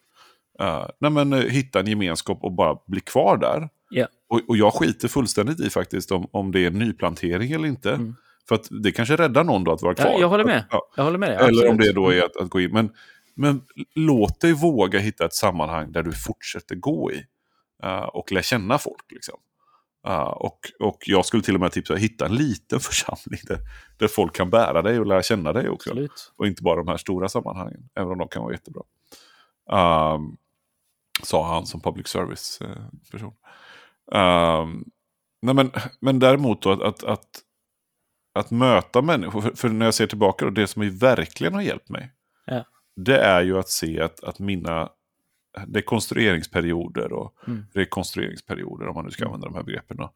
Uh, 0.62 0.86
nej, 0.98 1.10
men, 1.10 1.32
hitta 1.32 1.80
en 1.80 1.86
gemenskap 1.86 2.38
och 2.42 2.52
bara 2.52 2.78
bli 2.86 3.00
kvar 3.00 3.36
där. 3.36 3.68
Ja. 3.90 4.06
Och, 4.28 4.40
och 4.48 4.56
jag 4.56 4.74
skiter 4.74 5.08
fullständigt 5.08 5.60
i 5.60 5.70
faktiskt 5.70 6.12
om, 6.12 6.28
om 6.30 6.52
det 6.52 6.66
är 6.66 6.70
nyplantering 6.70 7.52
eller 7.52 7.68
inte. 7.68 7.90
Mm. 7.90 8.14
För 8.48 8.54
att 8.54 8.68
det 8.82 8.92
kanske 8.92 9.16
räddar 9.16 9.44
någon 9.44 9.64
då 9.64 9.72
att 9.72 9.82
vara 9.82 9.94
kvar. 9.94 10.06
Ja, 10.06 10.18
jag 10.20 10.28
håller 10.28 10.44
med. 10.44 10.64
Ja. 10.70 10.88
Jag 10.96 11.04
håller 11.04 11.18
med 11.18 11.28
dig. 11.30 11.48
Eller 11.48 11.70
om 11.70 11.78
det 11.78 11.92
då 11.92 12.10
är 12.10 12.24
att, 12.24 12.36
att 12.36 12.50
gå 12.50 12.60
in. 12.60 12.72
Men, 12.72 12.90
men 13.34 13.62
låt 13.94 14.40
dig 14.40 14.52
våga 14.52 14.98
hitta 14.98 15.24
ett 15.24 15.34
sammanhang 15.34 15.92
där 15.92 16.02
du 16.02 16.12
fortsätter 16.12 16.74
gå 16.74 17.12
i. 17.12 17.24
eh, 17.82 18.02
och 18.02 18.32
lära 18.32 18.42
känna 18.42 18.78
folk. 18.78 19.12
Liksom. 19.12 19.38
Eh, 20.08 20.22
och, 20.22 20.58
och 20.80 20.98
jag 21.06 21.26
skulle 21.26 21.42
till 21.42 21.54
och 21.54 21.60
med 21.60 21.72
tipsa, 21.72 21.94
hitta 21.94 22.26
en 22.26 22.34
liten 22.34 22.80
församling 22.90 23.40
där, 23.46 23.58
där 23.98 24.08
folk 24.08 24.36
kan 24.36 24.50
bära 24.50 24.82
dig 24.82 25.00
och 25.00 25.06
lära 25.06 25.22
känna 25.22 25.52
dig 25.52 25.68
också. 25.68 25.90
Absolut. 25.90 26.32
Och 26.36 26.46
inte 26.46 26.62
bara 26.62 26.76
de 26.76 26.88
här 26.88 26.96
stora 26.96 27.28
sammanhangen, 27.28 27.88
även 27.94 28.12
om 28.12 28.18
de 28.18 28.28
kan 28.28 28.42
vara 28.42 28.52
jättebra. 28.52 28.82
Um, 29.70 30.36
sa 31.22 31.54
han 31.54 31.66
som 31.66 31.80
public 31.80 32.08
service-person. 32.08 33.32
Um, 34.12 34.84
nej 35.42 35.54
men, 35.54 35.70
men 36.00 36.18
däremot 36.18 36.62
då 36.62 36.72
att, 36.72 36.82
att, 36.82 37.04
att, 37.04 37.28
att 38.32 38.50
möta 38.50 39.02
människor, 39.02 39.40
för, 39.56 39.68
när 39.68 39.84
jag 39.84 39.94
ser 39.94 40.06
tillbaka, 40.06 40.44
då, 40.44 40.50
det 40.50 40.66
som 40.66 40.98
verkligen 40.98 41.54
har 41.54 41.62
hjälpt 41.62 41.88
mig, 41.88 42.12
Ja. 42.46 42.64
det 42.96 43.18
är 43.18 43.42
ju 43.42 43.58
att 43.58 43.68
se 43.68 44.00
att, 44.00 44.24
att 44.24 44.38
mina 44.38 44.90
dekonstrueringsperioder 45.66 47.12
och 47.12 47.34
Mm. 47.48 47.64
rekonstrueringsperioder, 47.74 48.88
om 48.88 48.94
man 48.94 49.04
nu 49.04 49.10
ska 49.10 49.22
Mm. 49.22 49.34
använda 49.34 49.48
de 49.48 49.54
här 49.56 49.62
begreppen, 49.62 49.96
då, 49.96 50.12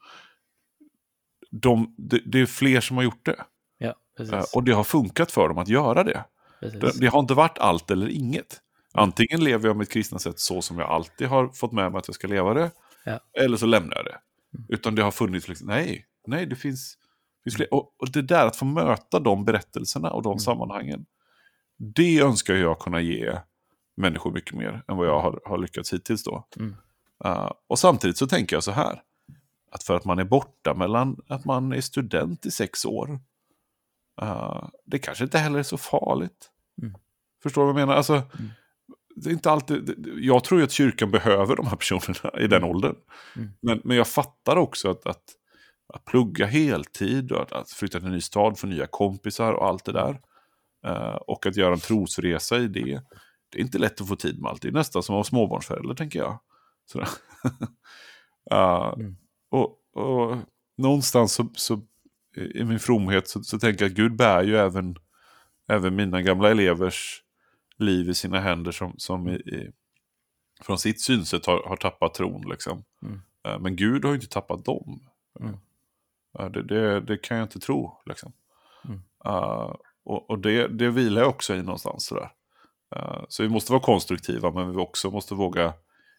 de, 1.50 1.94
det, 1.98 2.20
det 2.26 2.40
är 2.40 2.46
fler 2.46 2.80
som 2.80 2.96
har 2.96 3.04
gjort 3.04 3.26
det. 3.26 3.44
Ja. 3.78 3.94
Eh, 4.20 4.42
Och 4.54 4.64
det 4.64 4.72
har 4.72 4.84
funkat 4.84 5.32
för 5.32 5.48
dem 5.48 5.58
att 5.58 5.68
göra 5.68 6.04
det. 6.04 6.24
Det, 6.60 7.00
det 7.00 7.06
har 7.06 7.20
inte 7.20 7.34
varit 7.34 7.58
allt 7.58 7.90
eller 7.90 8.08
inget. 8.08 8.60
Antingen 8.92 9.44
lever 9.44 9.68
jag 9.68 9.76
mitt 9.76 9.90
kristna 9.92 10.18
sätt 10.18 10.38
så 10.40 10.62
som 10.62 10.78
jag 10.78 10.90
alltid 10.90 11.28
har 11.28 11.48
fått 11.48 11.72
med 11.72 11.92
mig 11.92 11.98
att 11.98 12.08
jag 12.08 12.14
ska 12.14 12.26
leva 12.28 12.54
det. 12.54 12.70
Ja. 13.04 13.20
Eller 13.44 13.56
så 13.56 13.66
lämnar 13.66 13.96
jag 13.96 14.04
det. 14.04 14.18
Mm. 14.58 14.66
Utan 14.68 14.94
det 14.94 15.02
har 15.02 15.10
funnits, 15.10 15.48
liksom, 15.48 15.66
nej, 15.66 16.06
nej 16.26 16.46
det 16.46 16.56
finns. 16.56 16.98
Och, 17.70 17.94
och 17.98 18.10
det 18.12 18.22
där 18.22 18.46
att 18.46 18.56
få 18.56 18.64
möta 18.64 19.20
de 19.20 19.44
berättelserna 19.44 20.10
och 20.10 20.22
de 20.22 20.30
Mm. 20.32 20.38
sammanhangen. 20.38 21.06
Det 21.78 22.18
önskar 22.20 22.54
jag 22.54 22.78
kunna 22.78 23.00
ge 23.00 23.38
människor 23.96 24.32
mycket 24.32 24.54
mer 24.56 24.82
än 24.88 24.96
vad 24.96 25.06
jag 25.06 25.20
har, 25.20 25.40
har 25.44 25.58
lyckats 25.58 25.92
hittills 25.92 26.24
då. 26.24 26.46
Mm. 26.56 26.76
Eh, 27.24 27.50
och 27.66 27.78
samtidigt 27.78 28.16
så 28.18 28.26
tänker 28.26 28.56
jag 28.56 28.64
så 28.64 28.70
här. 28.72 29.02
Att 29.70 29.82
för 29.82 29.94
att 29.96 30.04
man 30.04 30.18
är 30.18 30.24
borta 30.24 30.74
mellan 30.74 31.16
att 31.28 31.44
man 31.44 31.72
är 31.72 31.80
student 31.80 32.46
i 32.46 32.50
sex 32.50 32.84
år. 32.84 33.20
eh, 34.22 34.68
det 34.84 34.98
kanske 34.98 35.24
inte 35.24 35.38
heller 35.38 35.58
är 35.58 35.62
så 35.62 35.76
farligt. 35.78 36.50
Mm. 36.82 36.94
Förstår 37.42 37.62
du 37.62 37.72
vad 37.72 37.80
jag 37.80 37.86
menar? 37.86 37.96
Alltså, 37.98 38.22
det 39.16 39.30
är 39.30 39.32
inte 39.32 39.50
alltid, 39.50 39.84
det- 39.84 40.10
jag 40.20 40.44
tror 40.44 40.60
ju 40.60 40.64
att 40.64 40.72
kyrkan 40.72 41.10
behöver 41.10 41.56
de 41.56 41.66
här 41.66 41.76
personerna 41.76 42.40
i 42.40 42.46
den 42.46 42.64
åldern. 42.64 42.96
Mm. 43.36 43.50
Men, 43.60 43.80
men 43.84 43.96
jag 43.96 44.08
fattar 44.08 44.56
också 44.56 44.90
att, 44.90 45.06
att, 45.06 45.22
att 45.94 46.04
plugga 46.04 46.46
heltid 46.46 47.32
och 47.32 47.42
att, 47.42 47.52
att 47.52 47.70
flytta 47.70 47.98
till 47.98 48.06
en 48.06 48.12
ny 48.14 48.20
stad, 48.20 48.58
få 48.58 48.66
nya 48.66 48.86
kompisar 48.86 49.52
och 49.52 49.66
allt 49.66 49.84
det 49.84 49.92
där. 49.92 50.20
eh, 50.86 51.14
och 51.14 51.46
att 51.46 51.56
göra 51.56 51.72
en 51.74 51.80
trosresa 51.80 52.58
i 52.58 52.68
det. 52.68 53.02
Det 53.50 53.58
är 53.58 53.62
inte 53.62 53.78
lätt 53.78 54.00
att 54.00 54.08
få 54.08 54.16
tid 54.16 54.40
med 54.42 54.50
allt. 54.50 54.62
Det 54.62 54.68
är 54.68 54.72
nästan 54.72 55.02
som 55.02 55.12
att 55.12 55.16
vara 55.16 55.24
småbarnsförälder, 55.24 55.94
tänker 55.94 56.18
jag. 56.18 56.38
Eh, 58.50 58.92
Mm. 58.96 59.16
och, 59.50 59.78
och 59.94 60.36
någonstans 60.78 61.32
så, 61.32 61.48
så 61.54 61.80
i 62.54 62.64
min 62.64 62.78
fromhet 62.78 63.28
så, 63.28 63.42
så 63.42 63.58
tänker 63.58 63.84
jag 63.84 63.90
att 63.90 63.96
Gud 63.96 64.16
bär 64.16 64.42
ju 64.42 64.56
även, 64.56 64.96
även 65.68 65.96
mina 65.96 66.22
gamla 66.22 66.50
elevers 66.50 67.22
liv 67.78 68.08
i 68.08 68.14
sina 68.14 68.40
händer 68.40 68.72
som, 68.72 68.94
som 68.96 69.28
i, 69.28 69.32
i, 69.34 69.72
från 70.62 70.78
sitt 70.78 71.00
synsätt 71.00 71.46
har, 71.46 71.62
har 71.68 71.76
tappat 71.76 72.14
tron. 72.14 72.48
Liksom. 72.50 72.84
Mm. 73.02 73.20
Eh, 73.48 73.58
Men 73.58 73.76
Gud 73.76 74.04
har 74.04 74.10
ju 74.12 74.16
inte 74.16 74.28
tappat 74.28 74.64
dem. 74.64 75.00
Mm. 75.40 75.56
Det, 76.36 76.62
det, 76.62 77.00
det 77.00 77.16
kan 77.16 77.36
jag 77.36 77.44
inte 77.44 77.60
tro. 77.60 78.00
Liksom. 78.06 78.32
Mm. 78.84 79.00
Eh, 79.24 79.74
och 80.04 80.30
och 80.30 80.38
det, 80.38 80.68
det 80.68 80.90
vilar 80.90 81.22
jag 81.22 81.30
också 81.30 81.54
i 81.54 81.62
någonstans. 81.62 82.06
Sådär. 82.06 82.30
Eh, 82.96 83.24
så 83.28 83.42
vi 83.42 83.48
måste 83.48 83.72
vara 83.72 83.82
konstruktiva 83.82 84.50
men 84.50 84.70
vi 84.70 84.76
också 84.76 85.10
måste 85.10 85.34
våga 85.34 85.72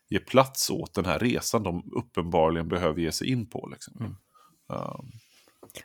ge 0.09 0.19
plats 0.19 0.69
åt 0.69 0.93
den 0.93 1.05
här 1.05 1.19
resan 1.19 1.63
de 1.63 1.91
uppenbarligen 1.95 2.67
behöver 2.67 3.01
ge 3.01 3.11
sig 3.11 3.29
in 3.29 3.49
på. 3.49 3.69
Liksom. 3.71 3.93
Mm. 3.99 4.15
Um, 4.67 5.11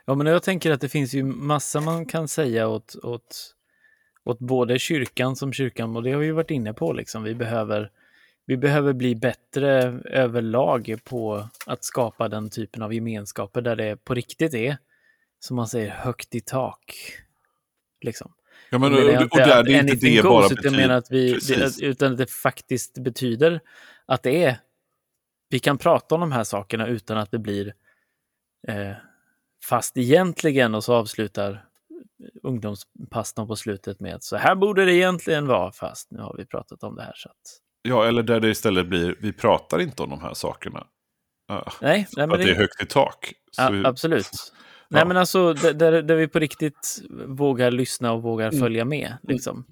Ja, 0.05 0.15
men 0.15 0.27
jag 0.27 0.43
tänker 0.43 0.71
att 0.71 0.81
det 0.81 0.89
finns 0.89 1.13
ju 1.13 1.23
massa 1.23 1.81
man 1.81 2.05
kan 2.05 2.27
säga 2.27 2.67
åt, 2.67 2.95
åt, 3.03 3.55
åt 4.23 4.39
både 4.39 4.79
kyrkan 4.79 5.35
som 5.35 5.53
kyrkan, 5.53 5.95
och 5.95 6.03
det 6.03 6.11
har 6.11 6.19
vi 6.19 6.25
ju 6.25 6.31
varit 6.31 6.51
inne 6.51 6.73
på, 6.73 6.93
liksom. 6.93 7.23
vi, 7.23 7.35
behöver, 7.35 7.91
vi 8.45 8.57
behöver 8.57 8.93
bli 8.93 9.15
bättre 9.15 9.71
överlag 10.05 10.95
på 11.03 11.49
att 11.65 11.83
skapa 11.83 12.29
den 12.29 12.49
typen 12.49 12.81
av 12.81 12.93
gemenskaper 12.93 13.61
där 13.61 13.75
det 13.75 13.95
på 14.03 14.13
riktigt 14.13 14.53
är, 14.53 14.77
som 15.39 15.55
man 15.55 15.67
säger, 15.67 15.89
högt 15.89 16.35
i 16.35 16.41
tak. 16.41 16.95
Liksom. 18.01 18.33
ja, 18.69 18.77
men, 18.77 18.93
och, 18.93 18.99
jag 18.99 19.21
och 19.21 19.37
där, 19.37 19.63
det 19.63 19.73
är 19.73 19.79
inte 19.79 19.95
det 19.95 20.23
bara 20.23 20.41
goes, 20.41 20.51
utan 20.51 20.73
jag 20.73 20.81
menar 20.81 20.95
att 20.95 21.11
vi, 21.11 21.39
det, 21.47 21.81
utan 21.81 22.11
att 22.11 22.17
det 22.17 22.31
faktiskt 22.31 22.97
betyder 22.97 23.59
att 24.05 24.23
det 24.23 24.43
är, 24.43 24.57
vi 25.49 25.59
kan 25.59 25.77
prata 25.77 26.15
om 26.15 26.21
de 26.21 26.31
här 26.31 26.43
sakerna 26.43 26.87
utan 26.87 27.17
att 27.17 27.31
det 27.31 27.39
blir 27.39 27.73
eh, 28.67 28.91
fast 29.63 29.97
egentligen 29.97 30.75
och 30.75 30.83
så 30.83 30.93
avslutar 30.93 31.65
ungdomspastorn 32.43 33.47
på 33.47 33.55
slutet 33.55 33.99
med 33.99 34.15
att 34.15 34.23
så 34.23 34.37
här 34.37 34.55
borde 34.55 34.85
det 34.85 34.93
egentligen 34.93 35.47
vara 35.47 35.71
fast 35.71 36.11
nu 36.11 36.19
har 36.19 36.35
vi 36.37 36.45
pratat 36.45 36.83
om 36.83 36.95
det 36.95 37.03
här 37.03 37.13
så 37.15 37.29
att 37.29 37.62
Ja, 37.87 38.07
eller 38.07 38.23
där 38.23 38.39
det 38.39 38.49
istället 38.49 38.87
blir, 38.87 39.15
vi 39.19 39.33
pratar 39.33 39.79
inte 39.81 40.03
om 40.03 40.09
de 40.09 40.21
här 40.21 40.33
sakerna. 40.33 40.87
Ja, 41.47 41.71
nej, 41.81 42.07
nej 42.17 42.27
men 42.27 42.31
att 42.39 42.45
det 42.45 42.51
är 42.51 42.55
högt 42.55 42.81
i 42.81 42.85
tak. 42.85 43.33
Ja, 43.57 43.87
absolut. 43.87 44.29
Nej, 44.89 45.01
Ja. 45.01 45.05
men 45.07 45.17
alltså 45.17 45.53
där, 45.53 45.73
där, 45.73 46.01
där 46.01 46.15
vi 46.15 46.27
på 46.27 46.39
riktigt 46.39 47.01
vågar 47.27 47.71
lyssna 47.71 48.11
och 48.11 48.21
vågar 48.23 48.47
Mm. 48.47 48.59
följa 48.59 48.85
med. 48.85 49.17
Liksom. 49.23 49.65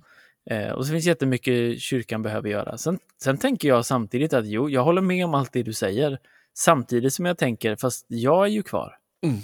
Eh, 0.49 0.69
och 0.71 0.85
så 0.85 0.91
finns 0.91 1.05
jättemycket 1.05 1.81
kyrkan 1.81 2.21
behöver 2.21 2.49
göra. 2.49 2.77
Sen, 2.77 2.99
sen 3.23 3.37
tänker 3.37 3.67
jag 3.67 3.85
samtidigt 3.85 4.33
att 4.33 4.45
jo, 4.47 4.69
jag 4.69 4.83
håller 4.83 5.01
med 5.01 5.25
om 5.25 5.33
allt 5.33 5.53
det 5.53 5.63
du 5.63 5.73
säger. 5.73 6.19
Samtidigt 6.53 7.13
som 7.13 7.25
jag 7.25 7.37
tänker, 7.37 7.75
fast 7.75 8.05
jag 8.07 8.43
är 8.45 8.49
ju 8.49 8.63
kvar. 8.63 8.95
Mm. 9.23 9.37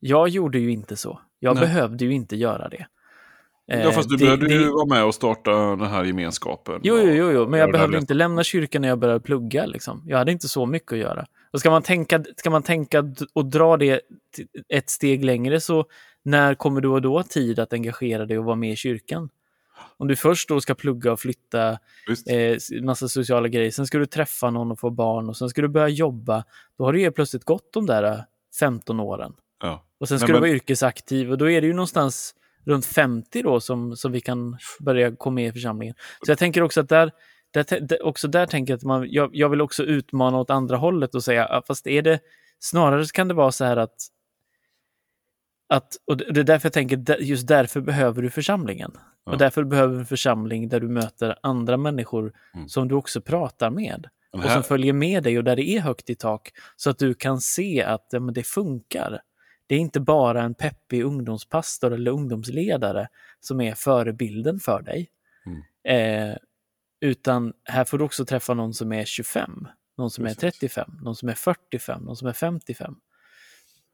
Jag 0.00 0.28
gjorde 0.28 0.58
ju 0.58 0.70
inte 0.70 0.96
så. 0.96 1.20
Jag 1.38 1.54
Nej. 1.54 1.60
behövde 1.60 2.04
ju 2.04 2.12
inte 2.12 2.36
göra 2.36 2.68
det. 2.68 2.86
Eh, 3.72 3.82
ja, 3.82 3.92
fast 3.92 4.08
du 4.08 4.16
det- 4.16 4.24
behövde 4.24 4.48
det- 4.48 4.54
ju 4.54 4.70
vara 4.70 4.86
med 4.86 5.04
och 5.04 5.14
starta 5.14 5.50
den 5.50 5.80
här 5.86 6.04
gemenskapen. 6.04 6.80
Jo, 6.82 6.98
jo, 6.98 7.10
jo, 7.12 7.30
jo. 7.32 7.48
men 7.48 7.60
jag 7.60 7.72
behövde 7.72 7.98
inte 7.98 8.14
lämna 8.14 8.44
kyrkan 8.44 8.82
när 8.82 8.88
jag 8.88 8.98
började 8.98 9.20
plugga. 9.20 9.66
Liksom. 9.66 10.02
Jag 10.06 10.18
hade 10.18 10.32
inte 10.32 10.48
så 10.48 10.66
mycket 10.66 10.92
att 10.92 10.98
göra. 10.98 11.26
Och 11.52 11.60
ska 11.60 11.70
man 11.70 11.82
tänka, 11.82 12.24
ska 12.36 12.50
man 12.50 12.62
tänka 12.62 13.04
och 13.32 13.46
dra 13.46 13.76
det 13.76 14.00
ett 14.68 14.90
steg 14.90 15.24
längre 15.24 15.60
så 15.60 15.84
när 16.22 16.54
kommer 16.54 16.80
du 16.80 17.00
då 17.00 17.16
ha 17.16 17.22
tid 17.22 17.58
att 17.58 17.72
engagera 17.72 18.26
dig 18.26 18.38
och 18.38 18.44
vara 18.44 18.56
med 18.56 18.72
i 18.72 18.76
kyrkan? 18.76 19.28
Om 19.96 20.08
du 20.08 20.16
först 20.16 20.48
då 20.48 20.60
ska 20.60 20.74
plugga 20.74 21.12
och 21.12 21.20
flytta, 21.20 21.70
eh, 22.26 22.82
massa 22.82 23.08
sociala 23.08 23.48
grejer, 23.48 23.70
sen 23.70 23.86
ska 23.86 23.98
du 23.98 24.06
träffa 24.06 24.50
någon 24.50 24.70
och 24.72 24.78
få 24.80 24.90
barn 24.90 25.28
och 25.28 25.36
sen 25.36 25.48
ska 25.48 25.62
du 25.62 25.68
börja 25.68 25.88
jobba, 25.88 26.44
då 26.78 26.84
har 26.84 26.92
du 26.92 27.00
ju 27.00 27.10
plötsligt 27.10 27.44
gått 27.44 27.72
de 27.72 27.86
där 27.86 28.02
eh, 28.02 28.18
15 28.60 29.00
åren. 29.00 29.32
Ja. 29.62 29.84
Och 30.00 30.08
sen 30.08 30.18
ska 30.18 30.26
Nej, 30.26 30.34
du 30.34 30.40
vara 30.40 30.50
yrkesaktiv 30.50 31.30
och 31.30 31.38
då 31.38 31.50
är 31.50 31.60
det 31.60 31.66
ju 31.66 31.72
någonstans 31.72 32.34
runt 32.66 32.86
50 32.86 33.42
då 33.42 33.60
som, 33.60 33.96
som 33.96 34.12
vi 34.12 34.20
kan 34.20 34.58
börja 34.80 35.16
komma 35.16 35.34
med 35.34 35.48
i 35.48 35.52
församlingen. 35.52 35.94
Så 36.26 36.30
jag 36.30 36.38
tänker 36.38 36.62
också 36.62 36.80
att 36.80 36.88
där, 36.88 37.12
där, 37.80 38.02
också 38.06 38.28
där 38.28 38.46
tänker 38.46 38.72
jag 38.72 38.78
att 38.78 38.84
man, 38.84 39.06
jag, 39.10 39.30
jag 39.32 39.48
vill 39.48 39.60
också 39.60 39.82
utmana 39.84 40.38
åt 40.38 40.50
andra 40.50 40.76
hållet 40.76 41.14
och 41.14 41.24
säga, 41.24 41.46
"Ah, 41.46 41.62
fast 41.66 41.86
är 41.86 42.02
det, 42.02 42.20
snarare 42.58 43.04
kan 43.06 43.28
det 43.28 43.34
vara 43.34 43.52
så 43.52 43.64
här 43.64 43.76
att, 43.76 43.94
att 45.68 45.96
och 46.06 46.16
det 46.16 46.40
är 46.40 46.44
därför 46.44 46.66
jag 46.66 46.72
tänker, 46.72 47.16
just 47.22 47.46
därför 47.46 47.80
behöver 47.80 48.22
du 48.22 48.30
församlingen. 48.30 48.90
Ja. 49.24 49.32
Och 49.32 49.38
därför 49.38 49.64
behöver 49.64 49.94
du 49.94 50.00
en 50.00 50.06
församling 50.06 50.68
där 50.68 50.80
du 50.80 50.88
möter 50.88 51.38
andra 51.42 51.76
människor 51.76 52.32
Mm. 52.54 52.68
som 52.68 52.88
du 52.88 52.94
också 52.94 53.20
pratar 53.20 53.70
med 53.70 54.08
och 54.32 54.42
som 54.50 54.62
följer 54.62 54.92
med 54.92 55.22
dig 55.22 55.38
och 55.38 55.44
där 55.44 55.56
det 55.56 55.68
är 55.68 55.80
högt 55.80 56.10
i 56.10 56.14
tak 56.14 56.50
så 56.76 56.90
att 56.90 56.98
du 56.98 57.14
kan 57.14 57.40
se 57.40 57.82
att 57.82 58.06
ja, 58.10 58.20
men 58.20 58.34
det 58.34 58.42
funkar. 58.42 59.20
Det 59.66 59.74
är 59.74 59.78
inte 59.78 60.00
bara 60.00 60.42
en 60.42 60.54
peppig 60.54 61.02
ungdomspastor 61.02 61.92
eller 61.92 62.10
ungdomsledare 62.10 63.08
som 63.40 63.60
är 63.60 63.74
förebilden 63.74 64.60
för 64.60 64.82
dig. 64.82 65.10
Mm. 65.46 66.30
Eh, 66.30 66.36
utan 67.00 67.52
här 67.64 67.84
får 67.84 67.98
du 67.98 68.04
också 68.04 68.24
träffa 68.24 68.54
någon 68.54 68.74
som 68.74 68.92
är 68.92 69.04
25, 69.04 69.68
någon 69.98 70.10
som 70.10 70.24
Precis. 70.24 70.42
är 70.44 70.50
35, 70.50 70.90
någon 71.02 71.16
som 71.16 71.28
är 71.28 71.34
45, 71.34 72.02
någon 72.02 72.16
som 72.16 72.28
är 72.28 72.32
55. 72.32 72.94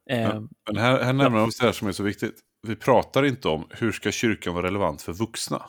Eh, 0.09 0.21
Ja. 0.21 0.41
men 0.67 0.77
här, 0.77 1.03
här 1.03 1.29
vi 1.29 1.39
oss 1.39 1.57
det 1.57 1.65
här 1.65 1.71
som 1.71 1.87
är 1.87 1.91
så 1.91 2.03
viktigt. 2.03 2.39
Vi 2.67 2.75
pratar 2.75 3.25
inte 3.25 3.47
om 3.47 3.67
hur 3.69 3.91
ska 3.91 4.11
kyrkan 4.11 4.53
vara 4.53 4.67
relevant 4.67 5.01
för 5.01 5.13
vuxna. 5.13 5.65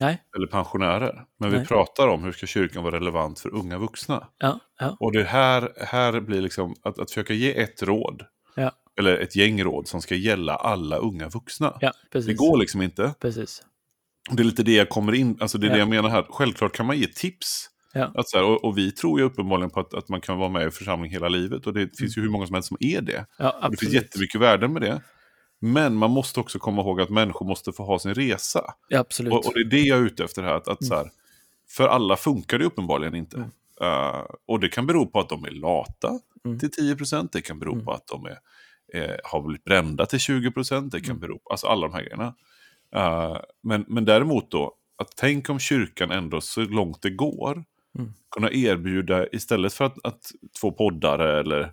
Nej. 0.00 0.22
Eller 0.36 0.46
pensionärer. 0.46 1.24
Men 1.36 1.50
vi 1.50 1.56
Nej. 1.56 1.66
pratar 1.66 2.08
om 2.08 2.24
hur 2.24 2.32
ska 2.32 2.46
kyrkan 2.46 2.82
vara 2.82 2.96
relevant 2.96 3.40
för 3.40 3.54
unga 3.54 3.78
vuxna. 3.78 4.28
Ja, 4.38 4.60
ja, 4.78 4.96
Och 5.00 5.12
det 5.12 5.24
här, 5.24 5.72
här 5.76 6.20
blir 6.20 6.40
liksom 6.40 6.74
att, 6.82 6.98
att 6.98 7.10
försöka 7.10 7.34
ge 7.34 7.60
ett 7.60 7.82
råd. 7.82 8.22
Eller 8.98 9.18
ett 9.18 9.36
gäng 9.36 9.62
råd 9.64 9.88
som 9.88 10.02
ska 10.02 10.14
gälla 10.14 10.54
alla 10.56 10.96
unga 10.96 11.28
vuxna. 11.28 11.78
ja. 11.80 11.92
Det 12.12 12.34
går 12.34 12.58
liksom 12.58 12.82
inte. 12.82 13.14
Precis. 13.20 13.62
Det 14.30 14.42
är 14.42 14.44
lite 14.44 14.62
det 14.62 14.72
jag 14.74 14.88
kommer 14.88 15.14
in, 15.14 15.38
alltså 15.40 15.58
det 15.58 15.66
är 15.66 15.68
Ja. 15.68 15.74
det 15.74 15.78
jag 15.78 15.88
menar 15.88 16.08
här. 16.08 16.26
Självklart 16.30 16.72
kan 16.76 16.86
man 16.86 16.98
ge 16.98 17.06
tips. 17.06 17.70
Ja. 17.92 18.12
Att 18.14 18.28
så 18.28 18.36
här, 18.38 18.44
och, 18.44 18.64
och 18.64 18.78
vi 18.78 18.92
tror 18.92 19.20
ju 19.20 19.26
uppenbarligen 19.26 19.70
på 19.70 19.80
att, 19.80 19.94
att 19.94 20.08
man 20.08 20.20
kan 20.20 20.38
vara 20.38 20.48
med 20.48 20.68
i 20.68 20.70
församling 20.70 21.10
hela 21.10 21.28
livet. 21.28 21.66
Och 21.66 21.72
det 21.74 21.98
finns 21.98 22.18
ju 22.18 22.22
hur 22.22 22.28
många 22.30 22.46
som 22.46 22.54
helst 22.54 22.68
som 22.68 22.76
är 22.80 23.00
det. 23.00 23.26
Det 23.70 23.76
finns 23.76 23.92
jättemycket 23.92 24.40
värden 24.40 24.72
med 24.72 24.82
det. 24.82 25.02
Men 25.60 25.94
man 25.94 26.10
måste 26.10 26.40
också 26.40 26.58
komma 26.58 26.82
ihåg 26.82 27.00
att 27.00 27.10
människor 27.10 27.46
måste 27.46 27.72
få 27.72 27.84
ha 27.84 27.98
sin 27.98 28.14
resa. 28.14 28.74
Absolut. 28.94 29.32
Och, 29.32 29.46
och 29.46 29.52
det 29.54 29.60
är 29.60 29.64
det 29.64 29.80
jag 29.80 29.98
är 29.98 30.02
ute 30.02 30.24
efter 30.24 30.42
här. 30.42 30.52
Att, 30.54 30.68
att 30.68 30.84
så 30.84 30.94
här 30.94 31.10
för 31.70 31.88
alla 31.88 32.16
funkar 32.16 32.58
det 32.58 32.64
uppenbarligen 32.64 33.14
inte. 33.14 33.36
Mm. 33.36 33.50
Eh, 33.80 34.24
och 34.46 34.60
det 34.60 34.68
kan 34.68 34.86
bero 34.86 35.06
på 35.06 35.20
att 35.20 35.28
de 35.28 35.44
är 35.44 35.50
lata 35.50 36.18
Mm. 36.44 36.58
till 36.58 36.68
10%. 36.70 37.28
Det 37.32 37.40
kan 37.40 37.58
bero 37.58 37.72
Mm. 37.72 37.84
på 37.84 37.92
att 37.92 38.06
de 38.06 38.24
är, 38.26 38.38
eh, 38.94 39.16
har 39.24 39.42
blivit 39.42 39.64
brända 39.64 40.06
till 40.06 40.18
20%. 40.18 40.90
Det 40.90 41.00
kan 41.00 41.10
Mm. 41.10 41.20
bero 41.20 41.38
på 41.38 41.50
alltså 41.50 41.66
alla 41.66 41.86
de 41.88 41.94
här 41.94 42.02
grejerna. 42.02 42.34
Eh, 42.96 43.36
men, 43.62 43.84
men 43.88 44.04
däremot 44.04 44.50
då, 44.50 44.74
att 44.98 45.12
tänk 45.16 45.50
om 45.50 45.58
kyrkan 45.58 46.10
ändå 46.10 46.40
så 46.40 46.60
långt 46.60 47.02
det 47.02 47.10
går 47.10 47.64
Mm. 47.98 48.12
kunna 48.30 48.50
erbjuda, 48.52 49.26
istället 49.32 49.72
för 49.74 49.84
att, 49.84 49.96
att 50.04 50.20
två 50.60 50.72
poddare 50.72 51.40
eller 51.40 51.72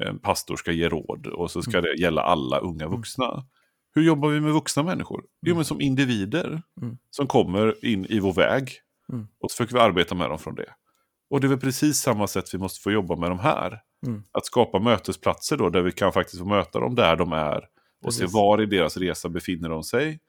en 0.00 0.18
pastor 0.18 0.56
ska 0.56 0.72
ge 0.72 0.88
råd 0.88 1.26
och 1.26 1.50
så 1.50 1.58
Mm. 1.58 1.62
ska 1.62 1.80
det 1.80 1.94
gälla 2.00 2.22
alla 2.22 2.58
unga 2.58 2.88
vuxna. 2.88 3.46
Hur 3.94 4.02
jobbar 4.02 4.28
vi 4.28 4.40
med 4.40 4.52
vuxna 4.52 4.82
människor? 4.82 5.24
Jo, 5.46 5.54
men 5.54 5.64
som 5.64 5.80
individer 5.80 6.62
Mm. 6.82 6.98
som 7.10 7.26
kommer 7.26 7.84
in 7.84 8.04
i 8.06 8.18
vår 8.20 8.32
väg. 8.32 8.70
Mm. 9.12 9.26
Och 9.40 9.50
så 9.50 9.56
försöker 9.56 9.74
vi 9.74 9.80
arbeta 9.80 10.14
med 10.14 10.30
dem 10.30 10.38
från 10.38 10.54
det. 10.54 10.74
Och 11.34 11.40
det 11.40 11.46
är 11.46 11.48
väl 11.48 11.60
precis 11.60 11.98
samma 11.98 12.26
sätt 12.26 12.54
vi 12.54 12.58
måste 12.58 12.80
få 12.80 12.92
jobba 12.92 13.16
med 13.16 13.30
de 13.30 13.38
här. 13.38 13.80
Mm. 14.06 14.22
Att 14.32 14.46
skapa 14.46 14.78
mötesplatser 14.78 15.56
då, 15.56 15.70
där 15.70 15.82
vi 15.82 15.92
kan 15.92 16.12
faktiskt 16.12 16.38
få 16.38 16.44
möta 16.48 16.80
dem 16.80 16.94
där 16.94 17.16
de 17.16 17.32
är. 17.32 17.64
Och 18.04 18.14
se 18.14 18.20
Precis. 18.20 18.34
var 18.34 18.62
i 18.62 18.66
deras 18.66 18.96
resa 18.96 19.28
befinner 19.28 19.68
de 19.68 19.82
sig. 19.82 20.20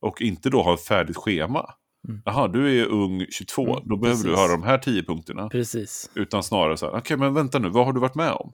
Och 0.00 0.22
inte 0.22 0.50
då 0.50 0.62
ha 0.62 0.74
ett 0.74 0.80
färdigt 0.80 1.16
schema. 1.16 1.74
Mm. 2.08 2.22
Jaha, 2.24 2.48
du 2.48 2.80
är 2.80 2.86
ung 2.86 3.26
22, 3.30 3.62
Mm, 3.62 3.88
då 3.88 3.96
behöver 3.96 4.22
du 4.22 4.28
precis. 4.30 4.38
höra 4.40 4.52
de 4.52 4.62
här 4.62 4.78
10 4.78 5.02
punkterna. 5.02 5.48
Precis. 5.48 6.10
Utan 6.14 6.42
snarare 6.42 6.76
så 6.76 6.86
här, 6.90 6.98
okej 6.98 7.16
men 7.16 7.34
vänta 7.34 7.58
nu, 7.58 7.68
vad 7.68 7.86
har 7.86 7.92
du 7.92 8.00
varit 8.00 8.14
med 8.14 8.32
om? 8.32 8.52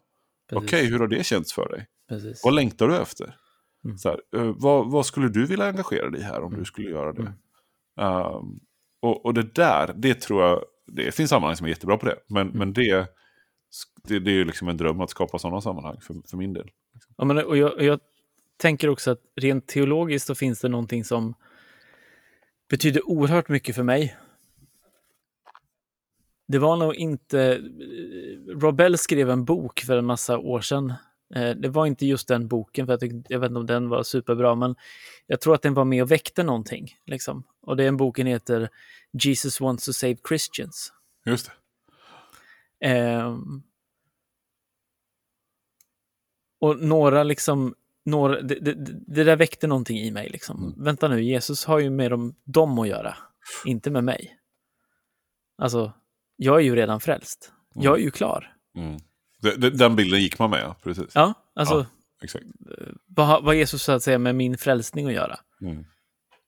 Okej, 0.52 0.86
hur 0.86 0.98
har 0.98 1.06
det 1.09 1.26
känts 1.26 1.52
för 1.52 1.68
dig? 1.68 1.86
Precis. 2.09 2.40
Vad 2.44 2.54
längtar 2.54 2.88
du 2.88 2.96
efter? 2.96 3.34
Mm. 3.84 3.98
Så 3.98 4.09
här, 4.09 4.20
eh, 4.36 4.52
vad, 4.56 4.90
vad 4.90 5.06
skulle 5.06 5.28
du 5.28 5.46
vilja 5.46 5.66
engagera 5.66 6.11
dig 6.11 6.20
i 6.20 6.24
här 6.24 6.40
om 6.40 6.46
Mm. 6.46 6.59
du 6.59 6.64
skulle 6.64 6.90
göra 6.90 7.12
det? 7.12 7.32
Ehm, 8.00 8.61
och, 9.02 9.24
och 9.26 9.34
det 9.34 9.54
där, 9.54 9.92
det 9.96 10.14
tror 10.14 10.42
jag, 10.42 10.64
det 10.89 11.14
finns 11.14 11.30
sammanhang 11.30 11.57
som 11.57 11.64
är 11.66 11.70
jättebra 11.70 11.97
på 11.97 12.07
det. 12.07 12.16
Men, 12.26 12.47
Mm. 12.47 12.59
men 12.59 12.72
det, 12.72 13.07
det, 14.09 14.18
det 14.18 14.30
är 14.30 14.34
ju 14.34 14.45
liksom 14.45 14.68
en 14.68 14.76
dröm 14.76 15.01
att 15.01 15.11
skapa 15.11 15.39
sådana 15.39 15.61
sammanhang 15.61 16.01
för, 16.01 16.16
för 16.30 16.36
min 16.36 16.53
del. 16.53 16.70
Ja, 17.16 17.24
men, 17.24 17.39
och 17.39 17.57
jag, 17.57 17.82
jag 17.82 18.01
tänker 18.57 18.89
också 18.89 19.11
att 19.11 19.20
rent 19.36 19.66
teologiskt 19.66 20.26
så 20.26 20.34
finns 20.34 20.61
det 20.61 20.68
någonting 20.68 21.05
som 21.05 21.34
betyder 22.70 23.09
oerhört 23.09 23.49
mycket 23.49 23.74
för 23.74 23.82
mig. 23.82 24.16
Det 26.49 26.59
var 26.59 26.76
nog 26.76 26.95
inte... 26.95 27.62
Robell 28.49 28.99
skrev 28.99 29.30
en 29.30 29.45
bok 29.45 29.80
för 29.80 29.97
en 29.97 30.07
massa 30.07 30.39
år 30.39 30.61
sedan. 30.61 30.93
Eh, 31.34 31.50
Det 31.50 31.68
var 31.68 31.86
inte 31.86 32.06
just 32.06 32.28
den 32.28 32.48
boken, 32.48 32.86
för 32.86 32.92
jag, 32.92 33.00
tyckte, 33.00 33.32
jag 33.32 33.40
vet 33.40 33.48
inte 33.48 33.60
om 33.60 33.66
den 33.66 33.88
var 33.88 34.02
superbra, 34.02 34.54
men 34.54 34.76
jag 35.26 35.40
tror 35.40 35.54
att 35.54 35.62
den 35.62 35.74
var 35.74 35.84
med 35.84 36.02
och 36.02 36.10
väckte 36.10 36.42
någonting. 36.42 36.96
Liksom. 37.06 37.44
Och 37.60 37.76
den 37.76 37.96
boken 37.96 38.26
heter 38.26 38.68
Jesus 39.12 39.60
wants 39.60 39.84
to 39.84 39.92
save 39.92 40.16
Christians. 40.28 40.92
Just 41.26 41.46
det. 41.46 41.52
Ehm, 42.88 43.62
och 46.60 46.78
några 46.78 47.22
liksom, 47.22 47.74
några, 48.04 48.40
det, 48.40 48.54
det, 48.54 48.74
det 49.06 49.24
där 49.24 49.36
väckte 49.36 49.66
någonting 49.66 49.98
i 49.98 50.10
mig. 50.10 50.28
Liksom. 50.28 50.64
Mm. 50.64 50.84
Vänta 50.84 51.08
nu, 51.08 51.22
Jesus 51.22 51.64
har 51.64 51.78
ju 51.78 51.90
med 51.90 52.10
dem, 52.10 52.34
dem 52.44 52.78
att 52.78 52.88
göra, 52.88 53.16
inte 53.64 53.90
med 53.90 54.04
mig. 54.04 54.38
Alltså, 55.58 55.92
jag 56.36 56.56
är 56.56 56.60
ju 56.60 56.76
redan 56.76 57.00
frälst. 57.00 57.52
Jag 57.74 57.98
är 57.98 58.02
ju 58.02 58.10
klar. 58.10 58.56
Mm. 58.76 58.96
Den 59.72 59.97
bilden 59.97 60.20
gick 60.20 60.39
man 60.39 60.51
med, 60.51 60.61
ja. 60.61 60.76
Precis. 60.82 61.12
Ja, 61.14 61.34
alltså, 61.55 61.74
Ja. 61.74 61.86
Exakt. 62.22 62.45
vad 63.07 63.26
har 63.26 63.34
vad 63.34 63.45
har 63.45 63.55
Jesus 63.55 63.82
så 63.82 63.93
att 63.93 64.03
säga 64.03 64.18
med 64.18 64.34
min 64.34 64.59
frälsning 64.59 65.07
att 65.07 65.12
göra? 65.12 65.41
Mm. 65.61 65.84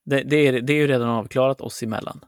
Det, 0.05 0.22
det, 0.22 0.36
är, 0.36 0.61
det 0.61 0.72
är 0.72 0.76
ju 0.76 0.86
redan 0.86 1.09
avklarat 1.09 1.61
oss 1.61 1.82
emellan. 1.82 2.24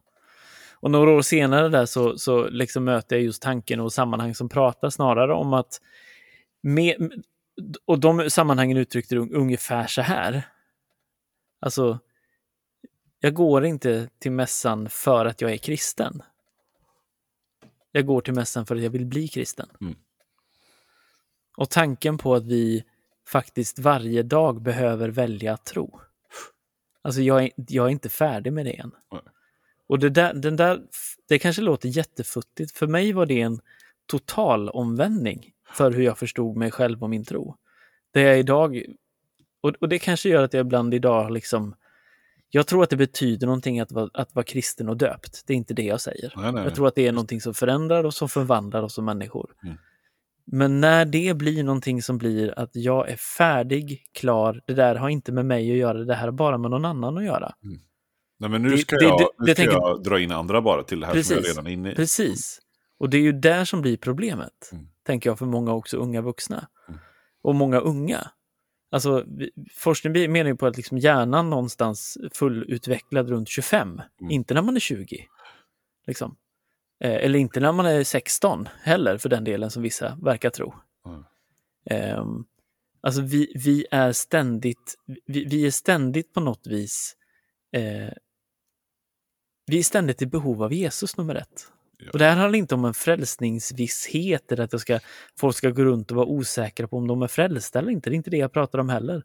Och 0.72 0.90
några 0.90 1.10
år 1.10 1.22
senare 1.22 1.68
där 1.68 1.86
så, 1.86 2.18
så 2.18 2.48
liksom 2.48 2.84
möter 2.84 3.16
jag 3.16 3.22
just 3.24 3.42
tanken 3.42 3.80
och 3.80 3.92
sammanhang 3.92 4.34
som 4.34 4.48
pratar 4.48 4.90
snarare 4.90 5.34
om 5.34 5.52
att 5.52 5.80
med, 6.62 7.12
och 7.84 7.98
de 7.98 8.30
sammanhangen 8.30 8.76
uttryckte 8.76 9.14
det 9.14 9.20
ungefär 9.20 9.86
så 9.86 10.02
här. 10.02 10.42
Alltså, 11.60 11.98
jag 13.20 13.34
går 13.34 13.64
inte 13.64 14.08
till 14.18 14.32
mässan 14.32 14.88
för 14.88 15.26
att 15.26 15.40
jag 15.40 15.52
är 15.52 15.56
kristen. 15.56 16.22
Jag 17.92 18.06
går 18.06 18.20
till 18.20 18.34
mässan 18.34 18.66
för 18.66 18.76
att 18.76 18.82
jag 18.82 18.90
vill 18.90 19.06
bli 19.06 19.28
kristen. 19.28 19.68
Mm. 19.80 19.94
Och 21.56 21.70
tanken 21.70 22.18
på 22.18 22.34
att 22.34 22.46
vi 22.46 22.84
faktiskt 23.28 23.78
varje 23.78 24.22
dag 24.22 24.62
behöver 24.62 25.08
välja 25.08 25.54
att 25.54 25.64
tro. 25.64 26.00
Alltså 27.02 27.20
jag 27.20 27.42
är, 27.44 27.50
jag 27.56 27.86
är 27.86 27.90
inte 27.90 28.08
färdig 28.08 28.52
med 28.52 28.66
det 28.66 28.78
än. 28.78 28.92
Nej. 29.12 29.22
Och 29.86 29.98
det 29.98 30.10
där, 30.10 30.34
den 30.34 30.56
där, 30.56 30.80
det 31.28 31.38
kanske 31.38 31.62
låter 31.62 31.88
jättefuttigt. 31.88 32.72
För 32.72 32.86
mig 32.86 33.12
var 33.12 33.26
det 33.26 33.40
en 33.40 33.60
total 34.06 34.68
omvändning 34.68 35.50
för 35.72 35.90
hur 35.90 36.02
jag 36.02 36.18
förstod 36.18 36.56
mig 36.56 36.70
själv 36.70 37.02
och 37.02 37.10
min 37.10 37.24
tro. 37.24 37.56
Det 38.12 38.20
jag 38.20 38.38
idag, 38.38 38.82
och, 39.60 39.74
och 39.80 39.88
det 39.88 39.98
kanske 39.98 40.28
gör 40.28 40.42
att 40.42 40.52
jag 40.52 40.66
ibland 40.66 40.94
idag 40.94 41.30
liksom, 41.30 41.74
jag 42.50 42.66
tror 42.66 42.82
att 42.82 42.90
det 42.90 42.96
betyder 42.96 43.46
någonting 43.46 43.80
att 43.80 43.92
vara, 43.92 44.10
att 44.14 44.34
vara 44.34 44.44
kristen 44.44 44.88
och 44.88 44.96
döpt. 44.96 45.42
Det 45.46 45.52
är 45.52 45.56
inte 45.56 45.74
det 45.74 45.82
jag 45.82 46.00
säger. 46.00 46.32
Nej, 46.36 46.52
nej, 46.52 46.64
Jag 46.64 46.74
tror 46.74 46.88
att 46.88 46.94
det 46.94 47.06
är 47.06 47.12
någonting 47.12 47.40
som 47.40 47.54
förändrar 47.54 48.04
och 48.04 48.14
som 48.14 48.28
förvandlar 48.28 48.82
oss 48.82 48.94
som 48.94 49.04
människor. 49.04 49.54
Mm. 49.62 49.76
Men 50.46 50.80
när 50.80 51.04
det 51.04 51.36
blir 51.36 51.64
någonting 51.64 52.02
som 52.02 52.18
blir 52.18 52.58
att 52.58 52.70
jag 52.72 53.08
är 53.10 53.16
färdig, 53.16 54.02
klar, 54.14 54.60
det 54.66 54.74
där 54.74 54.94
har 54.94 55.08
inte 55.08 55.32
med 55.32 55.46
mig 55.46 55.70
att 55.70 55.76
göra, 55.76 55.98
det 56.04 56.14
här 56.14 56.24
har 56.24 56.32
bara 56.32 56.58
med 56.58 56.70
någon 56.70 56.84
annan 56.84 57.18
att 57.18 57.24
göra. 57.24 57.52
Nej, 58.38 58.50
men 58.50 58.62
nu 58.62 58.78
ska, 58.78 58.96
det- 58.96 59.04
jag, 59.04 59.18
det- 59.20 59.28
nu 59.38 59.46
det 59.46 59.52
ska 59.54 59.62
tänker- 59.62 59.76
jag 59.78 60.02
dra 60.02 60.20
in 60.20 60.32
andra 60.32 60.62
bara 60.62 60.82
till 60.82 61.00
det 61.00 61.06
här 61.06 61.12
som 61.22 61.34
jag 61.34 61.42
Precis. 61.42 61.56
redan 61.56 61.66
är 61.66 61.70
inne 61.70 61.92
i. 61.92 61.94
Precis. 61.94 62.58
Och 62.98 63.10
det 63.10 63.16
är 63.16 63.20
ju 63.22 63.32
där 63.32 63.64
som 63.64 63.82
blir 63.82 63.96
problemet, 63.96 64.68
Mm. 64.72 64.86
tänker 65.06 65.30
jag, 65.30 65.38
för 65.38 65.46
många 65.46 65.72
också 65.72 65.96
unga 65.96 66.20
vuxna. 66.20 66.68
Mm. 66.88 67.00
Och 67.42 67.54
många 67.54 67.78
unga. 67.80 68.30
Alltså, 68.90 69.24
forskning 69.74 70.32
menar 70.32 70.50
ju 70.50 70.56
på 70.56 70.66
att 70.66 70.76
liksom 70.76 70.98
hjärnan 70.98 71.50
någonstans 71.50 72.18
fullutvecklad 72.34 73.28
runt 73.28 73.48
25, 73.48 73.88
Mm. 74.20 74.30
inte 74.30 74.54
när 74.54 74.62
man 74.62 74.76
är 74.76 74.80
20. 74.80 75.26
Liksom. 76.06 76.36
Eh, 77.02 77.24
eller 77.24 77.38
inte 77.38 77.60
när 77.60 77.72
man 77.72 77.86
är 77.86 78.04
16 78.04 78.68
heller, 78.82 79.18
för 79.18 79.28
den 79.28 79.44
delen 79.44 79.70
som 79.70 79.82
vissa 79.82 80.18
verkar 80.22 80.50
tro. 80.50 80.74
Mm. 81.06 81.24
Ehm, 81.84 82.44
alltså 83.00 83.20
vi, 83.20 83.52
vi 83.54 83.86
är 83.90 84.12
ständigt, 84.12 84.94
vi, 85.26 85.44
vi 85.44 85.66
är 85.66 85.70
ständigt 85.70 86.32
på 86.32 86.40
något 86.40 86.66
vis, 86.66 87.16
eh, 87.72 88.12
vi 89.66 89.78
är 89.78 89.82
ständigt 89.82 90.22
i 90.22 90.26
behov 90.26 90.62
av 90.62 90.72
Jesus 90.72 91.16
nummer 91.16 91.34
ett. 91.34 91.72
Ja. 91.98 92.10
Och 92.12 92.18
det 92.18 92.24
här 92.24 92.36
handlar 92.36 92.58
inte 92.58 92.74
om 92.74 92.84
en 92.84 92.94
frälsningsvisshet, 92.94 94.52
eller 94.52 94.64
att 94.64 94.72
jag 94.72 94.80
ska, 94.80 95.00
folk 95.38 95.56
ska 95.56 95.70
gå 95.70 95.84
runt 95.84 96.10
och 96.10 96.16
vara 96.16 96.26
osäkra 96.26 96.88
på 96.88 96.96
om 96.96 97.06
de 97.06 97.22
är 97.22 97.28
frälsta 97.28 97.78
eller 97.78 97.90
inte. 97.90 98.10
Det 98.10 98.14
är 98.14 98.16
inte 98.16 98.30
det 98.30 98.36
jag 98.36 98.52
pratar 98.52 98.78
om 98.78 98.88
heller. 98.88 99.22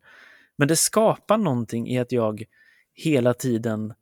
Men 0.56 0.68
det 0.68 0.76
skapar 0.76 1.38
någonting 1.38 1.90
i 1.90 2.00
att 2.00 2.12
jag 2.12 2.44
hela 2.94 3.34
tiden 3.34 3.94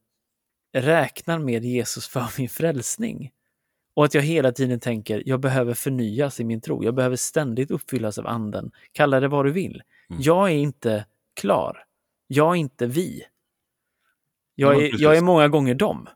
räknar 0.74 1.40
med 1.40 1.66
Jesus 1.66 2.08
för 2.08 2.28
min 2.38 2.50
frälsning. 2.50 3.32
Och 3.96 4.06
att 4.06 4.14
jag 4.14 4.22
hela 4.22 4.52
tiden 4.52 4.80
tänker, 4.80 5.24
jag 5.26 5.40
behöver 5.40 5.74
förnyas 5.74 6.40
i 6.40 6.44
min 6.44 6.62
tro. 6.62 6.84
Jag 6.84 6.96
behöver 6.96 7.16
ständigt 7.16 7.72
uppfyllas 7.72 8.18
av 8.18 8.28
anden. 8.28 8.72
Kalla 8.92 9.20
det 9.20 9.28
vad 9.28 9.46
du 9.46 9.52
vill. 9.52 9.84
Mm. 10.10 10.22
Jag 10.22 10.52
är 10.52 10.56
inte 10.56 11.06
klar. 11.34 11.84
Jag 12.28 12.52
är 12.52 12.56
inte 12.56 12.88
vi. 12.88 13.24
Jag 14.56 14.84
är, 14.84 15.02
jag 15.02 15.18
är 15.18 15.22
många 15.22 15.48
gånger 15.48 15.76
dem. 15.76 16.08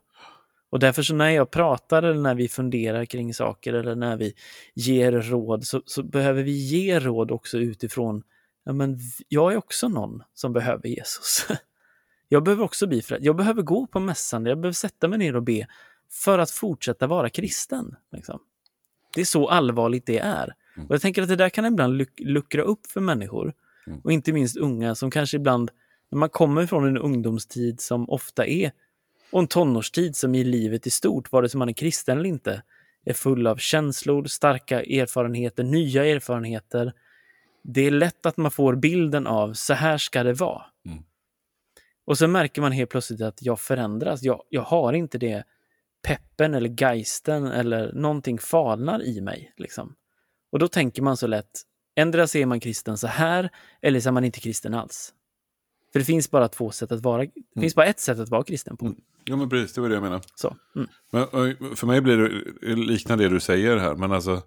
Och 0.70 0.78
därför 0.78 1.02
så 1.02 1.14
när 1.14 1.30
jag 1.30 1.50
pratar 1.50 2.02
eller 2.02 2.20
när 2.20 2.34
vi 2.34 2.48
funderar 2.48 3.04
kring 3.04 3.34
saker 3.34 3.72
eller 3.72 3.94
när 3.94 4.16
vi 4.16 4.34
ger 4.74 5.12
råd 5.12 5.66
så, 5.66 5.82
så 5.86 6.02
behöver 6.02 6.42
vi 6.42 6.52
ge 6.52 7.00
råd 7.00 7.30
också 7.30 7.58
utifrån, 7.58 8.22
ja 8.64 8.72
men 8.72 8.98
jag 9.28 9.52
är 9.52 9.56
också 9.56 9.88
någon 9.88 10.22
som 10.34 10.52
behöver 10.52 10.88
Jesus. 10.88 11.46
Jag 12.32 12.44
behöver 12.44 12.64
också 12.64 12.86
bli 12.86 13.02
frälst. 13.02 13.24
Jag 13.24 13.36
behöver 13.36 13.62
gå 13.62 13.86
på 13.86 14.00
mässan, 14.00 14.46
jag 14.46 14.60
behöver 14.60 14.72
sätta 14.72 15.08
mig 15.08 15.18
ner 15.18 15.36
och 15.36 15.42
be 15.42 15.66
för 16.12 16.38
att 16.38 16.50
fortsätta 16.50 17.06
vara 17.06 17.30
kristen. 17.30 17.96
Liksom. 18.12 18.40
Det 19.14 19.20
är 19.20 19.24
så 19.24 19.48
allvarligt 19.48 20.06
det 20.06 20.18
är. 20.18 20.54
Mm. 20.76 20.88
Och 20.88 20.94
jag 20.94 21.02
tänker 21.02 21.22
att 21.22 21.28
det 21.28 21.36
där 21.36 21.48
kan 21.48 21.66
ibland 21.66 21.94
luck- 21.94 22.20
luckra 22.20 22.62
upp 22.62 22.86
för 22.86 23.00
människor. 23.00 23.54
Mm. 23.86 24.00
Och 24.04 24.12
inte 24.12 24.32
minst 24.32 24.56
unga 24.56 24.94
som 24.94 25.10
kanske 25.10 25.36
ibland, 25.36 25.70
när 26.10 26.18
man 26.18 26.28
kommer 26.28 26.66
från 26.66 26.84
en 26.86 26.98
ungdomstid 26.98 27.80
som 27.80 28.10
ofta 28.10 28.46
är, 28.46 28.72
och 29.32 29.40
en 29.40 29.46
tonårstid 29.46 30.16
som 30.16 30.34
i 30.34 30.44
livet 30.44 30.86
i 30.86 30.90
stort, 30.90 31.32
vare 31.32 31.48
sig 31.48 31.58
man 31.58 31.68
är 31.68 31.72
kristen 31.72 32.18
eller 32.18 32.28
inte, 32.28 32.62
är 33.04 33.12
full 33.12 33.46
av 33.46 33.56
känslor, 33.56 34.24
starka 34.24 34.82
erfarenheter, 34.82 35.64
nya 35.64 36.06
erfarenheter. 36.06 36.92
Det 37.62 37.86
är 37.86 37.90
lätt 37.90 38.26
att 38.26 38.36
man 38.36 38.50
får 38.50 38.76
bilden 38.76 39.26
av, 39.26 39.52
så 39.52 39.74
här 39.74 39.98
ska 39.98 40.22
det 40.22 40.32
vara. 40.32 40.62
Mm. 40.86 41.04
Och 42.04 42.18
så 42.18 42.28
märker 42.28 42.62
man 42.62 42.72
helt 42.72 42.90
plötsligt 42.90 43.20
att 43.20 43.42
jag 43.42 43.60
förändras. 43.60 44.22
Jag, 44.22 44.42
jag 44.48 44.62
har 44.62 44.92
inte 44.92 45.18
det 45.18 45.44
peppen 46.02 46.54
eller 46.54 46.68
geisten 46.68 47.46
eller 47.46 47.92
någonting 47.92 48.38
falnar 48.38 49.02
i 49.02 49.20
mig. 49.20 49.54
Liksom. 49.56 49.94
Och 50.52 50.58
då 50.58 50.68
tänker 50.68 51.02
man 51.02 51.16
så 51.16 51.26
lätt, 51.26 51.50
ändra 51.96 52.26
ser 52.26 52.46
man 52.46 52.60
kristen 52.60 52.98
så 52.98 53.06
här 53.06 53.50
eller 53.82 54.00
så 54.00 54.08
är 54.08 54.12
man 54.12 54.24
inte 54.24 54.40
kristen 54.40 54.74
alls. 54.74 55.14
För 55.92 55.98
det 55.98 56.04
finns 56.04 56.30
bara 56.30 56.48
två 56.48 56.70
sätt 56.70 56.92
att 56.92 57.00
vara, 57.00 57.24
det 57.54 57.60
finns 57.60 57.74
bara 57.74 57.86
ett 57.86 58.00
sätt 58.00 58.18
att 58.18 58.28
vara 58.28 58.44
kristen 58.44 58.76
på. 58.76 58.86
Mm. 58.86 58.98
Ja, 59.24 59.36
men 59.36 59.48
precis, 59.48 59.74
det 59.74 59.80
var 59.80 59.88
det 59.88 59.94
jag 59.94 60.02
menade. 60.02 60.22
Så. 60.34 60.56
Mm. 60.76 60.88
Men, 61.10 61.26
för 61.76 61.86
mig 61.86 62.00
blir 62.00 62.16
det 62.16 62.74
liknar 62.74 63.16
det 63.16 63.28
du 63.28 63.40
säger 63.40 63.76
här, 63.76 63.94
men 63.94 64.12
alltså 64.12 64.42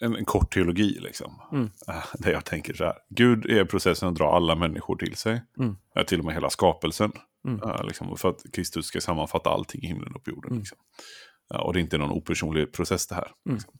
en, 0.00 0.16
en 0.16 0.24
kort 0.24 0.54
teologi 0.54 0.98
liksom. 1.00 1.40
Mm. 1.52 1.70
Äh, 1.88 2.04
Där 2.14 2.32
jag 2.32 2.44
tänker 2.44 2.74
så 2.74 2.84
här, 2.84 2.94
Gud 3.10 3.46
är 3.46 3.64
processen 3.64 4.08
att 4.08 4.14
dra 4.14 4.36
alla 4.36 4.54
människor 4.54 4.96
till 4.96 5.16
sig. 5.16 5.42
Mm. 5.58 5.76
Till 6.06 6.18
och 6.18 6.24
med 6.24 6.34
hela 6.34 6.50
skapelsen. 6.50 7.12
Mm. 7.44 7.60
Äh, 7.62 7.84
liksom, 7.86 8.16
för 8.16 8.28
att 8.28 8.42
Kristus 8.52 8.86
ska 8.86 9.00
sammanfatta 9.00 9.50
allting 9.50 9.82
i 9.82 9.86
himlen 9.86 10.14
och 10.14 10.24
på 10.24 10.30
jorden. 10.30 10.50
Mm. 10.50 10.58
Liksom. 10.60 10.78
Ja, 11.48 11.62
och 11.62 11.72
det 11.72 11.78
är 11.78 11.80
inte 11.80 11.98
någon 11.98 12.10
opersonlig 12.10 12.72
process 12.72 13.06
det 13.06 13.14
här. 13.14 13.28
Mm. 13.46 13.56
Liksom. 13.56 13.74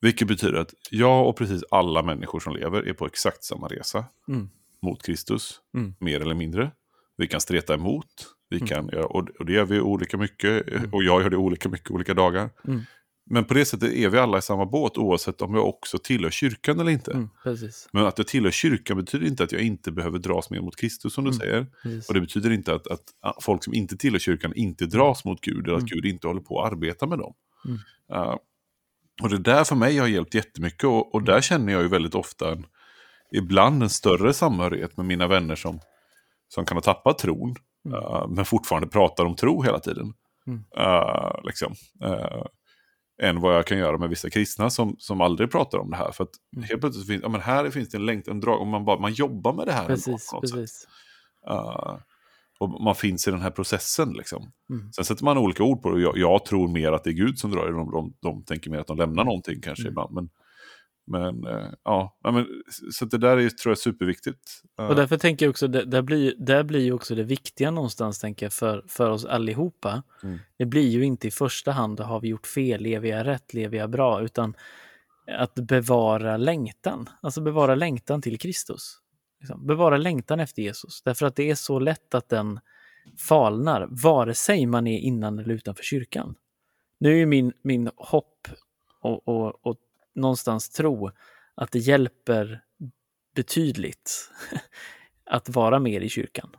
Vilket 0.00 0.28
betyder 0.28 0.58
att 0.58 0.74
jag 0.90 1.28
och 1.28 1.36
precis 1.36 1.64
alla 1.70 2.02
människor 2.02 2.40
som 2.40 2.56
lever 2.56 2.88
är 2.88 2.92
på 2.92 3.06
exakt 3.06 3.44
samma 3.44 3.68
resa 3.68 4.04
Mm. 4.28 4.48
mot 4.82 5.02
Kristus, 5.02 5.60
Mm. 5.76 5.94
mer 6.00 6.20
eller 6.20 6.34
mindre. 6.34 6.70
Vi 7.16 7.26
kan 7.26 7.40
streta 7.40 7.74
emot, 7.74 8.06
vi 8.50 8.56
Mm. 8.56 8.68
kan, 8.68 8.88
och, 9.04 9.28
och 9.38 9.46
det 9.46 9.52
gör 9.52 9.64
vi 9.64 9.80
olika 9.80 10.16
mycket, 10.16 10.66
och 10.92 11.02
jag 11.04 11.22
gör 11.22 11.30
det 11.30 11.36
olika 11.36 11.68
mycket 11.68 11.90
olika 11.90 12.14
dagar. 12.14 12.50
Mm. 13.30 13.34
Men 13.34 13.44
på 13.44 13.54
det 13.54 13.64
sättet 13.64 13.92
är 13.92 14.08
vi 14.08 14.18
alla 14.18 14.38
i 14.38 14.42
samma 14.42 14.66
båt 14.66 14.98
oavsett 14.98 15.42
om 15.42 15.54
jag 15.54 15.68
också 15.68 15.98
tillhör 15.98 16.30
kyrkan 16.30 16.80
eller 16.80 16.90
inte. 16.90 17.12
Mm. 17.12 17.28
Men 17.92 18.06
att 18.06 18.18
jag 18.18 18.26
tillhör 18.26 18.50
kyrkan 18.50 18.96
betyder 18.96 19.26
inte 19.26 19.44
att 19.44 19.52
jag 19.52 19.62
inte 19.62 19.92
behöver 19.92 20.18
dras 20.18 20.50
mer 20.50 20.60
mot 20.60 20.76
Kristus 20.76 21.14
som 21.14 21.24
du 21.24 21.30
Mm. 21.30 21.38
säger. 21.38 21.66
precis. 21.82 22.08
Och 22.08 22.14
det 22.14 22.20
betyder 22.20 22.50
inte 22.50 22.74
att, 22.74 22.86
att 22.86 23.04
folk 23.40 23.64
som 23.64 23.74
inte 23.74 23.96
tillhör 23.96 24.18
kyrkan 24.18 24.52
inte 24.56 24.86
dras 24.86 25.24
mot 25.24 25.40
Gud 25.40 25.64
eller 25.64 25.76
att 25.76 25.82
Mm. 25.82 25.90
Gud 25.94 26.04
inte 26.06 26.26
håller 26.26 26.40
på 26.40 26.62
att 26.62 26.72
arbeta 26.72 27.06
med 27.06 27.18
dem. 27.18 27.34
Mm. 27.64 27.78
Ah, 28.08 28.38
och 29.22 29.28
det 29.30 29.38
där 29.38 29.64
för 29.64 29.76
mig 29.76 29.98
har 29.98 30.06
hjälpt 30.06 30.34
jättemycket 30.34 30.84
och, 30.84 31.14
och 31.14 31.22
där 31.22 31.40
känner 31.40 31.72
jag 31.72 31.82
ju 31.82 31.88
väldigt 31.88 32.14
ofta 32.14 32.52
en, 32.52 32.66
ibland 33.32 33.82
en 33.82 33.90
större 33.90 34.32
samhörighet 34.32 34.96
med 34.96 35.06
mina 35.06 35.26
vänner 35.26 35.54
som, 35.56 35.80
som 36.48 36.64
kan 36.66 36.76
ha 36.76 36.82
tappat 36.82 37.18
tron. 37.18 37.54
Mm. 37.86 37.98
ah, 37.98 38.26
men 38.28 38.44
fortfarande 38.44 38.88
pratar 38.88 39.24
om 39.24 39.36
tro 39.36 39.62
hela 39.62 39.78
tiden. 39.78 40.14
Mm. 40.46 40.64
Ah, 40.76 41.40
liksom. 41.44 41.74
Ah, 42.00 42.46
än 43.22 43.40
vad 43.40 43.54
jag 43.54 43.66
kan 43.66 43.78
göra 43.78 43.98
med 43.98 44.08
vissa 44.08 44.30
kristna 44.30 44.70
som, 44.70 44.96
som 44.98 45.20
aldrig 45.20 45.50
pratar 45.50 45.78
om 45.78 45.90
det 45.90 45.96
här. 45.96 46.12
För 46.12 46.24
att 46.24 46.30
Mm. 46.56 46.68
helt 46.68 46.80
plötsligt 46.80 47.06
finns, 47.06 47.22
ja, 47.22 47.28
men 47.28 47.40
här 47.40 47.70
finns 47.70 47.88
det 47.88 47.96
en 47.98 48.06
längtan, 48.06 48.34
en 48.34 48.40
drag, 48.40 48.60
och 48.60 48.66
man, 48.66 48.84
bara, 48.84 48.98
man 48.98 49.12
jobbar 49.12 49.52
med 49.52 49.66
det 49.66 49.72
här. 49.72 49.82
ändå 49.82 49.94
Precis, 49.94 50.22
sätt. 50.22 50.40
precis. 50.40 50.86
Uh, 51.50 51.96
och 52.58 52.70
man 52.82 52.94
finns 52.94 53.28
i 53.28 53.30
den 53.30 53.40
här 53.40 53.50
processen. 53.50 54.12
Liksom. 54.12 54.50
Mm. 54.70 54.92
Sen 54.92 55.04
sätter 55.04 55.24
man 55.24 55.38
olika 55.38 55.62
ord 55.62 55.82
på 55.82 55.90
det. 55.90 56.00
Jag, 56.02 56.18
jag 56.18 56.44
tror 56.44 56.68
mer 56.68 56.92
att 56.92 57.04
det 57.04 57.10
är 57.10 57.14
Gud 57.14 57.38
som 57.38 57.50
drar 57.50 57.66
det. 57.66 57.72
De, 57.72 57.90
de, 57.90 58.12
de 58.22 58.42
tänker 58.44 58.70
mer 58.70 58.78
att 58.78 58.86
de 58.86 58.96
lämnar 58.96 59.24
någonting 59.24 59.60
kanske 59.60 59.82
Mm. 59.82 59.90
ibland. 59.92 60.14
Men, 60.14 60.28
men 61.06 61.46
uh, 61.46 61.70
ja, 61.84 62.18
men, 62.24 62.46
så 62.92 63.04
det 63.04 63.18
där 63.18 63.36
är, 63.36 63.48
tror 63.48 63.70
jag 63.70 63.76
är 63.76 63.80
superviktigt. 63.80 64.62
Och 64.76 64.94
därför 64.94 65.18
tänker 65.18 65.46
jag 65.46 65.50
också, 65.50 65.68
det, 65.68 65.84
där, 65.84 66.02
blir, 66.02 66.34
där 66.38 66.62
blir 66.62 66.80
ju 66.80 66.92
också 66.92 67.14
det 67.14 67.22
viktiga 67.22 67.70
någonstans, 67.70 68.18
tänker 68.18 68.46
jag, 68.46 68.52
för, 68.52 68.84
för 68.88 69.10
oss 69.10 69.24
allihopa. 69.24 70.02
Mm. 70.22 70.38
Det 70.58 70.66
blir 70.66 70.88
ju 70.88 71.04
inte 71.04 71.28
i 71.28 71.30
första 71.30 71.72
hand, 71.72 72.00
har 72.00 72.20
vi 72.20 72.28
gjort 72.28 72.46
fel, 72.46 72.82
lever 72.82 73.08
jag 73.08 73.26
rätt, 73.26 73.54
lever 73.54 73.78
jag 73.78 73.90
bra, 73.90 74.22
utan 74.22 74.54
att 75.26 75.54
bevara 75.54 76.36
längtan. 76.36 77.08
Alltså 77.20 77.40
bevara 77.40 77.74
längtan 77.74 78.22
till 78.22 78.38
Kristus. 78.38 78.98
Liksom. 79.40 79.66
Bevara 79.66 79.96
längtan 79.96 80.40
efter 80.40 80.62
Jesus. 80.62 81.02
Därför 81.02 81.26
att 81.26 81.36
det 81.36 81.50
är 81.50 81.54
så 81.54 81.78
lätt 81.78 82.14
att 82.14 82.28
den 82.28 82.60
falnar, 83.28 83.88
vare 83.90 84.34
sig 84.34 84.66
man 84.66 84.86
är 84.86 84.98
innan 84.98 85.38
eller 85.38 85.54
utanför 85.54 85.82
kyrkan. 85.82 86.34
Nu 87.00 87.12
är 87.12 87.16
ju 87.16 87.26
min, 87.26 87.52
min 87.62 87.90
hopp 87.96 88.48
och, 89.00 89.28
och, 89.28 89.66
och 89.66 89.76
någonstans 90.16 90.70
tro 90.70 91.10
att 91.54 91.72
det 91.72 91.78
hjälper 91.78 92.62
betydligt 93.34 94.30
att 95.30 95.48
vara 95.48 95.78
mer 95.78 96.00
i 96.00 96.08
kyrkan. 96.08 96.50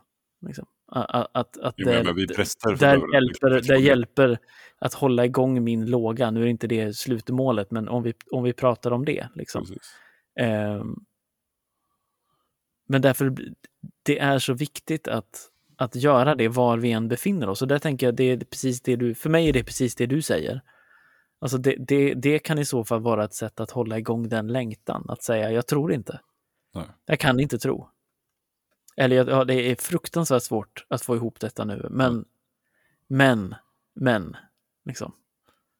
Liksom. 0.46 0.66
Att, 0.90 1.30
att, 1.34 1.58
att 1.58 1.74
Jo, 1.76 1.88
det- 1.88 2.12
vi 2.12 2.26
präster 2.26 2.76
där, 2.76 2.94
hjälper, 3.14 3.50
liksom- 3.50 3.74
där 3.74 3.80
hjälper 3.82 4.38
att 4.78 4.94
hålla 4.94 5.24
igång 5.24 5.64
min 5.64 5.86
låga. 5.86 6.30
Nu 6.30 6.42
är 6.42 6.46
inte 6.46 6.66
det 6.66 6.96
slutmålet, 6.96 7.70
men 7.70 7.88
om 7.88 8.02
vi, 8.02 8.14
om 8.30 8.42
vi 8.42 8.52
pratar 8.52 8.90
om 8.90 9.04
det. 9.04 9.28
Liksom. 9.34 9.66
Ehm, 10.40 10.94
men 12.88 13.02
därför 13.02 13.36
det 14.02 14.18
är 14.18 14.38
så 14.38 14.52
viktigt 14.52 15.08
att, 15.08 15.48
att 15.76 15.94
göra 15.94 16.34
det 16.34 16.48
var 16.48 16.78
vi 16.78 16.92
än 16.92 17.08
befinner 17.08 17.48
oss. 17.48 17.62
Och 17.62 17.68
där 17.68 17.78
tänker 17.78 18.06
jag, 18.06 18.14
det 18.14 18.24
är 18.24 18.36
precis 18.38 18.80
det 18.80 18.96
du, 18.96 19.14
för 19.14 19.30
mig 19.30 19.48
är 19.48 19.52
det 19.52 19.64
precis 19.64 19.94
det 19.94 20.06
du 20.06 20.22
säger. 20.22 20.60
Alltså 21.40 21.58
det, 21.58 21.76
det, 21.78 22.14
det 22.14 22.38
kan 22.38 22.58
i 22.58 22.64
så 22.64 22.84
fall 22.84 23.00
vara 23.00 23.24
ett 23.24 23.34
sätt 23.34 23.60
att 23.60 23.70
hålla 23.70 23.98
igång 23.98 24.28
den 24.28 24.46
längtan. 24.46 25.06
Att 25.08 25.22
säga, 25.22 25.50
jag 25.50 25.66
tror 25.66 25.92
inte. 25.92 26.20
Nej. 26.74 26.86
Jag 27.06 27.20
kan 27.20 27.40
inte 27.40 27.58
tro. 27.58 27.88
Eller 28.96 29.30
ja, 29.30 29.44
det 29.44 29.70
är 29.70 29.76
fruktansvärt 29.76 30.42
svårt 30.42 30.86
att 30.88 31.02
få 31.02 31.16
ihop 31.16 31.40
detta 31.40 31.64
nu. 31.64 31.88
Men, 31.90 32.24
men, 33.08 33.54
men, 33.94 34.36
liksom. 34.84 35.12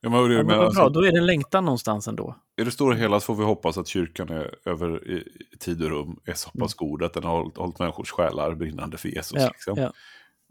Ja, 0.01 0.11
men, 0.11 0.29
men, 0.29 0.47
men 0.47 0.61
alltså, 0.61 0.81
bra, 0.81 0.89
då 0.89 1.07
är 1.07 1.13
det 1.13 1.19
en 1.19 1.27
längtan 1.27 1.65
någonstans 1.65 2.09
ändå. 2.09 2.37
I 2.57 2.65
det 2.65 2.71
stora 2.71 2.95
hela 2.95 3.21
så 3.21 3.27
får 3.27 3.35
vi 3.35 3.45
hoppas 3.45 3.79
att 3.79 3.89
kyrkan 3.89 4.29
är 4.29 4.55
över 4.65 5.09
i, 5.11 5.25
tid 5.59 5.83
och 5.83 5.91
rum 5.91 6.21
är 6.25 6.35
så 6.35 6.51
pass 6.51 6.75
god 6.75 7.03
att 7.03 7.15
den 7.15 7.25
har 7.25 7.33
hållit, 7.39 7.57
hållit 7.57 7.79
människors 7.79 8.11
själar 8.11 8.55
brinnande 8.55 8.97
för 8.97 9.09
Jesus. 9.09 9.33
Mm. 9.33 9.43
Ja, 9.43 9.51
liksom. 9.51 9.79
ja. 9.79 9.93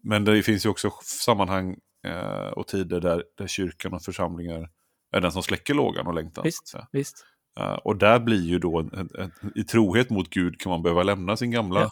Men 0.03 0.25
det 0.25 0.43
finns 0.43 0.65
ju 0.65 0.69
också 0.69 0.91
sammanhang 1.03 1.77
eh, 2.03 2.47
och 2.47 2.67
tider 2.67 3.01
där, 3.01 3.23
där 3.37 3.47
kyrkan 3.47 3.93
och 3.93 4.01
församlingar 4.01 4.69
är 5.17 5.21
den 5.21 5.31
som 5.31 5.43
släcker 5.43 5.73
lågan 5.73 6.07
och 6.07 6.13
längtan. 6.13 6.41
så 6.41 6.47
Visst, 6.47 6.75
visst. 6.91 7.25
Eh, 7.59 7.73
och 7.73 7.95
där 7.97 8.19
blir 8.19 8.41
ju 8.41 8.59
då, 8.59 8.79
en, 8.79 8.89
en, 8.93 9.09
en, 9.19 9.31
i 9.55 9.63
trohet 9.63 10.09
mot 10.09 10.29
Gud 10.29 10.59
kan 10.59 10.69
man 10.69 10.81
behöva 10.83 11.03
lämna 11.03 11.37
sin 11.37 11.51
gamla 11.51 11.81
Ja. 11.81 11.91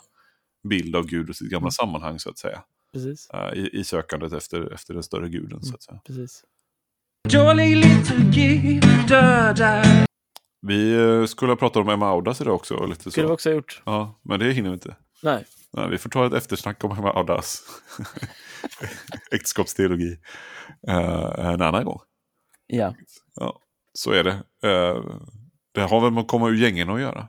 bild 0.70 0.96
av 0.96 1.06
Gud 1.06 1.30
och 1.30 1.36
sitt 1.36 1.50
gamla 1.50 1.64
Mm. 1.66 1.72
sammanhang 1.72 2.20
så 2.20 2.30
att 2.30 2.38
säga. 2.38 2.64
Precis, 2.94 3.30
Eh, 3.34 3.54
i, 3.54 3.70
I 3.74 3.84
sökandet 3.84 4.34
efter, 4.34 4.74
efter 4.74 4.94
den 4.94 5.04
större 5.04 5.30
guden 5.30 5.64
så 5.64 5.76
att 5.76 5.84
säga. 5.84 6.00
precis. 6.06 6.44
Vi 10.62 10.94
eh, 10.94 11.26
skulle 11.26 11.56
prata 11.56 11.80
om 11.80 11.90
Emma 11.90 12.08
Audas 12.10 12.42
idag 12.42 12.56
också. 12.56 12.86
Lite 12.86 13.12
Skulle 13.12 13.24
vi 13.26 13.28
så. 13.30 13.34
också 13.34 13.50
ha 13.50 13.56
gjort. 13.56 13.82
Ja, 13.86 14.20
men 14.24 14.40
det 14.40 14.52
hinner 14.52 14.70
vi 14.70 14.74
inte. 14.74 14.96
Nej. 15.24 15.46
Nej, 15.74 15.90
vi 15.90 15.98
får 15.98 16.10
ta 16.10 16.26
ett 16.28 16.34
eftersnack 16.34 16.84
om 16.84 16.92
Emma 16.92 17.12
Audas 17.14 17.64
äktenskapsteologi 19.32 20.18
eh, 20.88 21.46
en 21.46 21.62
annan 21.62 21.86
gång. 21.86 22.00
Ja. 22.68 22.96
Ja, 23.36 23.60
så 23.94 24.12
är 24.12 24.24
det. 24.24 24.32
Eh, 24.64 25.04
det 25.74 25.82
har 25.82 26.02
väl 26.02 26.12
med 26.12 26.22
att 26.22 26.28
komma 26.28 26.50
ur 26.50 26.56
gängen 26.56 26.90
att 26.90 27.02
göra. 27.02 27.28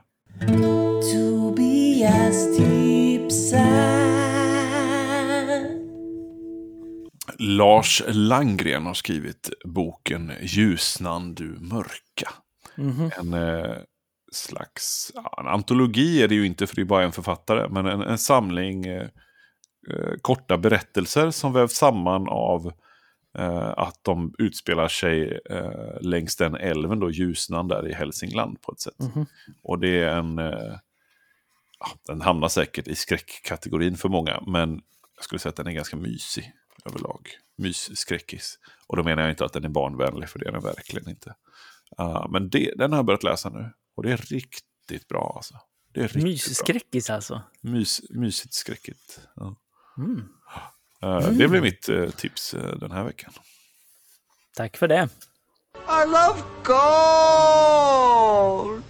Tobias 1.13 2.57
tipsar. 2.57 4.07
Lars 7.39 8.03
Langgren 8.07 8.85
har 8.85 8.93
skrivit 8.93 9.49
boken 9.65 10.31
Ljusnan 10.41 11.35
du 11.35 11.57
mörka. 11.59 12.29
Mhm. 12.75 13.11
En 13.19 13.33
eh, 13.33 13.77
slags, 14.31 15.11
ja, 15.15 15.35
en 15.39 15.47
antologi 15.47 16.23
är 16.23 16.27
det 16.27 16.35
ju 16.35 16.45
inte 16.45 16.67
för 16.67 16.75
det 16.75 16.81
är 16.81 16.85
bara 16.85 17.03
en 17.03 17.11
författare, 17.11 17.67
men 17.69 17.85
en, 17.85 18.01
en 18.01 18.17
samling 18.17 18.85
eh, 18.85 19.07
eh, 19.89 20.13
korta 20.21 20.57
berättelser 20.57 21.31
som 21.31 21.53
vävs 21.53 21.73
samman 21.73 22.27
av 22.29 22.67
eh, 22.67 22.73
att 23.77 23.99
de 24.01 24.33
utspelar 24.37 24.87
sig 24.87 25.39
eh, 25.49 26.01
längs 26.01 26.35
den 26.35 26.55
älven, 26.55 26.99
då 26.99 27.11
Ljusnan 27.11 27.67
där 27.67 27.87
i 27.87 27.93
Hälsingland 27.93 28.61
på 28.61 28.71
ett 28.71 28.79
sätt. 28.79 28.99
Mhm. 28.99 29.25
Och 29.63 29.79
det 29.79 30.03
är 30.03 30.17
en, 30.17 30.39
eh, 30.39 30.75
den 32.07 32.21
hamnar 32.21 32.47
säkert 32.47 32.87
i 32.87 32.95
skräckkategorin 32.95 33.97
för 33.97 34.09
många, 34.09 34.43
men 34.47 34.81
jag 35.15 35.23
skulle 35.23 35.39
säga 35.39 35.49
att 35.49 35.55
den 35.55 35.67
är 35.67 35.71
ganska 35.71 35.97
mysig 35.97 36.53
överlag. 36.85 37.29
Mysskräckis. 37.57 38.59
Och 38.87 38.97
då 38.97 39.03
menar 39.03 39.21
jag 39.21 39.31
inte 39.31 39.45
att 39.45 39.53
den 39.53 39.65
är 39.65 39.69
barnvänlig, 39.69 40.29
för 40.29 40.39
det 40.39 40.47
är 40.47 40.51
den 40.51 40.61
verkligen 40.61 41.09
inte. 41.09 41.35
Uh, 42.01 42.27
men 42.29 42.49
det, 42.49 42.73
den 42.75 42.91
har 42.91 42.97
jag 42.97 43.05
börjat 43.05 43.23
läsa 43.23 43.49
nu. 43.49 43.71
Och 43.95 44.03
det 44.03 44.11
är 44.11 44.17
riktigt 44.17 45.07
bra 45.07 45.33
alltså. 45.35 45.55
Det 45.93 45.99
är 45.99 46.03
riktigt 46.03 46.21
bra. 46.21 46.31
Mysskräckis 46.31 47.09
alltså. 47.09 47.41
Mys, 47.61 48.01
mysigt 48.09 48.53
skräckigt. 48.53 49.19
Ja. 49.35 49.55
Mm. 49.97 50.29
Eh, 51.03 51.29
Det 51.29 51.47
blir 51.47 51.61
mitt 51.61 51.89
eh, 51.89 52.09
tips 52.09 52.53
eh, 52.53 52.75
den 52.75 52.91
här 52.91 53.03
veckan. 53.03 53.33
Tack 54.55 54.77
för 54.77 54.87
det. 54.87 55.09
I 55.75 56.05
love 56.05 56.41
gold. 57.77 58.83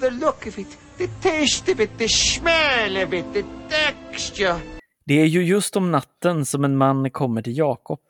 The 0.00 0.10
look 0.10 0.46
of 0.46 0.58
it, 0.58 0.78
the 0.98 1.06
taste 1.06 1.72
of 1.72 1.80
it, 1.80 1.90
the 1.98 2.08
smell 2.08 2.96
of 3.06 3.12
it, 3.12 3.24
the 3.32 3.44
texture. 3.68 4.56
Det 5.04 5.14
är 5.20 5.26
ju 5.26 5.44
just 5.44 5.76
om 5.76 5.90
natten 5.92 6.46
som 6.46 6.64
en 6.64 6.76
man 6.76 7.10
kommer 7.10 7.42
till 7.42 7.56
Jakob. 7.58 8.00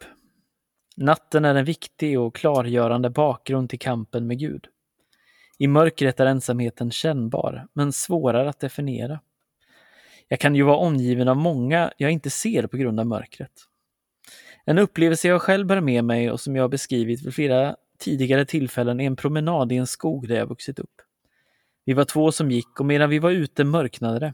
Natten 0.96 1.44
är 1.44 1.54
en 1.54 1.64
viktig 1.64 2.20
och 2.20 2.34
klargörande 2.34 3.10
bakgrund 3.10 3.70
till 3.70 3.78
kampen 3.78 4.26
med 4.26 4.38
Gud. 4.38 4.66
I 5.58 5.66
mörkret 5.68 6.20
är 6.20 6.26
ensamheten 6.26 6.90
kännbar, 6.90 7.66
men 7.72 7.92
svårare 7.92 8.48
att 8.48 8.60
definiera. 8.60 9.20
Jag 10.28 10.40
kan 10.40 10.54
ju 10.54 10.62
vara 10.62 10.76
omgiven 10.76 11.28
av 11.28 11.36
många 11.36 11.92
jag 11.96 12.10
inte 12.10 12.30
ser 12.30 12.66
på 12.66 12.76
grund 12.76 13.00
av 13.00 13.06
mörkret. 13.06 13.52
En 14.64 14.78
upplevelse 14.78 15.28
jag 15.28 15.42
själv 15.42 15.66
bär 15.66 15.80
med 15.80 16.04
mig 16.04 16.30
och 16.30 16.40
som 16.40 16.56
jag 16.56 16.62
har 16.62 16.68
beskrivit 16.68 17.26
vid 17.26 17.34
flera 17.34 17.76
tidigare 17.98 18.44
tillfällen 18.44 19.00
är 19.00 19.06
en 19.06 19.16
promenad 19.16 19.72
i 19.72 19.76
en 19.76 19.86
skog 19.86 20.28
där 20.28 20.36
jag 20.36 20.46
vuxit 20.46 20.78
upp. 20.78 21.02
Vi 21.84 21.92
var 21.92 22.04
två 22.04 22.32
som 22.32 22.50
gick 22.50 22.80
och 22.80 22.86
medan 22.86 23.10
vi 23.10 23.18
var 23.18 23.30
ute 23.30 23.64
mörknade 23.64 24.18
det. 24.18 24.32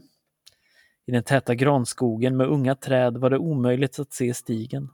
I 1.05 1.11
den 1.11 1.23
täta 1.23 1.55
granskogen 1.55 2.37
med 2.37 2.47
unga 2.47 2.75
träd 2.75 3.17
var 3.17 3.29
det 3.29 3.37
omöjligt 3.37 3.99
att 3.99 4.13
se 4.13 4.33
stigen. 4.33 4.89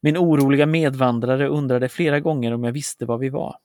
Min 0.00 0.16
oroliga 0.16 0.66
medvandrare 0.66 1.48
undrade 1.48 1.88
flera 1.88 2.20
gånger 2.20 2.54
om 2.54 2.64
jag 2.64 2.72
visste 2.72 3.06
var 3.06 3.18
vi 3.18 3.28
var. 3.28 3.56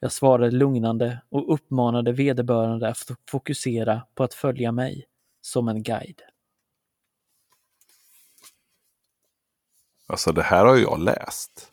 Jag 0.00 0.12
svarade 0.12 0.50
lugnande 0.50 1.20
och 1.28 1.54
uppmanade 1.54 2.12
vederbörande 2.12 2.88
att 2.88 2.98
fokusera 3.30 4.02
på 4.14 4.24
att 4.24 4.34
följa 4.34 4.72
mig 4.72 5.06
som 5.40 5.68
en 5.68 5.82
guide. 5.82 6.22
Alltså 10.06 10.32
det 10.32 10.42
här 10.42 10.66
har 10.66 10.76
jag 10.76 10.98
läst. 11.00 11.72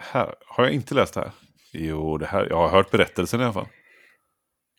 Här, 0.00 0.34
har 0.46 0.64
jag 0.64 0.72
inte 0.72 0.94
läst 0.94 1.14
det 1.14 1.20
här? 1.20 1.30
Jo, 1.72 2.18
det 2.18 2.26
här, 2.26 2.46
jag 2.50 2.56
har 2.56 2.68
hört 2.68 2.90
berättelsen 2.90 3.40
i 3.40 3.44
alla 3.44 3.52
fall. 3.52 3.68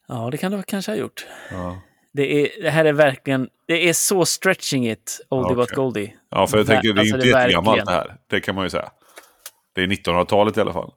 Ja, 0.08 0.30
det 0.32 0.38
kan 0.38 0.52
du 0.52 0.64
kanske 0.64 0.92
ha 0.92 0.98
gjort. 0.98 1.26
Ja, 1.52 1.82
Det, 2.14 2.34
är, 2.58 2.62
det 2.64 2.70
här 2.70 2.86
är 2.86 2.94
verkligen, 2.94 3.50
det 3.68 3.90
är 3.90 3.94
så 3.94 4.26
stretching 4.26 4.90
it, 4.92 5.26
oldie 5.30 5.56
but 5.56 5.64
Okej. 5.64 5.76
goldie. 5.76 6.18
ja 6.30 6.48
för 6.48 6.58
jag 6.58 6.68
tänker 6.68 6.94
det 6.94 7.00
är 7.00 7.00
alltså, 7.00 7.16
inte 7.16 7.28
det 7.28 7.34
är 7.34 7.40
jättegammalt 7.42 7.78
verkligen- 7.80 7.86
det 8.06 8.10
här. 8.12 8.18
Det 8.28 8.42
kan 8.42 8.56
man 8.56 8.64
ju 8.64 8.70
säga. 8.70 8.92
Det 9.74 9.82
är 9.84 9.88
1900-talet 9.88 10.58
i 10.58 10.62
alla 10.62 10.74
fall. 10.74 10.94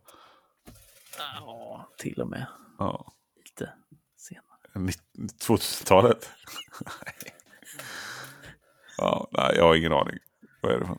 Ja, 1.19 1.89
till 1.99 2.21
och 2.21 2.29
med 2.29 2.47
Ja. 2.79 3.13
Lite 4.75 4.99
senare. 5.15 5.29
2000-talet? 5.59 6.31
ja, 8.99 9.29
nej, 9.33 9.53
jag 9.57 9.65
har 9.65 9.75
ingen 9.75 9.93
aning. 9.93 10.19
Vad 10.61 10.73
är 10.73 10.79
det 10.81 10.87
för? 10.87 10.99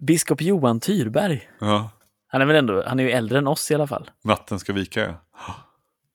Biskop 0.00 0.40
Johan 0.40 0.80
Tyrberg. 0.80 1.50
Ja, 1.60 1.90
Han 2.26 2.42
är 2.42 2.46
väl 2.46 2.56
ändå, 2.56 2.84
han 2.86 3.00
är 3.00 3.04
ju 3.04 3.10
äldre 3.10 3.38
än 3.38 3.46
oss 3.46 3.70
i 3.70 3.74
alla 3.74 3.86
fall. 3.86 4.10
natten 4.24 4.58
ska 4.58 4.72
vika 4.72 5.00
ja. 5.00 5.14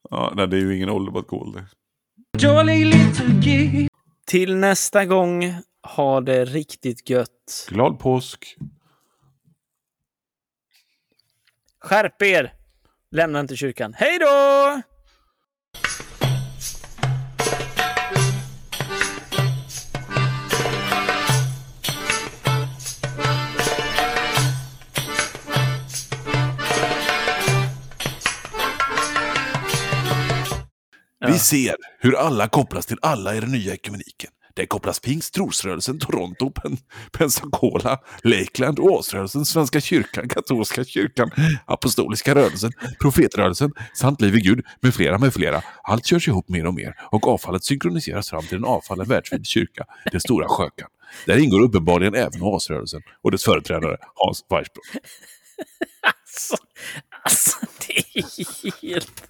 Ja, 0.10 0.34
nej, 0.36 0.48
det 0.48 0.58
är 0.58 0.62
ju 0.62 0.76
ingen 0.76 0.90
ålder. 0.90 1.66
Jolly 2.38 2.86
little 2.86 3.26
gittar 3.42 3.90
Till 4.26 4.56
nästa 4.56 5.06
gång, 5.06 5.56
ha 5.96 6.22
det 6.22 6.46
riktigt 6.46 7.10
gött. 7.10 7.68
Glad 7.70 8.00
påsk! 8.00 8.58
Skärp 11.80 12.22
er! 12.22 12.54
Lämna 13.12 13.40
inte 13.40 13.56
kyrkan. 13.56 13.94
Hej 13.98 14.20
då! 14.20 14.82
Vi 31.28 31.40
ser 31.40 31.76
hur 32.00 32.16
alla 32.16 32.48
kopplas 32.48 32.86
till 32.86 32.98
alla 33.02 33.36
i 33.36 33.40
den 33.40 33.52
nya 33.52 33.74
ekumeniken. 33.74 34.30
Där 34.56 34.66
kopplas 34.66 35.00
pingst, 35.00 35.34
trosrörelsen, 35.34 36.00
Toronto, 36.00 36.52
Pen 36.52 36.78
Pensacola, 37.12 38.00
Lakeland, 38.24 38.80
Åsrörelsen, 38.80 39.46
Svenska 39.46 39.82
kyrkan, 39.82 40.30
katolska 40.30 40.84
kyrkan, 40.84 41.32
apostoliska 41.66 42.36
rörelsen, 42.36 42.72
profetrörelsen, 43.02 43.72
Sant 43.94 44.22
liv 44.22 44.36
i 44.36 44.42
Gud 44.42 44.66
med 44.82 44.94
flera 44.94 45.18
med 45.18 45.34
flera. 45.34 45.62
Allt 45.84 46.06
körs 46.06 46.28
ihop 46.28 46.50
mer 46.50 46.66
och 46.66 46.74
mer 46.74 46.96
och 47.12 47.28
avfallet 47.28 47.64
synkroniseras 47.64 48.30
fram 48.30 48.44
till 48.44 48.58
en 48.58 48.66
avfallen 48.66 49.08
världsvid 49.08 49.46
kyrka, 49.46 49.86
den 50.12 50.22
stora 50.22 50.48
skökan. 50.48 50.88
Där 51.26 51.38
ingår 51.38 51.62
uppenbarligen 51.62 52.16
även 52.16 52.42
Åsrörelsen 52.42 53.02
och 53.22 53.32
dess 53.32 53.44
företrädare 53.44 53.98
Hans 54.16 54.46
Weissbrot. 54.50 54.84
Alltså, 56.04 56.56
alltså 57.24 57.58
helt, 58.82 59.24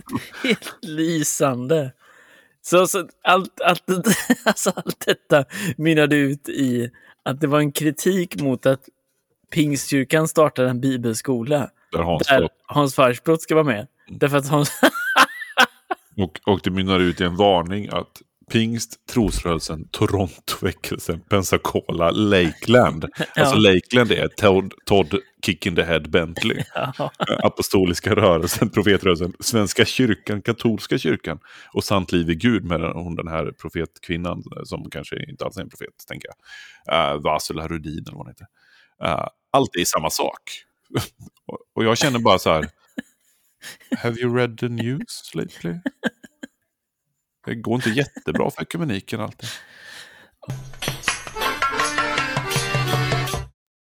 helt 0.43 0.77
lysande. 0.81 1.91
Så, 2.61 2.87
så 2.87 3.07
allt, 3.23 3.61
allt, 3.61 3.83
alltså 4.45 4.73
allt 4.75 5.05
detta 5.05 5.45
mynnade 5.77 6.15
ut 6.15 6.49
i 6.49 6.91
att 7.23 7.41
det 7.41 7.47
var 7.47 7.59
en 7.59 7.71
kritik 7.71 8.41
mot 8.41 8.65
att 8.65 8.89
Pingstkyrkan 9.51 10.27
startade 10.27 10.69
en 10.69 10.81
bibelskola 10.81 11.69
Där 11.91 11.99
Hans 11.99 12.27
där. 12.27 12.49
Hans 12.65 12.95
Farsbrott 12.95 13.41
ska 13.41 13.55
vara 13.55 13.65
med. 13.65 13.87
Mm. 14.07 14.19
Därför 14.19 14.37
att 14.37 14.47
Hans... 14.47 14.71
Och, 16.17 16.39
och 16.45 16.59
det 16.63 16.71
mynnar 16.71 16.99
ut 16.99 17.21
i 17.21 17.23
en 17.23 17.35
varning 17.35 17.89
att 17.91 18.21
pingst, 18.51 19.05
trosrörelsen, 19.05 19.87
Torontoväckelsen, 19.91 21.21
Pensacola, 21.21 22.11
Lakeland. 22.11 23.05
Alltså 23.35 23.55
Lakeland 23.55 24.11
är 24.11 24.27
Todd, 24.27 24.73
Todd 24.85 25.19
Kick 25.45 25.65
in 25.65 25.75
the 25.75 25.83
Head 25.83 25.99
Bentley. 25.99 26.63
Ja. 26.75 27.11
Apostoliska 27.43 28.15
rörelsen, 28.15 28.69
profetrörelsen, 28.69 29.33
Svenska 29.39 29.85
kyrkan, 29.85 30.41
katolska 30.41 30.97
kyrkan 30.97 31.39
och 31.73 31.83
Sant 31.83 32.11
liv 32.11 32.29
i 32.29 32.35
Gud 32.35 32.65
med 32.65 32.81
hon 32.81 33.15
den 33.15 33.27
här 33.27 33.51
profetkvinnan 33.51 34.43
som 34.63 34.89
kanske 34.89 35.29
inte 35.29 35.45
alls 35.45 35.57
är 35.57 35.61
en 35.61 35.69
profet, 35.69 36.07
tänker 36.07 36.29
jag. 36.85 37.15
Uh, 37.15 37.21
Vasula 37.21 37.67
Rudin 37.67 38.03
eller 38.07 38.17
vad 38.17 38.25
hon 38.25 38.27
heter. 38.27 38.47
Uh, 39.03 39.27
allt 39.51 39.75
är 39.75 39.85
samma 39.85 40.09
sak. 40.09 40.41
och, 41.45 41.57
och 41.75 41.83
jag 41.83 41.97
känner 41.97 42.19
bara 42.19 42.39
så 42.39 42.49
här. 42.49 42.69
Have 43.97 44.19
you 44.21 44.35
read 44.35 44.57
the 44.57 44.69
news 44.69 45.31
lately? 45.35 45.75
Det 47.45 47.55
går 47.55 47.75
inte 47.75 47.89
jättebra 47.89 48.51
för 48.51 48.61
ekumeniken 48.61 49.21
alltid. 49.21 49.49